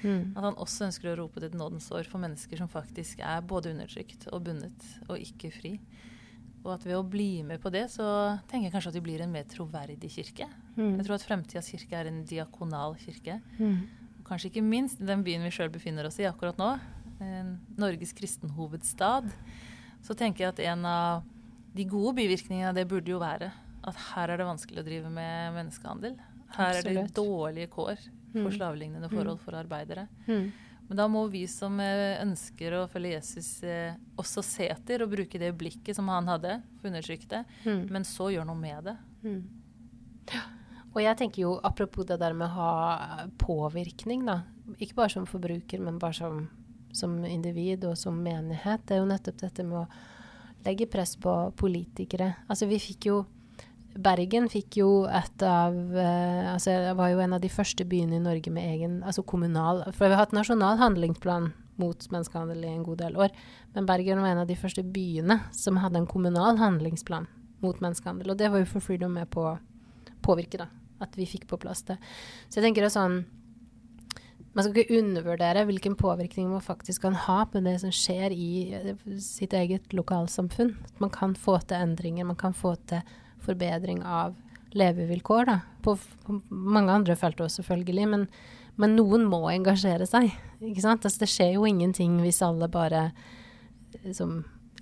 mm. 0.01 0.33
at 0.37 0.41
han 0.41 0.55
også 0.55 0.87
ønsker 0.87 1.11
å 1.11 1.17
rope 1.19 1.41
til 1.41 1.49
et 1.49 1.57
nådens 1.59 1.89
år 1.93 2.07
for 2.09 2.23
mennesker 2.23 2.61
som 2.61 2.71
faktisk 2.71 3.21
er 3.21 3.45
både 3.45 3.75
undertrykt 3.75 4.29
og 4.31 4.45
bundet 4.47 4.87
og 5.09 5.19
ikke 5.19 5.51
fri. 5.53 5.75
Og 6.63 6.71
at 6.73 6.87
ved 6.87 6.97
å 6.97 7.05
bli 7.05 7.43
med 7.45 7.61
på 7.61 7.69
det, 7.73 7.83
så 7.93 8.07
tenker 8.49 8.69
jeg 8.69 8.73
kanskje 8.73 8.95
at 8.95 8.97
vi 8.97 9.05
blir 9.05 9.21
en 9.21 9.35
mer 9.35 9.45
troverdig 9.51 10.09
kirke. 10.15 10.47
Mm. 10.79 10.95
Jeg 10.95 11.05
tror 11.05 11.19
at 11.19 11.27
fremtidas 11.27 11.69
kirke 11.69 11.99
er 11.99 12.09
en 12.09 12.23
diakonal 12.25 12.97
kirke. 13.03 13.37
Mm. 13.59 13.83
Kanskje 14.25 14.49
ikke 14.49 14.65
minst 14.65 15.01
i 15.01 15.07
den 15.07 15.23
byen 15.25 15.45
vi 15.45 15.53
sjøl 15.53 15.71
befinner 15.73 16.07
oss 16.07 16.17
i 16.21 16.27
akkurat 16.29 16.57
nå, 16.57 16.71
Norges 17.77 18.13
kristenhovedstad, 18.17 19.29
så 20.05 20.15
tenker 20.17 20.45
jeg 20.45 20.53
at 20.53 20.63
en 20.73 20.87
av 20.89 21.23
de 21.75 21.85
gode 21.89 22.15
bivirkningene 22.19 22.71
av 22.71 22.77
det 22.77 22.87
burde 22.89 23.11
jo 23.11 23.21
være 23.21 23.51
at 23.85 23.97
her 24.11 24.33
er 24.33 24.41
det 24.41 24.47
vanskelig 24.47 24.81
å 24.81 24.85
drive 24.85 25.11
med 25.13 25.55
menneskehandel. 25.55 26.15
Her 26.55 26.79
Absolutt. 26.79 26.87
er 26.89 26.97
det 26.97 27.15
dårlige 27.17 27.71
kår 27.73 27.97
for 28.31 28.47
mm. 28.47 28.55
slavelignende 28.57 29.09
forhold 29.11 29.39
mm. 29.39 29.43
for 29.43 29.57
arbeidere. 29.59 30.07
Mm. 30.25 30.47
Men 30.87 30.99
da 30.99 31.07
må 31.09 31.23
vi 31.33 31.45
som 31.49 31.79
eh, 31.81 32.19
ønsker 32.21 32.75
å 32.77 32.83
følge 32.89 33.15
Jesus, 33.15 33.49
eh, 33.65 33.95
også 34.21 34.43
se 34.45 34.67
etter 34.69 35.01
og 35.05 35.13
bruke 35.15 35.41
det 35.41 35.49
blikket 35.57 35.97
som 35.97 36.09
han 36.13 36.29
hadde 36.29 36.59
for 36.81 36.93
mm. 36.93 37.87
men 37.89 38.05
så 38.05 38.29
gjøre 38.33 38.49
noe 38.49 38.59
med 38.59 38.91
det. 38.91 38.97
Mm. 39.25 39.41
Og 40.95 41.03
jeg 41.03 41.19
tenker 41.19 41.43
jo, 41.43 41.55
apropos 41.67 42.07
det 42.07 42.17
der 42.21 42.35
med 42.37 42.47
å 42.47 42.55
ha 42.55 43.29
påvirkning, 43.41 44.23
da. 44.27 44.41
Ikke 44.79 45.01
bare 45.01 45.11
som 45.11 45.27
forbruker, 45.27 45.81
men 45.83 45.99
bare 45.99 46.15
som, 46.15 46.45
som 46.95 47.17
individ 47.27 47.83
og 47.89 47.97
som 47.99 48.15
menighet. 48.23 48.85
Det 48.87 48.95
er 48.95 49.03
jo 49.03 49.09
nettopp 49.09 49.41
dette 49.43 49.65
med 49.67 49.83
å 49.83 49.87
legge 50.65 50.87
press 50.89 51.17
på 51.19 51.33
politikere. 51.59 52.31
Altså 52.47 52.69
vi 52.71 52.81
fikk 52.81 53.11
jo 53.11 53.23
Bergen 53.95 54.49
fikk 54.51 54.75
jo 54.81 55.05
et 55.07 55.43
av 55.47 55.75
eh, 55.95 56.47
altså 56.51 56.73
Det 56.83 56.95
var 56.99 57.13
jo 57.13 57.21
en 57.23 57.35
av 57.37 57.39
de 57.39 57.47
første 57.47 57.85
byene 57.87 58.17
i 58.17 58.23
Norge 58.23 58.51
med 58.51 58.67
egen 58.67 58.97
altså 59.07 59.23
kommunal 59.23 59.85
For 59.95 60.09
vi 60.09 60.17
har 60.17 60.25
hatt 60.25 60.35
nasjonal 60.35 60.81
handlingsplan 60.81 61.53
mot 61.79 62.07
menneskehandel 62.11 62.65
i 62.65 62.73
en 62.73 62.83
god 62.83 62.99
del 63.03 63.15
år. 63.19 63.31
Men 63.75 63.87
Bergen 63.87 64.19
var 64.23 64.33
en 64.33 64.43
av 64.43 64.51
de 64.51 64.55
første 64.59 64.83
byene 64.83 65.39
som 65.55 65.79
hadde 65.79 66.01
en 66.01 66.11
kommunal 66.11 66.59
handlingsplan 66.59 67.27
mot 67.63 67.79
menneskehandel. 67.83 68.31
Og 68.31 68.39
det 68.39 68.51
var 68.51 68.63
jo 68.63 68.69
for 68.69 68.83
Freedom 68.83 69.15
med 69.15 69.31
på 69.31 69.43
å 69.43 69.57
påvirke, 70.23 70.59
da. 70.59 70.69
At 71.03 71.17
vi 71.19 71.27
fikk 71.27 71.47
på 71.49 71.59
plass 71.59 71.83
det. 71.89 71.97
Så 72.47 72.59
jeg 72.59 72.69
tenker 72.69 72.85
det 72.85 72.93
sånn 72.95 73.23
man 74.55 74.63
skal 74.63 74.77
ikke 74.85 75.01
undervurdere 75.01 75.65
hvilken 75.67 75.97
påvirkning 75.99 76.47
man 76.47 76.63
faktisk 76.63 77.03
kan 77.03 77.17
ha 77.25 77.41
på 77.51 77.59
det 77.65 77.75
som 77.81 77.91
skjer 77.91 78.31
i 78.31 78.51
eh, 78.77 78.93
sitt 79.19 79.51
eget 79.53 79.91
lokalsamfunn. 79.93 80.71
Man 81.03 81.11
kan 81.11 81.35
få 81.35 81.57
til 81.67 81.81
endringer, 81.83 82.27
man 82.27 82.39
kan 82.39 82.55
få 82.55 82.77
til 82.87 83.03
forbedring 83.43 83.99
av 84.07 84.37
levevilkår. 84.75 85.49
Da. 85.49 85.57
På, 85.83 85.97
på 86.23 86.39
mange 86.49 86.95
andre 86.95 87.17
felt 87.19 87.43
også, 87.43 87.59
selvfølgelig. 87.59 88.07
Men, 88.13 88.23
men, 88.79 88.95
noen 88.95 89.27
må 89.27 89.41
engasjere 89.51 90.07
seg. 90.07 90.31
Ikke 90.63 90.85
sant? 90.85 91.03
Altså, 91.03 91.25
det 91.25 91.31
skjer 91.33 91.57
jo 91.57 91.67
ingenting 91.67 92.21
hvis 92.23 92.39
alle 92.45 92.71
bare 92.71 93.09
liksom, 94.05 94.37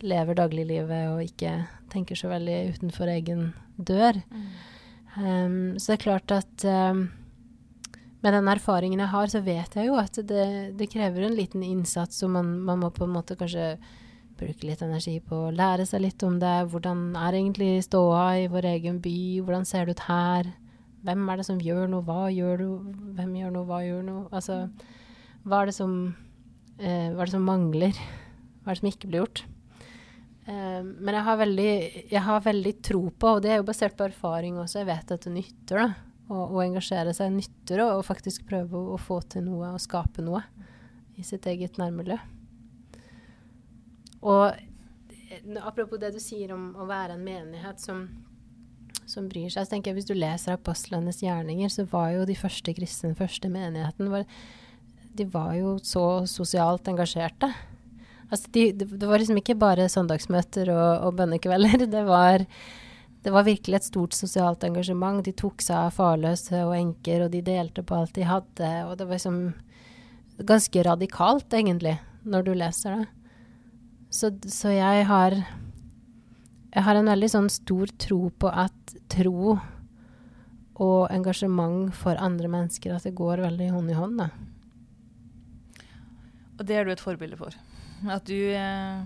lever 0.06 0.38
dagliglivet 0.38 1.16
og 1.16 1.26
ikke 1.26 1.64
tenker 1.94 2.18
så 2.18 2.30
veldig 2.30 2.60
utenfor 2.76 3.10
egen 3.10 3.50
dør. 3.78 4.22
Mm. 4.30 4.48
Um, 5.18 5.76
så 5.78 5.94
det 5.94 6.00
er 6.00 6.04
klart 6.04 6.34
at 6.34 6.66
um, 6.66 7.04
med 8.24 8.34
den 8.34 8.48
erfaringen 8.50 9.04
jeg 9.04 9.12
har, 9.12 9.28
så 9.30 9.44
vet 9.44 9.76
jeg 9.78 9.90
jo 9.90 9.98
at 10.00 10.18
det, 10.30 10.46
det 10.80 10.90
krever 10.90 11.28
en 11.28 11.36
liten 11.38 11.64
innsats, 11.66 12.24
og 12.24 12.34
man, 12.38 12.56
man, 12.66 12.80
må 12.82 12.90
på 12.96 13.06
en 13.06 13.14
måte 13.14 13.38
kanskje 13.40 13.76
bruke 14.40 14.66
litt 14.66 14.82
energi 14.82 15.20
på 15.22 15.48
å 15.48 15.54
lære 15.54 15.86
seg 15.86 16.06
litt 16.06 16.24
om 16.26 16.40
det. 16.42 16.56
Hvordan 16.72 17.12
er 17.20 17.38
egentlig 17.38 17.84
ståa 17.86 18.26
i 18.42 18.50
vår 18.52 18.70
egen 18.74 18.98
by? 19.04 19.18
Hvordan 19.44 19.68
ser 19.70 19.86
det 19.86 19.98
ut 19.98 20.06
her? 20.08 20.50
Hvem 21.04 21.30
er 21.30 21.40
det 21.40 21.48
som 21.50 21.62
gjør 21.62 21.92
noe? 21.92 22.06
Hva 22.08 22.32
gjør 22.34 22.64
du? 22.64 22.68
Hvem 23.20 23.38
gjør 23.42 23.56
noe? 23.58 23.68
Hva 23.70 23.82
gjør 23.84 24.04
noe? 24.08 24.26
Altså, 24.34 24.64
hva 25.44 25.62
er 25.62 25.70
det 25.70 25.76
som, 25.76 26.16
eh, 26.80 27.12
hva 27.12 27.22
er 27.22 27.28
det 27.28 27.36
som 27.36 27.46
mangler? 27.48 28.00
Hva 28.64 28.72
er 28.72 28.80
det 28.80 28.82
som 28.82 28.92
ikke 28.94 29.12
blir 29.12 29.26
gjort? 29.26 29.44
Eh, 30.48 30.82
men 30.84 31.16
jeg 31.16 31.28
har, 31.28 31.38
veldig, 31.40 31.74
jeg 32.12 32.24
har 32.30 32.48
veldig 32.48 32.74
tro 32.84 33.04
på, 33.12 33.36
og 33.38 33.44
det 33.46 33.54
er 33.54 33.62
jo 33.62 33.68
basert 33.68 33.96
på 34.00 34.08
erfaring 34.10 34.58
også, 34.60 34.82
jeg 34.82 34.92
vet 34.92 35.16
at 35.16 35.28
det 35.28 35.38
nytter, 35.38 35.84
da 35.86 36.14
å, 36.32 36.62
engasjere 36.64 37.14
seg 37.16 37.34
nytter, 37.36 37.84
og 37.86 38.06
faktisk 38.08 38.46
prøve 38.50 38.78
å, 38.78 38.94
å, 38.96 39.00
få 39.02 39.20
til 39.30 39.46
noe 39.48 39.74
og 39.74 39.82
skape 39.84 40.24
noe 40.26 40.44
i 41.20 41.26
sitt 41.26 41.46
eget 41.50 41.78
nærmiljø. 41.82 42.18
Og 44.24 45.60
apropos 45.62 46.00
det 46.00 46.14
du 46.16 46.22
sier 46.24 46.54
om 46.56 46.72
å 46.80 46.88
være 46.90 47.18
en 47.18 47.26
menighet 47.26 47.82
som, 47.82 48.06
som 49.06 49.28
bryr 49.30 49.52
seg, 49.52 49.66
så 49.66 49.74
tenker 49.74 49.92
jeg 49.92 50.02
hvis 50.02 50.10
du 50.10 50.16
leser 50.16 50.56
apostlenes 50.56 51.22
gjerninger, 51.26 51.72
så 51.74 51.86
var 51.92 52.14
jo 52.16 52.28
de 52.30 52.38
første 52.40 52.76
kristne, 52.78 53.18
første 53.20 53.52
menigheten, 53.52 54.12
var, 54.14 54.26
de 55.14 55.28
var 55.30 55.54
jo 55.60 55.76
så 55.84 56.24
sosialt 56.30 56.88
engasjerte. 56.90 57.52
Altså 58.30 58.50
de, 58.56 58.70
det, 58.74 59.04
var 59.06 59.22
liksom 59.22 59.38
ikke 59.42 59.58
bare 59.60 59.90
søndagsmøter 59.92 60.72
og, 60.74 61.08
og 61.08 61.20
bønnekvelder. 61.20 61.86
Det 61.94 62.06
var 62.08 62.48
det 63.24 63.32
var 63.32 63.46
virkelig 63.48 63.78
et 63.78 63.86
stort 63.88 64.16
sosialt 64.18 64.66
engasjement. 64.68 65.24
De 65.24 65.32
tok 65.32 65.64
seg 65.64 65.78
av 65.78 65.94
farløse 65.96 66.60
og 66.66 66.74
enker, 66.76 67.24
og 67.24 67.30
de 67.32 67.40
delte 67.46 67.80
på 67.88 67.96
alt 67.96 68.18
de 68.18 68.26
hadde. 68.28 68.72
Og 68.90 68.98
det 69.00 69.08
var 69.08 69.16
liksom 69.16 69.38
ganske 70.44 70.84
radikalt, 70.84 71.48
egentlig, 71.56 71.94
når 72.28 72.44
du 72.44 72.52
leser 72.58 72.98
det. 72.98 73.06
Så, 74.14 74.34
så 74.46 74.74
jeg 74.76 75.06
har 75.10 75.40
Jeg 76.74 76.84
har 76.84 76.98
en 76.98 77.06
veldig 77.06 77.28
sånn 77.30 77.50
stor 77.54 77.92
tro 78.02 78.32
på 78.42 78.50
at 78.50 78.94
tro 79.14 79.60
og 80.82 81.12
engasjement 81.14 81.94
for 81.94 82.18
andre 82.18 82.50
mennesker, 82.50 82.96
at 82.96 83.06
det 83.06 83.14
går 83.14 83.44
veldig 83.46 83.68
hånd 83.70 83.92
i 83.94 83.98
hånd, 83.98 84.18
da. 84.18 84.32
Og 86.58 86.66
det 86.66 86.80
er 86.80 86.86
du 86.86 86.92
et 86.96 87.04
forbilde 87.04 87.38
for. 87.38 87.54
At 88.12 88.26
du, 88.28 88.36
eh, 88.36 89.04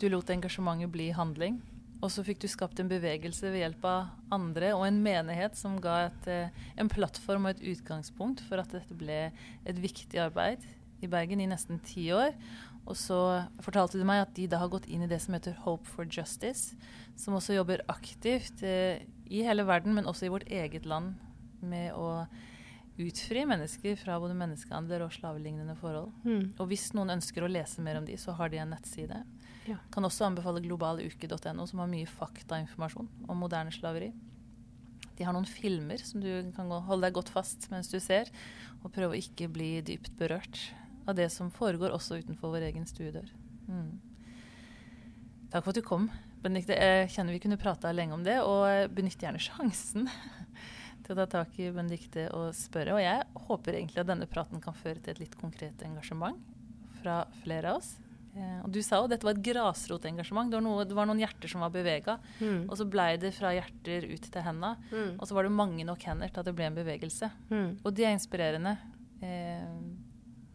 du 0.00 0.08
lot 0.08 0.30
engasjementet 0.32 0.92
bli 0.92 1.10
handling. 1.12 1.60
Og 2.02 2.10
så 2.10 2.24
fikk 2.26 2.40
du 2.42 2.48
skapt 2.50 2.80
en 2.82 2.90
bevegelse 2.90 3.46
ved 3.52 3.62
hjelp 3.62 3.84
av 3.86 4.34
andre 4.34 4.72
og 4.74 4.88
en 4.88 4.98
menighet 5.04 5.54
som 5.58 5.76
ga 5.78 6.08
et, 6.08 6.26
eh, 6.26 6.62
en 6.76 6.88
plattform 6.90 7.46
og 7.46 7.54
et 7.54 7.76
utgangspunkt 7.76 8.40
for 8.48 8.58
at 8.58 8.72
dette 8.74 8.96
ble 8.98 9.30
et 9.30 9.76
viktig 9.76 10.18
arbeid 10.18 10.64
i 11.02 11.06
Bergen 11.06 11.40
i 11.40 11.46
nesten 11.46 11.78
ti 11.84 12.08
år. 12.10 12.34
Og 12.86 12.96
så 12.98 13.46
fortalte 13.62 14.00
du 14.00 14.04
meg 14.04 14.24
at 14.24 14.34
de 14.34 14.48
da 14.50 14.58
har 14.58 14.72
gått 14.72 14.88
inn 14.90 15.04
i 15.04 15.10
det 15.10 15.20
som 15.22 15.34
heter 15.34 15.54
Hope 15.62 15.86
for 15.86 16.04
Justice, 16.04 16.74
som 17.14 17.34
også 17.34 17.54
jobber 17.54 17.84
aktivt 17.88 18.64
eh, 18.66 19.04
i 19.30 19.44
hele 19.46 19.62
verden, 19.68 19.94
men 19.94 20.08
også 20.10 20.26
i 20.26 20.32
vårt 20.32 20.48
eget 20.50 20.86
land, 20.86 21.14
med 21.62 21.92
å 21.94 22.26
utfri 23.00 23.44
mennesker 23.48 23.96
fra 23.96 24.18
både 24.20 24.34
menneskehandler 24.36 25.04
og 25.06 25.14
slavelignende 25.14 25.76
forhold. 25.80 26.10
Mm. 26.26 26.52
Og 26.60 26.68
hvis 26.70 26.90
noen 26.96 27.14
ønsker 27.16 27.44
å 27.44 27.50
lese 27.50 27.84
mer 27.84 28.00
om 28.00 28.08
de, 28.08 28.18
så 28.20 28.34
har 28.36 28.52
de 28.52 28.60
en 28.62 28.74
nettside 28.74 29.22
ja. 29.68 29.76
Kan 29.94 30.02
også 30.02 30.26
anbefale 30.26 30.58
globaluke.no, 30.64 31.66
som 31.70 31.82
har 31.82 31.90
mye 31.90 32.08
faktainformasjon 32.10 33.08
om 33.30 33.42
moderne 33.44 33.70
slaveri. 33.70 34.10
De 35.14 35.26
har 35.26 35.34
noen 35.36 35.46
filmer 35.46 36.02
som 36.02 36.22
du 36.22 36.50
kan 36.56 36.70
holde 36.72 37.06
deg 37.06 37.14
godt 37.14 37.30
fast 37.30 37.68
mens 37.70 37.90
du 37.92 38.00
ser, 38.02 38.30
og 38.82 38.90
prøve 38.94 39.14
å 39.14 39.20
ikke 39.20 39.50
bli 39.52 39.76
dypt 39.86 40.16
berørt 40.18 40.58
av 41.06 41.14
det 41.18 41.28
som 41.34 41.50
foregår 41.54 41.94
også 41.94 42.18
utenfor 42.22 42.54
vår 42.54 42.66
egen 42.72 42.88
stuedør. 42.88 43.30
Mm. 43.68 44.00
Takk 45.52 45.62
for 45.62 45.70
at 45.70 45.78
du 45.78 45.86
kom, 45.86 46.08
Benedicte. 46.42 46.74
Jeg 46.74 47.10
kjenner 47.14 47.36
vi 47.36 47.42
kunne 47.44 47.60
prata 47.60 47.92
lenge 47.94 48.16
om 48.16 48.24
det, 48.26 48.40
og 48.42 48.94
benytt 48.96 49.22
gjerne 49.22 49.42
sjansen 49.42 50.08
til 51.04 51.14
å 51.14 51.22
ta 51.22 51.26
tak 51.40 51.58
i 51.60 51.70
Benedicte 51.74 52.28
og 52.36 52.52
spørre. 52.56 52.96
Og 52.96 53.02
jeg 53.02 53.46
håper 53.48 53.78
egentlig 53.78 54.02
at 54.02 54.08
denne 54.10 54.28
praten 54.30 54.62
kan 54.62 54.76
føre 54.76 55.02
til 55.02 55.14
et 55.14 55.22
litt 55.24 55.36
konkret 55.40 55.82
engasjement 55.86 56.38
fra 57.00 57.22
flere 57.42 57.72
av 57.72 57.82
oss. 57.82 57.94
Eh, 58.32 58.60
og 58.64 58.70
du 58.72 58.78
sa 58.80 59.02
jo 59.02 59.08
dette 59.12 59.26
var 59.26 59.36
et 59.36 59.44
grasrotengasjement. 59.44 60.52
Det, 60.52 60.60
det, 60.88 60.96
var 60.96 61.08
noen 61.08 61.20
hjerter 61.20 61.52
som 61.52 61.64
var 61.64 61.72
bevega. 61.74 62.16
Mm. 62.40 62.62
Og 62.68 62.76
så 62.80 62.86
blei 62.88 63.10
det 63.20 63.34
fra 63.36 63.52
hjerter 63.56 64.06
ut 64.08 64.28
til 64.32 64.46
henda. 64.46 64.74
Mm. 64.92 65.18
Og 65.18 65.26
så 65.28 65.36
var 65.36 65.48
det 65.48 65.56
mange 65.56 65.86
nok 65.88 66.06
hender 66.08 66.32
til 66.32 66.42
at 66.42 66.48
det 66.48 66.56
ble 66.56 66.70
en 66.70 66.78
bevegelse. 66.78 67.32
Mm. 67.52 67.68
Og 67.82 67.90
det 67.96 68.06
er 68.08 68.16
inspirerende. 68.16 68.76
Eh, 69.20 69.74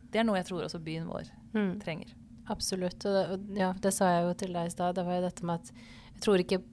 det 0.07 0.21
er 0.21 0.25
noe 0.25 0.39
jeg 0.39 0.49
tror 0.49 0.65
også 0.65 0.81
byen 0.81 1.05
vår 1.09 1.29
mm. 1.53 1.75
trenger. 1.83 2.15
Absolutt. 2.49 3.05
Og, 3.05 3.35
og 3.35 3.59
ja, 3.59 3.73
det 3.83 3.93
sa 3.93 4.09
jeg 4.15 4.25
jo 4.25 4.33
til 4.41 4.57
deg 4.57 4.69
i 4.71 4.73
stad. 4.73 4.97
Det 4.97 5.05
var 5.05 5.19
jo 5.19 5.27
dette 5.27 5.47
med 5.47 5.61
at 5.61 5.71
jeg 6.15 6.25
tror 6.25 6.41
ikke 6.41 6.63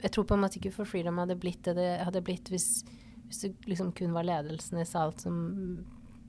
jeg 0.00 0.14
tror 0.14 0.24
på 0.24 0.36
en 0.36 0.40
måte 0.44 0.56
ikke 0.60 0.72
For 0.72 0.88
Freedom 0.88 1.20
hadde 1.20 1.36
blitt 1.36 1.60
det 1.66 1.74
det 1.76 1.90
hadde 2.00 2.22
blitt 2.24 2.48
hvis, 2.52 2.82
hvis 3.30 3.44
det 3.44 3.70
liksom 3.70 3.92
kun 3.94 4.12
var 4.12 4.26
ledelsen 4.26 4.80
i 4.82 4.84
Salt 4.88 5.22
som 5.22 5.36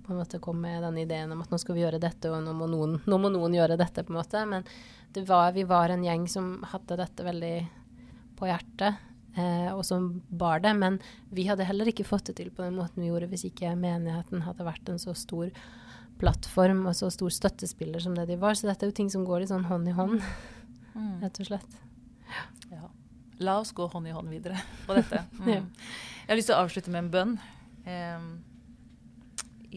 på 0.06 0.14
en 0.14 0.20
måte 0.20 0.40
kom 0.40 0.60
med 0.62 0.84
den 0.84 1.00
ideen 1.02 1.32
om 1.34 1.42
at 1.42 1.50
nå 1.50 1.58
skal 1.58 1.74
vi 1.74 1.82
gjøre 1.82 2.02
dette, 2.02 2.30
og 2.30 2.44
nå 2.46 2.54
må 2.54 2.68
noen, 2.70 3.00
nå 3.10 3.18
må 3.22 3.32
noen 3.34 3.56
gjøre 3.58 3.78
dette, 3.80 4.04
på 4.06 4.14
en 4.14 4.20
måte. 4.20 4.42
Men 4.50 4.66
var, 5.26 5.52
vi 5.56 5.64
var 5.66 5.90
en 5.90 6.04
gjeng 6.06 6.28
som 6.30 6.52
hadde 6.70 7.00
dette 7.00 7.26
veldig 7.26 7.56
på 8.38 8.50
hjertet, 8.50 9.02
eh, 9.34 9.70
og 9.74 9.82
som 9.88 10.10
bar 10.30 10.62
det. 10.62 10.74
Men 10.78 11.00
vi 11.34 11.48
hadde 11.50 11.66
heller 11.66 11.90
ikke 11.90 12.06
fått 12.06 12.30
det 12.30 12.38
til 12.38 12.52
på 12.54 12.66
den 12.66 12.78
måten 12.78 13.02
vi 13.02 13.10
gjorde 13.10 13.30
hvis 13.32 13.48
ikke 13.50 13.74
menigheten 13.80 14.46
hadde 14.46 14.68
vært 14.68 14.94
en 14.94 15.02
så 15.02 15.18
stor 15.18 15.54
plattform 16.22 16.86
og 16.86 16.98
så 16.98 17.10
stor 17.14 17.34
støttespiller 17.34 18.04
som 18.04 18.18
det 18.18 18.28
de 18.30 18.38
var. 18.42 18.58
Så 18.58 18.70
dette 18.70 18.86
er 18.86 18.94
jo 18.94 19.00
ting 19.02 19.10
som 19.14 19.26
går 19.26 19.42
litt 19.42 19.54
sånn 19.54 19.70
hånd 19.70 19.90
i 19.90 19.96
hånd, 19.98 20.20
mm. 20.94 21.16
rett 21.24 21.42
og 21.42 21.50
slett. 21.50 21.82
La 23.42 23.58
oss 23.60 23.72
gå 23.76 23.86
hånd 23.90 24.08
i 24.08 24.16
hånd 24.16 24.30
videre 24.32 24.58
på 24.88 24.94
dette. 24.98 25.20
Mm. 25.42 25.66
Jeg 26.22 26.30
har 26.30 26.38
lyst 26.38 26.50
til 26.52 26.56
å 26.56 26.64
avslutte 26.64 26.92
med 26.94 27.02
en 27.02 27.12
bønn. 27.12 27.34
Eh, 27.90 28.22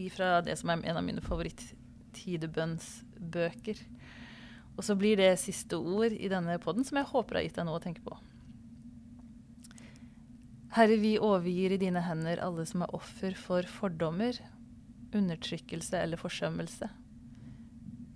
ifra 0.05 0.27
det 0.45 0.55
som 0.59 0.67
er 0.69 0.75
en 0.85 0.99
av 0.99 1.03
mine 1.03 1.21
favoritt-tidebønnsbøker. 1.25 3.77
Og 4.75 4.83
så 4.83 4.95
blir 4.99 5.15
det 5.19 5.39
siste 5.41 5.75
ord 5.79 6.11
i 6.13 6.29
denne 6.31 6.59
poden 6.63 6.83
som 6.85 6.97
jeg 6.99 7.11
håper 7.11 7.35
har 7.39 7.43
gitt 7.47 7.57
deg 7.57 7.67
noe 7.67 7.79
å 7.79 7.83
tenke 7.83 8.03
på. 8.05 8.13
Herre, 10.75 10.97
vi 10.99 11.13
overgir 11.23 11.71
i 11.71 11.79
dine 11.79 12.01
hender 12.03 12.41
alle 12.43 12.65
som 12.67 12.83
er 12.83 12.95
offer 12.95 13.33
for 13.39 13.63
fordommer, 13.77 14.33
undertrykkelse 15.15 15.95
eller 16.01 16.19
forsømmelse. 16.19 16.87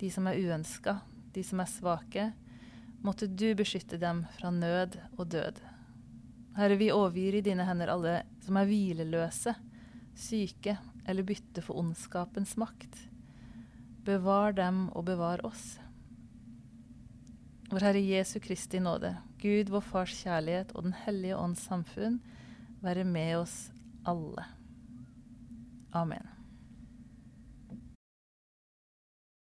De 0.00 0.08
som 0.12 0.26
er 0.28 0.40
uønska, 0.44 0.92
de 1.32 1.42
som 1.46 1.60
er 1.64 1.70
svake. 1.72 2.24
Måtte 3.00 3.26
du 3.26 3.54
beskytte 3.56 3.96
dem 3.96 4.26
fra 4.36 4.50
nød 4.52 4.98
og 5.16 5.30
død. 5.32 5.60
Herre, 6.56 6.76
vi 6.76 6.90
overgir 6.92 7.38
i 7.38 7.44
dine 7.44 7.64
hender 7.64 7.92
alle 7.92 8.16
som 8.44 8.58
er 8.60 8.68
hvileløse, 8.68 9.54
syke 10.18 10.76
eller 11.08 11.24
bytte 11.24 11.64
for 11.64 11.80
ondskapens 11.80 12.56
makt. 12.60 12.98
Bevar 14.04 14.52
dem 14.58 14.88
og 14.92 15.06
bevar 15.08 15.40
oss. 15.48 15.78
Vår 17.70 17.86
Herre 17.86 18.02
Jesu 18.02 18.36
Kristi 18.42 18.80
nåde, 18.82 19.14
Gud 19.40 19.70
vår 19.72 19.86
Fars 19.86 20.16
kjærlighet 20.20 20.74
og 20.74 20.88
Den 20.88 20.96
hellige 21.06 21.38
ånds 21.38 21.62
samfunn 21.70 22.18
være 22.82 23.06
med 23.06 23.36
oss 23.38 23.56
alle. 24.08 24.44
Amen. 25.96 26.39